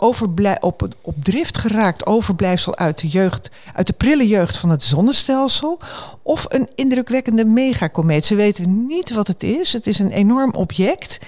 overblij- 0.00 0.60
op, 0.60 0.88
op 1.00 1.14
drift 1.24 1.58
geraakt 1.58 2.06
overblijfsel 2.06 2.76
uit 2.76 3.00
de 3.00 3.08
jeugd, 3.08 3.50
uit 3.74 3.86
de 3.86 3.92
prille 3.92 4.28
jeugd 4.28 4.56
van 4.56 4.70
het 4.70 4.82
zonnestelsel. 4.82 5.78
Of 6.22 6.44
een 6.48 6.68
indrukwekkende 6.74 7.44
megakomeet. 7.44 8.24
Ze 8.24 8.34
weten 8.34 8.86
niet 8.86 9.14
wat 9.14 9.26
het 9.26 9.42
is. 9.42 9.72
Het 9.72 9.86
is 9.86 9.98
een 9.98 10.10
enorm 10.10 10.54
object. 10.54 11.18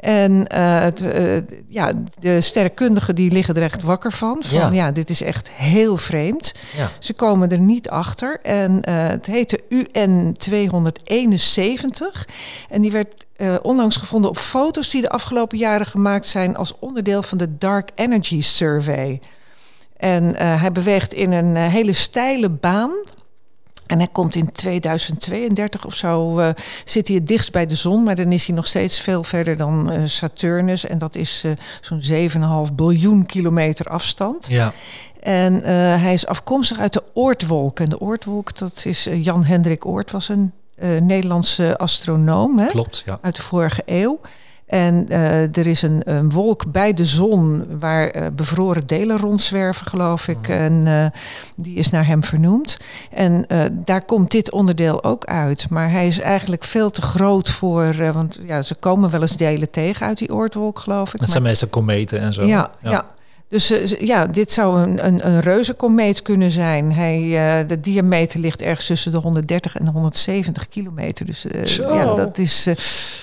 En 0.00 0.46
eh, 0.46 0.80
het, 0.80 1.02
ja, 1.68 1.92
de 2.18 2.40
sterrenkundigen 2.40 3.14
die 3.14 3.32
liggen 3.32 3.54
er 3.54 3.62
echt 3.62 3.82
wakker 3.82 4.12
van. 4.12 4.36
Van 4.40 4.58
Ja. 4.58 4.70
ja, 4.72 4.92
dit 4.92 5.10
is 5.10 5.22
echt 5.22 5.52
heel 5.52 5.96
vreemd. 5.96 6.52
Ja. 6.76 6.90
Ze 6.98 7.12
komen 7.12 7.50
er 7.50 7.58
niet 7.58 7.88
achter. 7.90 8.38
En 8.42 8.88
het 8.90 9.26
heette 9.26 9.60
UN 9.68 10.34
271. 10.36 12.28
En 12.68 12.80
die 12.82 12.90
werd 12.90 13.26
eh, 13.38 13.54
onlangs 13.62 13.96
gevonden 13.96 14.30
op 14.30 14.38
foto's 14.38 14.90
die 14.90 15.02
de 15.02 15.08
afgelopen 15.08 15.58
jaren 15.58 15.86
gemaakt 15.86 16.26
zijn 16.26 16.56
als 16.56 16.78
onderdeel 16.78 17.22
van 17.22 17.38
de 17.38 17.58
Dark 17.58 17.90
Energy 17.94 18.42
Survey. 18.42 19.20
En 19.96 20.34
eh, 20.34 20.60
hij 20.60 20.72
beweegt 20.72 21.14
in 21.14 21.32
een 21.32 21.56
eh, 21.56 21.66
hele 21.66 21.92
steile 21.92 22.50
baan. 22.50 22.90
En 23.86 23.98
hij 23.98 24.08
komt 24.12 24.34
in 24.34 24.52
2032 24.52 25.84
of 25.84 25.94
zo, 25.94 26.40
zit 26.84 27.08
hij 27.08 27.16
het 27.16 27.26
dichtst 27.26 27.52
bij 27.52 27.66
de 27.66 27.74
zon. 27.74 28.02
Maar 28.02 28.14
dan 28.14 28.32
is 28.32 28.46
hij 28.46 28.56
nog 28.56 28.66
steeds 28.66 29.00
veel 29.00 29.22
verder 29.22 29.56
dan 29.56 30.08
Saturnus. 30.08 30.86
En 30.86 30.98
dat 30.98 31.16
is 31.16 31.44
zo'n 31.80 32.02
7,5 32.68 32.74
biljoen 32.74 33.26
kilometer 33.26 33.86
afstand. 33.86 34.46
Ja. 34.48 34.72
En 35.20 35.54
hij 36.00 36.12
is 36.12 36.26
afkomstig 36.26 36.78
uit 36.78 36.92
de 36.92 37.02
Oortwolk. 37.14 37.80
En 37.80 37.88
de 37.88 38.00
Oortwolk, 38.00 38.58
dat 38.58 38.84
is 38.84 39.08
Jan 39.12 39.44
Hendrik 39.44 39.86
Oort, 39.86 40.10
was 40.10 40.28
een 40.28 40.52
eh, 40.78 41.00
Nederlandse 41.00 41.78
astronoom 41.78 42.58
hè, 42.58 42.66
Klopt, 42.66 43.02
ja. 43.06 43.18
uit 43.22 43.36
de 43.36 43.42
vorige 43.42 43.82
eeuw. 43.86 44.20
En 44.66 45.06
eh, 45.08 45.56
er 45.56 45.66
is 45.66 45.82
een, 45.82 46.00
een 46.04 46.30
wolk 46.30 46.72
bij 46.72 46.92
de 46.92 47.04
zon 47.04 47.64
waar 47.78 48.08
eh, 48.08 48.26
bevroren 48.32 48.86
delen 48.86 49.18
rondzwerven, 49.18 49.86
geloof 49.86 50.28
ik. 50.28 50.48
Mhm. 50.48 50.50
En 50.50 51.12
die 51.56 51.74
is 51.74 51.90
naar 51.90 52.06
hem 52.06 52.24
vernoemd. 52.24 52.76
En 53.10 53.46
daar 53.84 54.02
komt 54.02 54.30
dit 54.30 54.50
onderdeel 54.50 55.04
ook 55.04 55.24
uit. 55.24 55.70
Maar 55.70 55.90
hij 55.90 56.06
is 56.06 56.20
eigenlijk 56.20 56.64
veel 56.64 56.90
te 56.90 57.02
groot 57.02 57.50
voor. 57.50 58.12
want 58.12 58.38
ja, 58.46 58.62
ze 58.62 58.74
komen 58.74 59.10
wel 59.10 59.20
eens 59.20 59.36
delen 59.36 59.70
tegen 59.70 60.06
uit 60.06 60.18
die 60.18 60.34
oortwolk, 60.34 60.78
geloof 60.78 61.14
ik. 61.14 61.20
Het 61.20 61.30
zijn 61.30 61.42
meestal 61.42 61.68
kometen 61.68 62.20
en 62.20 62.32
zo. 62.32 62.44
Ja, 62.44 62.70
ja. 62.82 63.16
Dus 63.48 63.70
eh, 63.70 64.00
ja, 64.06 64.26
dit 64.26 64.52
zou 64.52 64.80
een, 64.82 65.06
een, 65.06 65.26
een 65.26 65.40
reuzenkomeet 65.40 66.22
kunnen 66.22 66.50
zijn. 66.50 66.92
Hij, 66.92 67.16
eh, 67.60 67.68
de 67.68 67.80
diameter 67.80 68.40
ligt 68.40 68.62
ergens 68.62 68.86
tussen 68.86 69.12
de 69.12 69.18
130 69.18 69.76
en 69.76 69.84
de 69.84 69.90
170 69.90 70.68
kilometer. 70.68 71.26
Dus 71.26 71.46
eh, 71.46 71.64
ja, 71.64 72.14
dat, 72.14 72.38
is, 72.38 72.66
eh, 72.66 72.74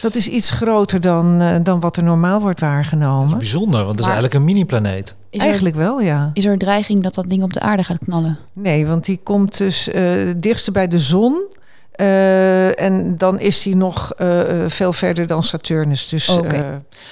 dat 0.01 0.15
is 0.15 0.27
iets 0.27 0.51
groter 0.51 1.01
dan, 1.01 1.41
eh, 1.41 1.55
dan 1.63 1.79
wat 1.79 1.97
er 1.97 2.03
normaal 2.03 2.39
wordt 2.41 2.59
Dat 2.59 2.69
is 2.69 2.75
waargenomen. 2.75 3.37
bijzonder, 3.37 3.77
want 3.79 3.89
het 3.89 3.99
is 3.99 4.05
Maar- 4.05 4.13
eigenlijk 4.15 4.33
een 4.33 4.53
mini-planeet. 4.53 5.15
Is 5.29 5.39
er, 5.39 5.45
Eigenlijk 5.45 5.75
wel, 5.75 6.01
ja. 6.01 6.31
is 6.33 6.45
er 6.45 6.57
dreiging 6.57 7.03
dat 7.03 7.13
dat 7.15 7.29
ding 7.29 7.43
op 7.43 7.53
de 7.53 7.59
aarde 7.59 7.83
gaat 7.83 7.97
knallen? 8.05 8.37
Nee, 8.53 8.87
want 8.87 9.05
die 9.05 9.19
komt 9.23 9.57
dus 9.57 9.89
eh 9.89 10.03
het 10.15 10.41
dichtste 10.41 10.71
bij 10.71 10.87
de 10.87 10.99
zon. 10.99 11.41
Eh, 11.95 12.81
en 12.81 13.15
dan 13.15 13.39
is 13.39 13.65
hij 13.65 13.73
nog 13.73 14.13
eh, 14.13 14.63
eh, 14.63 14.69
veel 14.69 14.93
verder 14.93 15.27
dan 15.27 15.43
Saturnus. 15.43 16.09
Dus, 16.09 16.25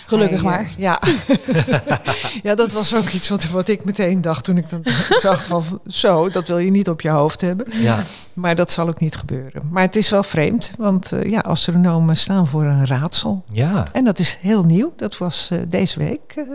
Gelukkig 0.06 0.42
hij, 0.42 0.50
maar. 0.50 0.72
ja. 0.78 1.00
ja, 2.44 2.56
dat 2.56 2.72
was 2.72 2.96
ook 2.96 3.08
iets 3.10 3.30
wat, 3.30 3.50
wat 3.50 3.68
ik 3.68 3.86
meteen 3.86 4.22
dacht 4.22 4.44
toen 4.44 4.58
ik 4.58 4.70
dan 4.70 4.82
zag 5.22 5.46
van... 5.46 5.82
Zo, 5.88 6.30
dat 6.30 6.48
wil 6.48 6.58
je 6.58 6.72
niet 6.72 6.90
op 6.90 7.02
je 7.02 7.10
hoofd 7.10 7.42
hebben. 7.42 7.68
Ja, 7.72 8.04
Maar 8.34 8.56
dat 8.56 8.72
zal 8.72 8.88
ook 8.88 9.00
niet 9.00 9.16
gebeuren. 9.16 9.62
Maar 9.72 9.84
het 9.84 9.96
is 9.96 10.10
wel 10.10 10.24
vreemd, 10.24 10.74
want 10.78 11.12
ja, 11.24 11.40
astronomen 11.40 12.18
staan 12.18 12.48
voor 12.48 12.64
een 12.64 12.86
raadsel. 12.88 13.44
ja. 13.52 13.86
En 13.92 14.04
dat 14.04 14.20
is 14.20 14.38
heel 14.42 14.64
nieuw. 14.64 14.94
Dat 14.96 15.18
was 15.18 15.50
deze 15.68 16.00
week. 16.00 16.46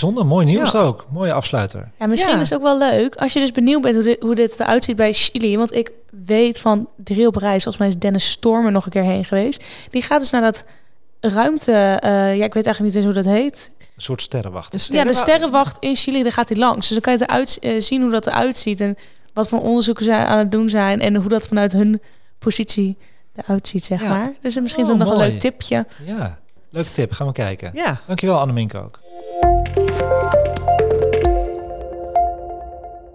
Bijzonder. 0.00 0.26
Mooi 0.26 0.46
nieuws 0.46 0.72
Ja. 0.72 0.80
ook. 0.80 1.06
Mooie 1.10 1.32
afsluiter. 1.32 1.90
Ja, 1.98 2.06
misschien 2.06 2.34
Ja. 2.34 2.40
is 2.40 2.50
het 2.50 2.58
ook 2.58 2.64
wel 2.64 2.78
leuk 2.78 3.16
als 3.16 3.32
je 3.32 3.40
dus 3.40 3.50
benieuwd 3.52 3.82
bent 3.82 3.94
hoe 3.94 4.04
dit, 4.04 4.22
hoe 4.22 4.34
dit 4.34 4.60
eruit 4.60 4.84
ziet 4.84 4.96
bij 4.96 5.12
Chili. 5.12 5.56
Want 5.56 5.74
ik 5.74 5.90
weet 6.24 6.60
van 6.60 6.88
Drill 6.96 7.26
op 7.26 7.36
reis, 7.36 7.62
volgens 7.62 7.76
mij 7.78 7.88
is 7.88 7.96
Dennis 7.96 8.30
Stormer 8.30 8.72
nog 8.72 8.84
een 8.84 8.90
keer 8.90 9.02
heen 9.02 9.24
geweest. 9.24 9.64
Die 9.90 10.02
gaat 10.02 10.20
dus 10.20 10.30
naar 10.30 10.40
dat 10.42 10.64
ruimte, 11.20 11.72
eh, 11.72 12.36
ja, 12.36 12.44
ik 12.44 12.54
weet 12.54 12.66
eigenlijk 12.66 12.80
niet 12.80 12.94
eens 12.94 13.04
hoe 13.04 13.22
dat 13.22 13.32
heet. 13.34 13.70
Een 13.78 14.02
soort 14.02 14.22
sterrenwacht. 14.22 14.72
de 14.72 14.78
Ja, 14.78 14.84
de 14.84 14.88
sterrenwa- 14.92 15.20
sterrenwacht 15.20 15.76
in 15.80 15.96
Chili, 15.96 16.22
daar 16.22 16.32
gaat 16.32 16.48
hij 16.48 16.58
langs. 16.58 16.78
Dus 16.78 16.88
dan 16.88 17.00
kan 17.00 17.12
je 17.12 17.22
eruit, 17.22 17.58
eh, 17.60 17.80
zien 17.80 18.02
hoe 18.02 18.10
dat 18.10 18.26
eruit 18.26 18.56
ziet 18.56 18.80
en 18.80 18.96
wat 19.32 19.48
voor 19.48 19.60
onderzoeken 19.60 20.04
zij 20.04 20.24
aan 20.24 20.38
het 20.38 20.50
doen 20.50 20.68
zijn 20.68 21.00
en 21.00 21.14
hoe 21.16 21.28
dat 21.28 21.46
vanuit 21.46 21.72
hun 21.72 22.00
positie 22.38 22.96
eruit 23.34 23.68
ziet, 23.68 23.84
zeg 23.84 24.02
Ja. 24.02 24.08
maar. 24.08 24.32
Dus 24.42 24.60
misschien 24.60 24.82
is 24.84 24.90
Oh, 24.90 24.98
dat 24.98 25.08
nog 25.08 25.16
een 25.18 25.26
leuk 25.30 25.40
tipje. 25.40 25.86
Ja, 26.04 26.38
leuke 26.70 26.92
tip. 26.92 27.12
Gaan 27.12 27.26
we 27.26 27.32
kijken. 27.32 27.70
Ja, 27.74 28.00
Dankjewel 28.06 28.38
Annemink 28.38 28.74
ook. 28.74 29.00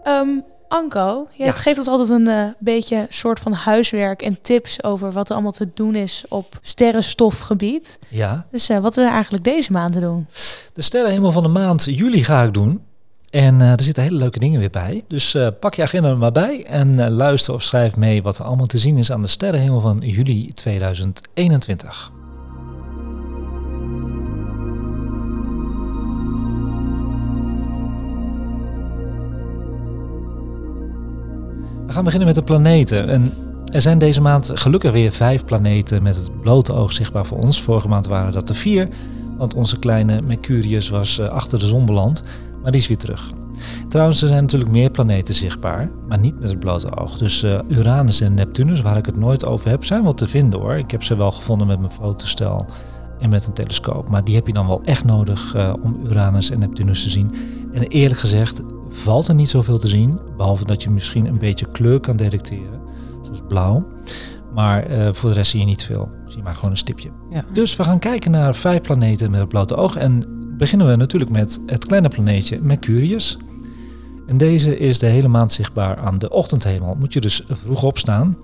Ehm, 0.03 0.28
Anko, 0.67 1.28
jij 1.34 1.47
Ja. 1.47 1.53
geeft 1.53 1.78
ons 1.78 1.88
altijd 1.88 2.09
een 2.09 2.28
eh, 2.28 2.45
beetje 2.59 3.05
soort 3.09 3.39
van 3.39 3.51
huiswerk 3.53 4.22
en 4.22 4.41
tips 4.41 4.84
over 4.84 5.11
wat 5.11 5.28
er 5.28 5.34
allemaal 5.34 5.51
te 5.51 5.70
doen 5.74 5.95
is 5.95 6.26
op 6.30 6.57
sterrenstofgebied. 6.61 7.99
Ja, 8.09 8.45
Dus 8.51 8.70
eh, 8.70 8.80
wat 8.80 8.97
is 8.97 9.03
er 9.03 9.11
eigenlijk 9.11 9.43
deze 9.43 9.72
maand 9.72 9.93
te 9.93 9.99
doen? 9.99 10.28
de 10.74 10.82
sterrenhemel 10.82 11.32
van 11.32 11.43
de 11.43 11.49
maand 11.49 11.84
juli 11.84 12.24
ga 12.24 12.43
ik 12.43 12.53
doen. 12.53 12.82
En 13.30 13.61
eh, 13.61 13.72
er 13.72 13.82
zitten 13.84 14.03
hele 14.03 14.17
leuke 14.17 14.39
dingen 14.39 14.59
weer 14.59 14.70
bij. 14.70 15.03
Dus 15.07 15.38
pak 15.59 15.74
je 15.74 15.82
agenda 15.84 16.09
er 16.09 16.17
maar 16.17 16.32
bij 16.32 16.65
en 16.65 17.09
luister 17.11 17.53
of 17.53 17.61
schrijf 17.61 17.95
mee 17.95 18.22
wat 18.24 18.38
er 18.38 18.45
allemaal 18.45 18.65
te 18.65 18.78
zien 18.78 18.97
is 18.97 19.11
aan 19.11 19.22
de 19.22 19.28
sterrenhemel 19.28 19.80
van 19.80 19.99
juli 20.05 20.47
2021. 20.47 22.11
We 31.89 31.95
gaan 31.95 32.03
beginnen 32.03 32.27
met 32.27 32.37
de 32.37 32.43
planeten. 32.43 33.09
En 33.09 33.33
er 33.73 33.81
zijn 33.81 33.97
deze 33.97 34.21
maand 34.21 34.51
gelukkig 34.53 34.91
weer 34.91 35.11
vijf 35.11 35.45
planeten 35.45 36.03
met 36.03 36.15
het 36.15 36.41
blote 36.41 36.73
oog 36.73 36.93
zichtbaar 36.93 37.25
voor 37.25 37.37
ons. 37.37 37.61
Vorige 37.61 37.87
maand 37.87 38.07
waren 38.07 38.31
dat 38.31 38.49
er 38.49 38.55
vier, 38.55 38.87
want 39.37 39.53
onze 39.53 39.79
kleine 39.79 40.21
Mercurius 40.21 40.89
was 40.89 41.19
eh, 41.19 41.27
achter 41.27 41.59
de 41.59 41.65
zon 41.65 41.85
beland. 41.85 42.23
Maar 42.61 42.71
die 42.71 42.81
is 42.81 42.87
weer 42.87 42.97
terug. 42.97 43.31
Trouwens, 43.87 44.21
er 44.21 44.27
zijn 44.27 44.41
natuurlijk 44.41 44.71
meer 44.71 44.89
planeten 44.89 45.33
zichtbaar, 45.33 45.91
maar 46.07 46.19
niet 46.19 46.39
met 46.39 46.49
het 46.49 46.59
blote 46.59 46.97
oog. 46.97 47.17
Dus 47.17 47.43
eh, 47.43 47.59
Uranus 47.67 48.21
en 48.21 48.33
Neptunus, 48.33 48.81
waar 48.81 48.97
ik 48.97 49.05
het 49.05 49.17
nooit 49.17 49.45
over 49.45 49.69
heb, 49.69 49.85
zijn 49.85 50.03
wel 50.03 50.13
te 50.13 50.27
vinden 50.27 50.59
hoor. 50.59 50.77
Ik 50.77 50.91
heb 50.91 51.03
ze 51.03 51.15
wel 51.15 51.31
gevonden 51.31 51.67
met 51.67 51.79
mijn 51.79 51.91
fotostel 51.91 52.65
en 53.19 53.29
met 53.29 53.47
een 53.47 53.53
telescoop. 53.53 54.09
Maar 54.09 54.23
die 54.23 54.35
heb 54.35 54.47
je 54.47 54.53
dan 54.53 54.67
wel 54.67 54.81
echt 54.83 55.05
nodig 55.05 55.55
eh, 55.55 55.73
om 55.81 55.99
Uranus 56.05 56.49
en 56.49 56.59
Neptunus 56.59 57.03
te 57.03 57.09
zien. 57.09 57.31
En 57.73 57.81
eerlijk 57.83 58.19
gezegd 58.19 58.61
valt 58.89 59.27
er 59.27 59.35
niet 59.35 59.49
zoveel 59.49 59.79
te 59.79 59.87
zien, 59.87 60.19
behalve 60.37 60.65
dat 60.65 60.83
je 60.83 60.89
misschien 60.89 61.25
een 61.25 61.37
beetje 61.37 61.71
kleur 61.71 61.99
kan 61.99 62.17
detecteren, 62.17 62.79
zoals 63.21 63.41
blauw. 63.47 63.87
Maar 64.53 64.83
eh, 64.83 65.13
voor 65.13 65.29
de 65.29 65.35
rest 65.35 65.51
zie 65.51 65.59
je 65.59 65.65
niet 65.65 65.83
veel. 65.83 66.09
Zie 66.25 66.37
je 66.37 66.43
maar 66.43 66.55
gewoon 66.55 66.69
een 66.69 66.77
stipje. 66.77 67.09
Ja. 67.29 67.45
Dus 67.53 67.75
we 67.75 67.83
gaan 67.83 67.99
kijken 67.99 68.31
naar 68.31 68.55
vijf 68.55 68.81
planeten 68.81 69.31
met 69.31 69.39
het 69.39 69.49
blote 69.49 69.75
oog. 69.75 69.95
En 69.95 70.23
beginnen 70.57 70.87
we 70.87 70.95
natuurlijk 70.95 71.31
met 71.31 71.59
het 71.65 71.85
kleine 71.85 72.07
planeetje 72.07 72.59
Mercurius. 72.61 73.37
En 74.27 74.37
deze 74.37 74.77
is 74.77 74.99
de 74.99 75.05
hele 75.05 75.27
maand 75.27 75.51
zichtbaar 75.51 75.97
aan 75.97 76.17
de 76.17 76.29
ochtendhemel. 76.29 76.95
Moet 76.99 77.13
je 77.13 77.21
dus 77.21 77.43
vroeg 77.49 77.83
opstaan. 77.83 78.37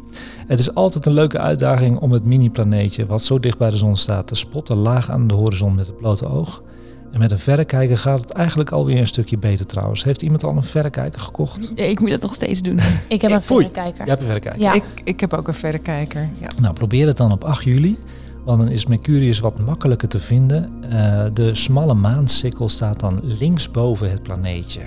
Het 0.47 0.59
is 0.59 0.73
altijd 0.73 1.05
een 1.05 1.13
leuke 1.13 1.39
uitdaging 1.39 1.99
om 1.99 2.11
het 2.11 2.25
mini-planeetje, 2.25 3.05
wat 3.05 3.21
zo 3.21 3.39
dicht 3.39 3.57
bij 3.57 3.69
de 3.69 3.77
zon 3.77 3.95
staat, 3.95 4.27
te 4.27 4.35
spotten 4.35 4.75
laag 4.75 5.09
aan 5.09 5.27
de 5.27 5.33
horizon 5.33 5.75
met 5.75 5.87
het 5.87 5.97
blote 5.97 6.27
oog. 6.27 6.63
En 7.11 7.19
met 7.19 7.31
een 7.31 7.39
verrekijker 7.39 7.97
gaat 7.97 8.19
het 8.21 8.31
eigenlijk 8.31 8.71
alweer 8.71 8.99
een 8.99 9.07
stukje 9.07 9.37
beter 9.37 9.65
trouwens. 9.65 10.03
Heeft 10.03 10.21
iemand 10.21 10.43
al 10.43 10.55
een 10.55 10.63
verrekijker 10.63 11.21
gekocht? 11.21 11.71
Ja, 11.75 11.83
ik 11.83 11.99
moet 11.99 12.09
dat 12.09 12.21
nog 12.21 12.33
steeds 12.33 12.61
doen. 12.61 12.79
Ik 13.07 13.21
heb 13.21 13.31
een 13.31 13.41
Foei. 13.41 13.65
verrekijker. 13.65 13.97
Jij 13.97 14.05
hebt 14.07 14.19
een 14.19 14.25
verrekijker. 14.25 14.61
Ja. 14.61 14.73
ik, 14.73 14.83
ik 15.03 15.19
heb 15.19 15.33
ook 15.33 15.47
een 15.47 15.53
verrekijker. 15.53 16.29
Ja. 16.39 16.47
Nou, 16.61 16.73
probeer 16.73 17.07
het 17.07 17.17
dan 17.17 17.31
op 17.31 17.43
8 17.43 17.63
juli. 17.63 17.97
Want 18.45 18.59
dan 18.59 18.67
is 18.69 18.85
Mercurius 18.85 19.39
wat 19.39 19.59
makkelijker 19.59 20.07
te 20.07 20.19
vinden. 20.19 20.83
Eh, 20.89 21.25
de 21.33 21.55
smalle 21.55 21.93
maansikkel 21.93 22.69
staat 22.69 22.99
dan 22.99 23.19
linksboven 23.23 24.11
het 24.11 24.23
planeetje. 24.23 24.81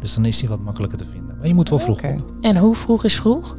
Dus 0.00 0.14
dan 0.14 0.24
is 0.24 0.38
die 0.38 0.48
wat 0.48 0.60
makkelijker 0.60 0.98
te 0.98 1.04
vinden. 1.12 1.36
Maar 1.38 1.46
je 1.46 1.54
moet 1.54 1.68
wel 1.68 1.78
vroeg 1.78 2.02
op. 2.04 2.24
En 2.40 2.56
hoe 2.56 2.74
vroeg 2.74 3.04
is 3.04 3.14
vroeg? 3.16 3.56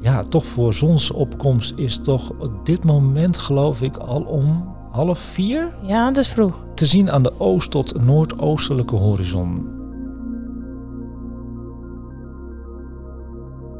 Ja, 0.00 0.22
toch 0.22 0.46
voor 0.46 0.74
zonsopkomst 0.74 1.72
is 1.76 1.98
toch 2.02 2.30
op 2.30 2.66
dit 2.66 2.84
moment 2.84 3.38
geloof 3.38 3.82
ik 3.82 3.96
al 3.96 4.20
om 4.20 4.76
half 4.90 5.18
vier 5.18 5.74
Ja, 5.82 6.06
het 6.06 6.16
is 6.16 6.28
vroeg. 6.28 6.64
te 6.74 6.84
zien 6.86 7.10
aan 7.10 7.22
de 7.22 7.32
oost- 7.40 7.70
tot 7.70 8.04
noordoostelijke 8.04 8.96
horizon. 8.96 9.76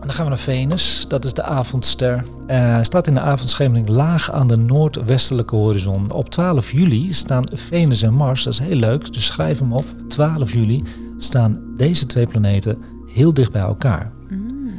En 0.00 0.06
dan 0.06 0.12
gaan 0.12 0.24
we 0.24 0.30
naar 0.30 0.38
Venus, 0.38 1.04
dat 1.08 1.24
is 1.24 1.32
de 1.34 1.42
avondster. 1.42 2.24
Eh 2.46 2.78
staat 2.82 3.06
in 3.06 3.14
de 3.14 3.20
avondschemering 3.20 3.88
laag 3.88 4.30
aan 4.32 4.46
de 4.46 4.56
noordwestelijke 4.56 5.56
horizon. 5.56 6.10
Op 6.10 6.28
12 6.28 6.70
juli 6.72 7.12
staan 7.12 7.44
Venus 7.54 8.02
en 8.02 8.14
Mars, 8.14 8.42
dat 8.44 8.52
is 8.52 8.58
heel 8.58 8.76
leuk, 8.76 9.12
dus 9.12 9.26
schrijf 9.26 9.58
hem 9.58 9.72
op. 9.72 9.84
12 10.08 10.52
juli 10.52 10.82
staan 11.16 11.60
deze 11.76 12.06
twee 12.06 12.26
planeten 12.26 12.78
heel 13.06 13.34
dicht 13.34 13.52
bij 13.52 13.62
elkaar. 13.62 14.12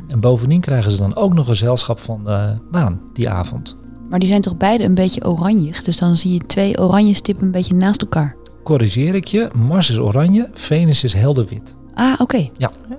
En 0.08 0.20
bovendien 0.20 0.62
krijgen 0.62 0.92
ze 0.92 0.98
dan 0.98 1.16
ook 1.16 1.34
nog 1.34 1.46
gezelschap 1.48 2.00
van 2.00 2.24
de 2.24 2.58
maan 2.72 3.02
die 3.14 3.30
avond. 3.30 3.78
Maar 4.10 4.20
die 4.20 4.28
zijn 4.28 4.42
toch 4.42 4.58
beide 4.58 4.84
een 4.84 4.94
beetje 4.94 5.28
oranje. 5.28 5.72
Dus 5.84 5.98
dan 5.98 6.18
zie 6.18 6.34
je 6.34 6.40
twee 6.40 6.78
oranje 6.78 7.14
stippen 7.14 7.46
een 7.46 7.52
beetje 7.52 7.74
naast 7.74 8.02
elkaar. 8.02 8.36
Corrigeer 8.64 9.16
ik 9.16 9.28
je, 9.28 9.50
Mars 9.56 9.90
is 9.90 10.00
oranje, 10.00 10.50
Venus 10.54 11.04
is 11.04 11.14
helder 11.14 11.46
wit. 11.46 11.76
Ah, 11.94 12.14
oké. 12.18 12.50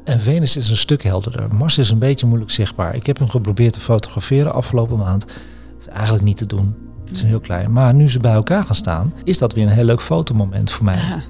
En 0.05 0.21
Venus 0.21 0.57
is 0.57 0.71
een 0.71 0.77
stuk 0.77 1.03
helderder. 1.03 1.55
Mars 1.55 1.79
is 1.79 1.91
een 1.91 1.99
beetje 1.99 2.27
moeilijk 2.27 2.51
zichtbaar. 2.51 2.95
Ik 2.95 3.07
heb 3.07 3.19
hem 3.19 3.29
geprobeerd 3.29 3.73
te 3.73 3.81
fotograferen 3.81 4.55
afgelopen 4.55 4.99
maand. 4.99 5.23
Het 5.23 5.81
is 5.81 5.89
eigenlijk 5.89 6.25
niet 6.25 6.37
te 6.37 6.47
doen. 6.47 6.75
Het 7.05 7.17
is 7.17 7.23
heel 7.23 7.41
klein. 7.41 7.73
Maar 7.73 7.95
nu 7.95 8.09
ze 8.11 8.21
bij 8.21 8.33
elkaar 8.33 8.65
gaan 8.65 8.75
staan, 8.75 9.15
is 9.25 9.39
dat 9.39 9.53
weer 9.53 9.65
een 9.65 9.73
heel 9.73 9.85
leuk 9.85 10.03
fotomoment 10.03 10.71
voor 10.71 10.85
mij. 10.85 10.97
Ja. 10.97 11.23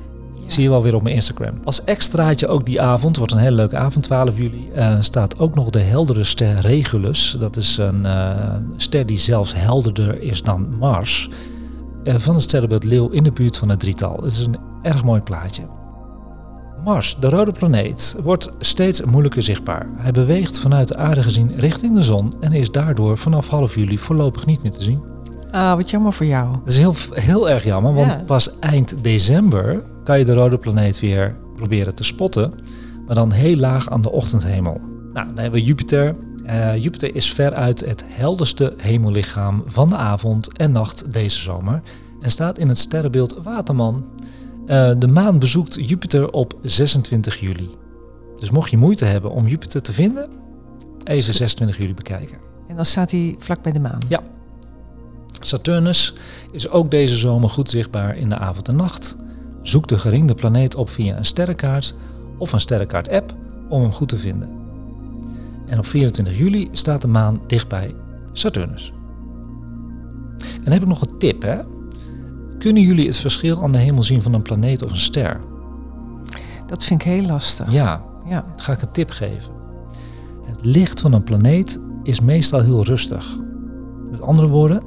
Zie 0.52 0.62
je 0.62 0.68
wel 0.68 0.82
weer 0.82 0.94
op 0.94 1.02
mijn 1.02 1.14
Instagram. 1.14 1.54
Als 1.64 1.84
extraatje 1.84 2.46
ook 2.48 2.66
die 2.66 2.80
avond, 2.80 3.16
wordt 3.16 3.32
een 3.32 3.38
hele 3.38 3.56
leuke 3.56 3.76
avond, 3.76 4.04
12 4.04 4.38
juli, 4.38 4.70
eh, 4.74 4.96
staat 5.00 5.38
ook 5.38 5.54
nog 5.54 5.70
de 5.70 5.78
heldere 5.80 6.24
ster 6.24 6.60
Regulus. 6.60 7.36
Dat 7.38 7.56
is 7.56 7.76
een 7.76 8.06
eh, 8.06 8.54
ster 8.76 9.06
die 9.06 9.16
zelfs 9.18 9.54
helderder 9.54 10.22
is 10.22 10.42
dan 10.42 10.76
Mars. 10.78 11.30
eh, 12.04 12.14
van 12.18 12.34
het 12.34 12.42
sterrenbeeld 12.42 12.84
Leeuw 12.84 13.08
in 13.08 13.22
de 13.22 13.32
buurt 13.32 13.56
van 13.56 13.68
het 13.68 13.80
drietal. 13.80 14.16
Het 14.16 14.32
is 14.32 14.40
een 14.46 14.56
erg 14.82 15.04
mooi 15.04 15.20
plaatje. 15.20 15.62
Mars, 16.84 17.16
de 17.20 17.28
rode 17.28 17.52
planeet, 17.52 18.16
wordt 18.22 18.52
steeds 18.58 19.02
moeilijker 19.02 19.42
zichtbaar. 19.42 19.86
Hij 19.96 20.12
beweegt 20.12 20.58
vanuit 20.58 20.88
de 20.88 20.96
aarde 20.96 21.22
gezien 21.22 21.52
richting 21.56 21.94
de 21.94 22.02
zon 22.02 22.32
en 22.40 22.52
is 22.52 22.70
daardoor 22.70 23.18
vanaf 23.18 23.48
half 23.48 23.74
juli 23.74 23.98
voorlopig 23.98 24.46
niet 24.46 24.62
meer 24.62 24.72
te 24.72 24.82
zien. 24.82 25.02
Ah, 25.50 25.74
wat 25.74 25.90
jammer 25.90 26.12
voor 26.12 26.26
jou. 26.26 26.50
Dat 26.52 26.72
is 26.72 26.78
heel, 26.78 26.94
heel 27.10 27.50
erg 27.50 27.64
jammer, 27.64 27.94
want 27.94 28.10
Ja. 28.10 28.22
pas 28.26 28.58
eind 28.58 28.94
december 29.02 29.82
kan 30.10 30.18
je 30.18 30.24
de 30.24 30.34
rode 30.34 30.58
planeet 30.58 31.00
weer 31.00 31.36
proberen 31.54 31.94
te 31.94 32.04
spotten, 32.04 32.54
maar 33.06 33.14
dan 33.14 33.32
heel 33.32 33.56
laag 33.56 33.90
aan 33.90 34.02
de 34.02 34.10
ochtendhemel. 34.10 34.80
Nou, 35.12 35.26
dan 35.26 35.38
hebben 35.38 35.60
we 35.60 35.66
Jupiter. 35.66 36.16
Eh, 36.44 36.76
Jupiter 36.76 37.14
is 37.14 37.32
veruit 37.32 37.80
het 37.80 38.04
helderste 38.08 38.74
hemellichaam 38.76 39.62
van 39.66 39.88
de 39.88 39.96
avond 39.96 40.56
en 40.56 40.72
nacht 40.72 41.12
deze 41.12 41.38
zomer 41.38 41.82
en 42.20 42.30
staat 42.30 42.58
in 42.58 42.68
het 42.68 42.78
sterrenbeeld 42.78 43.36
Waterman. 43.42 44.04
Eh, 44.66 44.92
de 44.98 45.06
maan 45.06 45.38
bezoekt 45.38 45.88
Jupiter 45.88 46.30
op 46.30 46.54
26 46.62 47.40
juli. 47.40 47.70
Dus 48.38 48.50
mocht 48.50 48.70
je 48.70 48.76
moeite 48.76 49.04
hebben 49.04 49.30
om 49.30 49.46
Jupiter 49.46 49.82
te 49.82 49.92
vinden, 49.92 50.28
even 51.04 51.34
26 51.34 51.78
juli 51.78 51.94
bekijken. 51.94 52.38
En 52.68 52.76
dan 52.76 52.84
staat 52.86 53.10
hij 53.10 53.34
vlak 53.38 53.62
bij 53.62 53.72
de 53.72 53.80
maan. 53.80 54.00
Ja. 54.08 54.22
Saturnus 55.40 56.14
is 56.52 56.68
ook 56.68 56.90
deze 56.90 57.16
zomer 57.16 57.50
goed 57.50 57.70
zichtbaar 57.70 58.16
in 58.16 58.28
de 58.28 58.38
avond 58.38 58.68
en 58.68 58.76
nacht. 58.76 59.16
Zoek 59.62 59.86
de 59.88 59.98
geringde 59.98 60.34
planeet 60.34 60.74
op 60.74 60.88
via 60.88 61.16
een 61.16 61.24
sterrenkaart 61.24 61.94
of 62.38 62.52
een 62.52 62.60
sterrenkaart-app 62.60 63.34
om 63.68 63.82
hem 63.82 63.92
goed 63.92 64.08
te 64.08 64.16
vinden. 64.16 64.50
En 65.66 65.78
op 65.78 65.86
24 65.86 66.38
juli 66.38 66.68
staat 66.72 67.02
de 67.02 67.08
maan 67.08 67.40
dichtbij 67.46 67.94
Saturnus. 68.32 68.92
En 70.38 70.62
dan 70.64 70.72
heb 70.72 70.82
ik 70.82 70.88
nog 70.88 71.00
een 71.00 71.18
tip, 71.18 71.42
hè? 71.42 71.58
Kunnen 72.58 72.82
jullie 72.82 73.06
het 73.06 73.16
verschil 73.16 73.62
aan 73.62 73.72
de 73.72 73.78
hemel 73.78 74.02
zien 74.02 74.22
van 74.22 74.34
een 74.34 74.42
planeet 74.42 74.82
of 74.82 74.90
een 74.90 74.96
ster? 74.96 75.40
Dat 76.66 76.84
vind 76.84 77.00
ik 77.04 77.06
heel 77.08 77.26
lastig. 77.26 77.72
Ja, 77.72 78.02
Ja. 78.28 78.40
dan 78.40 78.60
ga 78.60 78.72
ik 78.72 78.82
een 78.82 78.90
tip 78.92 79.10
geven. 79.10 79.52
Het 80.44 80.64
licht 80.64 81.00
van 81.00 81.12
een 81.12 81.24
planeet 81.24 81.78
is 82.02 82.20
meestal 82.20 82.60
heel 82.60 82.84
rustig. 82.84 83.38
Met 84.10 84.20
andere 84.22 84.48
woorden, 84.48 84.82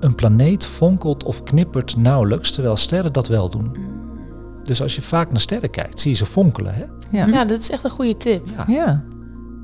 een 0.00 0.14
planeet 0.14 0.66
fonkelt 0.66 1.24
of 1.24 1.42
knippert 1.42 1.96
nauwelijks, 1.96 2.50
terwijl 2.50 2.76
sterren 2.76 3.12
dat 3.12 3.28
wel 3.28 3.50
doen. 3.50 3.76
Dus 4.64 4.82
als 4.82 4.94
je 4.94 5.02
vaak 5.02 5.30
naar 5.30 5.40
sterren 5.40 5.70
kijkt, 5.70 6.00
zie 6.00 6.10
je 6.10 6.16
ze 6.16 6.26
fonkelen. 6.26 6.74
Hè? 6.74 6.84
Ja. 7.10 7.26
Ja, 7.26 7.44
dat 7.44 7.60
is 7.60 7.70
echt 7.70 7.84
een 7.84 7.90
goede 7.90 8.16
tip. 8.16 8.46
Ja. 8.68 9.04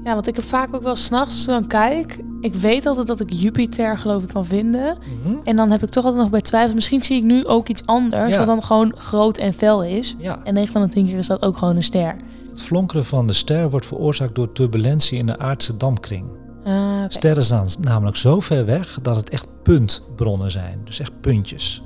Ja, 0.05 0.14
want 0.14 0.26
ik 0.26 0.36
heb 0.36 0.44
vaak 0.44 0.74
ook 0.74 0.82
wel 0.82 0.96
s'nachts 0.96 1.34
als 1.34 1.42
ik 1.42 1.48
dan 1.48 1.66
kijk. 1.66 2.18
Ik 2.40 2.55
weet 2.55 2.86
altijd 2.86 3.07
dat 3.07 3.20
ik 3.20 3.32
Jupiter 3.32 3.98
geloof 3.98 4.22
ik 4.22 4.28
kan 4.28 4.46
vinden. 4.46 4.98
Mhm. 4.98 5.34
En 5.44 5.57
dan 5.57 5.70
heb 5.70 5.82
ik 5.82 5.88
toch 5.88 6.05
altijd 6.05 6.22
nog 6.22 6.30
bij 6.30 6.40
twijfel. 6.40 6.74
Misschien 6.74 7.03
zie 7.03 7.16
ik 7.16 7.24
nu 7.24 7.46
ook 7.46 7.68
iets 7.68 7.86
anders. 7.86 8.30
Ja. 8.30 8.36
Wat 8.38 8.46
dan 8.46 8.62
gewoon 8.62 8.94
groot 8.96 9.38
en 9.38 9.53
fel 9.53 9.84
is. 9.84 10.14
Ja, 10.18 10.44
En 10.44 10.55
9 10.55 10.72
van 10.72 10.82
de 10.82 10.88
10 10.88 11.07
keer 11.07 11.18
is 11.18 11.26
dat 11.26 11.42
ook 11.42 11.57
gewoon 11.57 11.76
een 11.76 11.82
ster. 11.82 12.16
het 12.48 12.62
flonkeren 12.62 13.05
van 13.05 13.26
de 13.26 13.32
ster 13.32 13.70
wordt 13.70 13.86
veroorzaakt 13.86 14.34
door 14.34 14.53
turbulentie 14.53 15.18
in 15.18 15.26
de 15.26 15.38
aardse 15.38 15.76
dampkring. 15.76 16.26
Ah. 16.64 16.74
Sterren 17.09 17.44
staan 17.44 17.66
namelijk 17.80 18.16
zo 18.16 18.40
ver 18.40 18.64
weg 18.64 18.98
dat 19.03 19.16
het 19.16 19.30
echt 19.30 19.46
puntbronnen 19.62 20.51
zijn, 20.51 20.80
dus 20.84 21.01
echt 21.01 21.20
puntjes. 21.20 21.82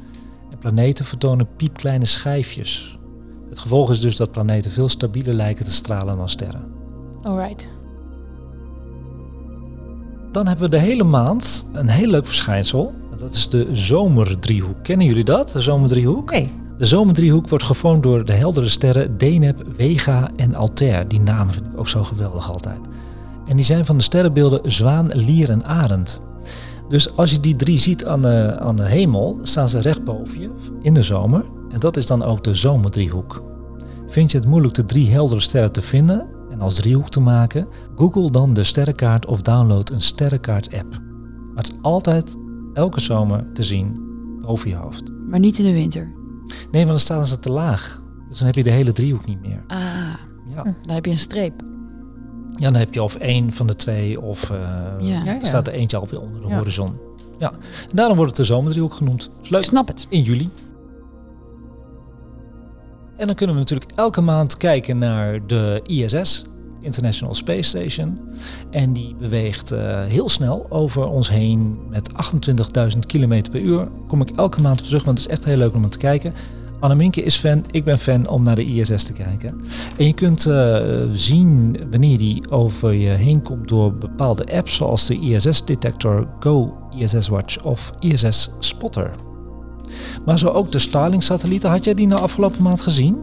En 0.50 0.58
planeten 0.58 1.04
vertonen 1.04 1.48
piepkleine 1.56 2.04
schijfjes. 2.06 2.98
Het 3.54 3.62
gevolg 3.62 3.90
is 3.90 4.00
dus 4.00 4.16
dat 4.16 4.30
planeten 4.30 4.70
veel 4.70 4.88
stabieler 4.88 5.34
lijken 5.34 5.64
te 5.64 5.70
stralen 5.70 6.16
dan 6.16 6.28
sterren. 6.28 6.64
Alright. 7.22 7.68
Dan 10.32 10.46
hebben 10.46 10.70
we 10.70 10.76
de 10.76 10.82
hele 10.82 11.04
maand 11.04 11.66
een 11.72 11.88
heel 11.88 12.10
leuk 12.10 12.26
verschijnsel. 12.26 12.94
Dat 13.16 13.34
is 13.34 13.48
de 13.48 13.68
zomerdriehoek. 13.72 14.82
Kennen 14.82 15.06
jullie 15.06 15.24
dat, 15.24 15.50
de 15.50 15.60
zomerdriehoek? 15.60 16.30
Nee. 16.30 16.52
De 16.78 16.84
zomerdriehoek 16.84 17.48
wordt 17.48 17.64
gevormd 17.64 18.02
door 18.02 18.24
de 18.24 18.32
heldere 18.32 18.68
sterren 18.68 19.18
Deneb, 19.18 19.62
Vega 19.76 20.30
en 20.36 20.54
Altair. 20.54 21.08
Die 21.08 21.20
namen 21.20 21.54
vind 21.54 21.66
ik 21.66 21.78
ook 21.78 21.88
zo 21.88 22.04
geweldig 22.04 22.50
altijd. 22.50 22.80
En 23.46 23.56
die 23.56 23.64
zijn 23.64 23.86
van 23.86 23.96
de 23.96 24.02
sterrenbeelden 24.02 24.72
Zwaan, 24.72 25.06
Lier 25.06 25.50
en 25.50 25.64
Arend. 25.64 26.20
Dus 26.88 27.16
als 27.16 27.30
je 27.30 27.40
die 27.40 27.56
drie 27.56 27.78
ziet 27.78 28.06
aan 28.06 28.22
de, 28.22 28.56
aan 28.60 28.76
de 28.76 28.86
hemel, 28.86 29.38
staan 29.42 29.68
ze 29.68 29.80
recht 29.80 30.04
boven 30.04 30.40
je 30.40 30.50
in 30.82 30.94
de 30.94 31.02
zomer. 31.02 31.44
En 31.74 31.80
dat 31.80 31.96
is 31.96 32.06
dan 32.06 32.22
ook 32.22 32.44
de 32.44 32.54
zomerdriehoek. 32.54 33.42
Vind 34.06 34.32
je 34.32 34.38
het 34.38 34.46
moeilijk 34.46 34.74
de 34.74 34.84
drie 34.84 35.10
heldere 35.10 35.40
sterren 35.40 35.72
te 35.72 35.82
vinden 35.82 36.26
en 36.50 36.60
als 36.60 36.74
driehoek 36.74 37.08
te 37.08 37.20
maken? 37.20 37.66
Google 37.96 38.30
dan 38.30 38.52
de 38.54 38.64
sterrenkaart 38.64 39.26
of 39.26 39.42
download 39.42 39.90
een 39.90 40.00
sterrenkaart-app. 40.00 40.90
Maar 41.54 41.62
het 41.64 41.70
is 41.70 41.76
altijd, 41.82 42.36
elke 42.74 43.00
zomer, 43.00 43.46
te 43.52 43.62
zien 43.62 44.00
boven 44.40 44.70
je 44.70 44.76
hoofd. 44.76 45.12
Maar 45.28 45.38
niet 45.38 45.58
in 45.58 45.64
de 45.64 45.72
winter. 45.72 46.12
Nee, 46.70 46.84
want 46.86 46.88
dan 46.88 46.98
staan 46.98 47.26
ze 47.26 47.38
te 47.38 47.50
laag. 47.50 48.02
Dus 48.28 48.38
dan 48.38 48.46
heb 48.46 48.56
je 48.56 48.62
de 48.62 48.70
hele 48.70 48.92
driehoek 48.92 49.26
niet 49.26 49.40
meer. 49.40 49.64
Ah, 49.66 49.78
Ja, 50.54 50.62
dan 50.62 50.94
heb 50.94 51.04
je 51.04 51.10
een 51.10 51.18
streep. 51.18 51.62
ja 52.56 52.70
dan 52.70 52.74
heb 52.74 52.94
je 52.94 53.02
of 53.02 53.14
één 53.14 53.52
van 53.52 53.66
de 53.66 53.76
twee 53.76 54.20
of 54.20 54.50
eh, 54.50 54.58
Ja. 55.00 55.22
Ja, 55.24 55.40
er 55.40 55.46
staat 55.46 55.66
er 55.66 55.72
eentje 55.72 55.96
alweer 55.96 56.20
onder 56.20 56.40
de 56.42 56.48
Ja. 56.48 56.56
horizon. 56.56 56.98
Ja, 57.38 57.50
en 57.52 57.94
daarom 57.96 58.16
wordt 58.16 58.30
het 58.36 58.46
de 58.46 58.52
zomerdriehoek 58.54 58.94
genoemd. 58.94 59.20
Is 59.42 59.46
Ik 59.46 59.50
leuk. 59.50 59.62
snap 59.62 59.88
het. 59.88 60.06
In 60.08 60.22
juli. 60.22 60.48
En 63.16 63.26
dan 63.26 63.34
kunnen 63.34 63.54
we 63.54 63.60
natuurlijk 63.60 63.92
elke 63.94 64.20
maand 64.20 64.56
kijken 64.56 64.98
naar 64.98 65.46
de 65.46 65.80
ISS, 65.86 66.44
International 66.80 67.34
Space 67.34 67.62
Station. 67.62 68.18
En 68.70 68.92
die 68.92 69.14
beweegt 69.18 69.72
eh, 69.72 70.04
heel 70.04 70.28
snel 70.28 70.66
over 70.70 71.06
ons 71.06 71.30
heen 71.30 71.78
met 71.88 72.10
28.000 72.92 72.98
km 73.06 73.42
per 73.50 73.60
uur. 73.60 73.88
Kom 74.08 74.20
ik 74.20 74.30
elke 74.30 74.60
maand 74.60 74.80
op 74.80 74.86
terug, 74.86 75.04
want 75.04 75.18
het 75.18 75.26
is 75.26 75.32
echt 75.32 75.44
heel 75.44 75.56
leuk 75.56 75.74
om 75.74 75.80
naar 75.80 75.90
te 75.90 75.98
kijken. 75.98 76.32
Anneminke 76.80 77.22
is 77.22 77.36
fan, 77.36 77.64
ik 77.70 77.84
ben 77.84 77.98
fan 77.98 78.28
om 78.28 78.42
naar 78.42 78.56
de 78.56 78.64
ISS 78.64 79.04
te 79.04 79.12
kijken. 79.12 79.60
En 79.96 80.06
je 80.06 80.14
kunt 80.14 80.46
eh, 80.46 80.82
zien 81.12 81.76
wanneer 81.90 82.18
die 82.18 82.50
over 82.50 82.92
je 82.92 83.08
heen 83.08 83.42
komt 83.42 83.68
door 83.68 83.94
bepaalde 83.94 84.56
apps 84.56 84.76
zoals 84.76 85.06
de 85.06 85.18
ISS 85.18 85.64
Detector 85.64 86.28
Go, 86.40 86.74
ISS 86.96 87.28
Watch 87.28 87.62
of 87.62 87.92
ISS 88.00 88.50
Spotter. 88.58 89.33
Maar 90.24 90.38
zo 90.38 90.48
ook 90.48 90.72
de 90.72 90.78
Starlink-satellieten. 90.78 91.70
Had 91.70 91.84
jij 91.84 91.94
die 91.94 92.06
nou 92.06 92.20
afgelopen 92.20 92.62
maand 92.62 92.82
gezien? 92.82 93.18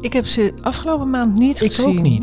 Ik 0.00 0.12
heb 0.12 0.26
ze 0.26 0.52
afgelopen 0.60 1.10
maand 1.10 1.38
niet 1.38 1.60
Ik 1.60 1.72
gezien. 1.72 1.96
ook 1.98 2.02
niet. 2.02 2.20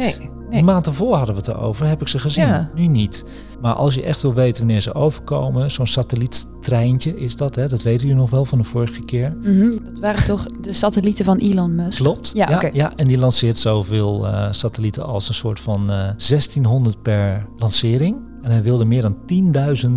Nee. 0.49 0.59
De 0.59 0.63
maand 0.63 0.85
ervoor 0.85 1.15
hadden 1.15 1.35
we 1.35 1.41
het 1.41 1.49
erover, 1.49 1.87
heb 1.87 2.01
ik 2.01 2.07
ze 2.07 2.19
gezien. 2.19 2.45
Ja. 2.45 2.69
Nu 2.75 2.87
niet. 2.87 3.25
Maar 3.61 3.73
als 3.73 3.93
je 3.93 4.03
echt 4.03 4.21
wil 4.21 4.33
weten 4.33 4.57
wanneer 4.63 4.81
ze 4.81 4.93
overkomen, 4.93 5.71
zo'n 5.71 5.87
satelliettreintje 5.87 7.19
is 7.19 7.35
dat, 7.35 7.55
hè? 7.55 7.67
dat 7.67 7.81
weten 7.81 8.01
jullie 8.01 8.15
nog 8.21 8.29
wel 8.29 8.45
van 8.45 8.57
de 8.57 8.63
vorige 8.63 9.01
keer. 9.03 9.37
Mhm, 9.41 9.69
Dat 9.83 9.99
waren 9.99 10.25
toch 10.25 10.45
de 10.61 10.73
satellieten 10.73 11.25
van 11.25 11.37
Elon 11.37 11.75
Musk? 11.75 11.97
Klopt. 12.01 12.31
Ja, 12.33 12.47
oké. 12.53 12.69
ja, 12.73 12.91
en 12.95 13.07
die 13.07 13.17
lanceert 13.17 13.57
zoveel 13.57 14.27
eh, 14.27 14.47
satellieten 14.51 15.05
als 15.05 15.27
een 15.27 15.33
soort 15.33 15.59
van 15.59 15.81
eh 15.91 15.97
1600 15.97 17.01
per 17.01 17.47
lancering. 17.57 18.17
En 18.41 18.51
hij 18.51 18.63
wilde 18.63 18.85
meer 18.85 19.01
dan 19.01 19.15
10.000 19.15 19.87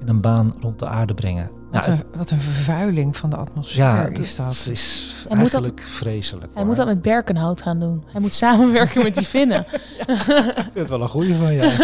in 0.00 0.08
een 0.08 0.20
baan 0.20 0.54
rond 0.60 0.78
de 0.78 0.86
aarde 0.86 1.14
brengen. 1.14 1.50
Wat, 1.72 1.86
Nou, 1.86 1.98
een, 1.98 2.04
wat 2.18 2.30
een 2.30 2.40
vervuiling 2.40 3.16
van 3.16 3.30
de 3.30 3.36
atmosfeer 3.36 3.84
ja, 3.84 4.06
is 4.06 4.36
dat. 4.36 4.46
Het 4.46 4.66
is 4.66 5.10
Hij 5.18 5.28
dat- 5.28 5.38
eigenlijk 5.38 5.82
vreselijk. 5.86 6.44
Hij 6.46 6.52
hoor. 6.54 6.66
moet 6.66 6.76
dat 6.76 6.86
met 6.86 7.02
berkenhout 7.02 7.62
gaan 7.62 7.80
doen. 7.80 8.02
Hij 8.12 8.20
moet 8.20 8.34
samenwerken 8.34 9.02
met 9.02 9.14
die 9.16 9.26
vinnen. 9.26 9.60
Ik 10.06 10.16
vind 10.54 10.74
het 10.74 10.88
wel 10.88 11.02
een 11.02 11.08
goede 11.08 11.34
van 11.34 11.54
jou. 11.54 11.72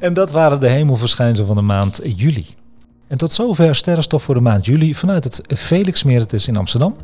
en 0.00 0.12
dat 0.12 0.30
waren 0.30 0.60
de 0.60 0.68
hemelverschijnselen 0.68 1.46
van 1.46 1.56
de 1.56 1.62
maand 1.62 2.00
juli. 2.16 2.46
En 3.08 3.16
tot 3.18 3.32
zover 3.32 3.74
sterrenstof 3.74 4.22
voor 4.22 4.34
de 4.34 4.40
maand 4.40 4.66
juli 4.66 4.94
vanuit 4.94 5.24
het 5.24 5.42
Felix 5.58 6.02
Meritus 6.02 6.48
in 6.48 6.56
Amsterdam. 6.56 6.96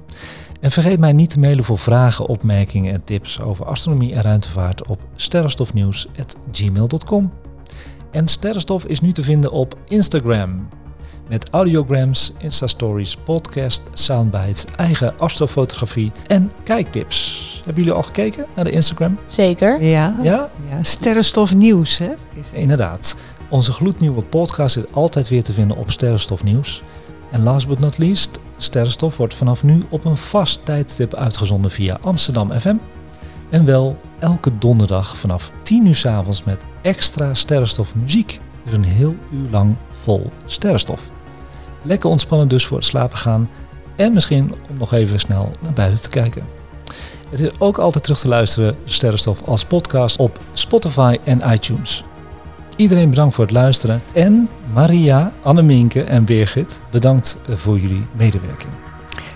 En 0.61 0.71
vergeet 0.71 0.99
mij 0.99 1.13
niet 1.13 1.31
te 1.31 1.39
mailen 1.39 1.65
voor 1.65 1.79
vragen, 1.79 2.27
opmerkingen 2.27 2.93
en 2.93 3.05
tips 3.05 3.41
over 3.41 3.65
astronomie 3.67 4.15
en 4.15 4.23
ruimtevaart 4.23 4.87
op 4.87 5.01
sterrenstofnieuws.gmail.com. 5.17 7.33
En 8.17 8.29
Sterrenstof 8.29 8.85
is 8.85 9.01
nu 9.01 9.13
te 9.13 9.23
vinden 9.23 9.51
op 9.51 9.79
Instagram. 9.89 10.69
Met 11.29 11.51
audiograms, 11.51 12.33
Insta-stories, 12.39 13.17
podcast, 13.17 13.83
soundbites, 13.93 14.65
eigen 14.77 15.19
astrofotografie 15.19 16.13
en 16.27 16.53
kijktips. 16.65 17.45
Hebben 17.65 17.83
jullie 17.83 17.99
al 17.99 18.03
gekeken 18.03 18.47
naar 18.55 18.65
de 18.65 18.71
Instagram? 18.71 19.19
Zeker. 19.27 19.83
Ja. 19.83 20.17
Ja? 20.23 20.51
ja. 20.71 20.83
Sterrenstof 20.83 21.55
nieuws, 21.55 21.99
hè? 21.99 22.13
Is 22.35 22.47
het. 22.47 22.53
Inderdaad. 22.53 23.17
Onze 23.51 23.73
gloednieuwe 23.73 24.23
podcast 24.23 24.77
is 24.77 24.93
altijd 24.93 25.29
weer 25.29 25.43
te 25.43 25.53
vinden 25.53 25.77
op 25.77 25.91
Sterrenstof 25.91 26.45
Nieuws. 26.45 26.83
En 27.31 27.43
last 27.43 27.69
but 27.69 27.79
not 27.79 27.99
least, 27.99 28.41
Sterrenstof 28.57 29.17
wordt 29.17 29.35
vanaf 29.35 29.63
nu 29.63 29.83
op 29.89 30.05
een 30.05 30.17
vast 30.17 30.65
tijdstip 30.65 31.15
uitgezonden 31.15 31.71
via 31.71 31.99
Amsterdam 32.01 32.59
FM. 32.59 32.77
En 33.57 33.65
wel 33.65 33.97
elke 34.19 34.59
donderdag 34.59 35.17
vanaf 35.17 35.51
10 35.63 35.87
uur 35.87 35.95
s 35.95 36.07
avonds 36.07 36.45
met 36.45 36.65
extra 36.83 37.35
Sterrenstof 37.35 37.95
muziek. 37.95 38.41
Dus 38.65 38.73
een 38.73 38.85
heel 38.85 39.17
uur 39.33 39.51
lang 39.51 39.75
vol 39.91 40.31
Sterrenstof. 40.45 41.11
Lekker 41.83 42.11
ontspannen 42.11 42.49
dus 42.49 42.67
voor 42.67 42.77
het 42.77 42.87
slapen 42.87 43.19
gaan. 43.19 43.51
En 43.95 44.13
misschien 44.13 44.55
om 44.71 44.79
nog 44.79 44.93
even 44.93 45.19
snel 45.19 45.51
naar 45.61 45.73
buiten 45.73 46.03
te 46.03 46.09
kijken. 46.09 46.45
Het 47.31 47.41
is 47.41 47.51
ook 47.59 47.79
altijd 47.79 48.05
terug 48.05 48.19
te 48.19 48.29
luisteren, 48.29 48.77
Sterrenstof, 48.85 49.43
als 49.43 49.65
podcast 49.65 50.19
op 50.19 50.41
Spotify 50.53 51.17
en 51.25 51.41
iTunes. 51.53 52.05
Iedereen 52.77 53.11
bedankt 53.11 53.35
voor 53.35 53.45
het 53.45 53.55
luisteren. 53.55 54.03
En 54.13 54.49
Maria, 54.73 55.33
Anneminke 55.43 56.03
en 56.03 56.25
Birgit, 56.25 56.81
bedankt 56.91 57.39
voor 57.49 57.79
jullie 57.79 58.07
medewerking. 58.13 58.73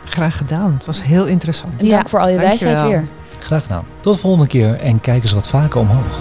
Graag 0.04 0.36
gedaan. 0.36 0.72
Het 0.72 0.84
was 0.84 1.02
heel 1.02 1.26
interessant. 1.26 1.82
En 1.82 1.88
dank 1.88 2.08
voor 2.08 2.20
al 2.20 2.28
je 2.28 2.38
wijsheid 2.38 2.88
weer. 2.88 3.08
Graag 3.44 3.62
gedaan. 3.62 3.84
Tot 4.00 4.14
de 4.14 4.20
volgende 4.20 4.46
keer 4.46 4.78
en 4.80 5.00
kijk 5.00 5.22
eens 5.22 5.32
wat 5.32 5.48
vaker 5.48 5.80
omhoog. 5.80 6.20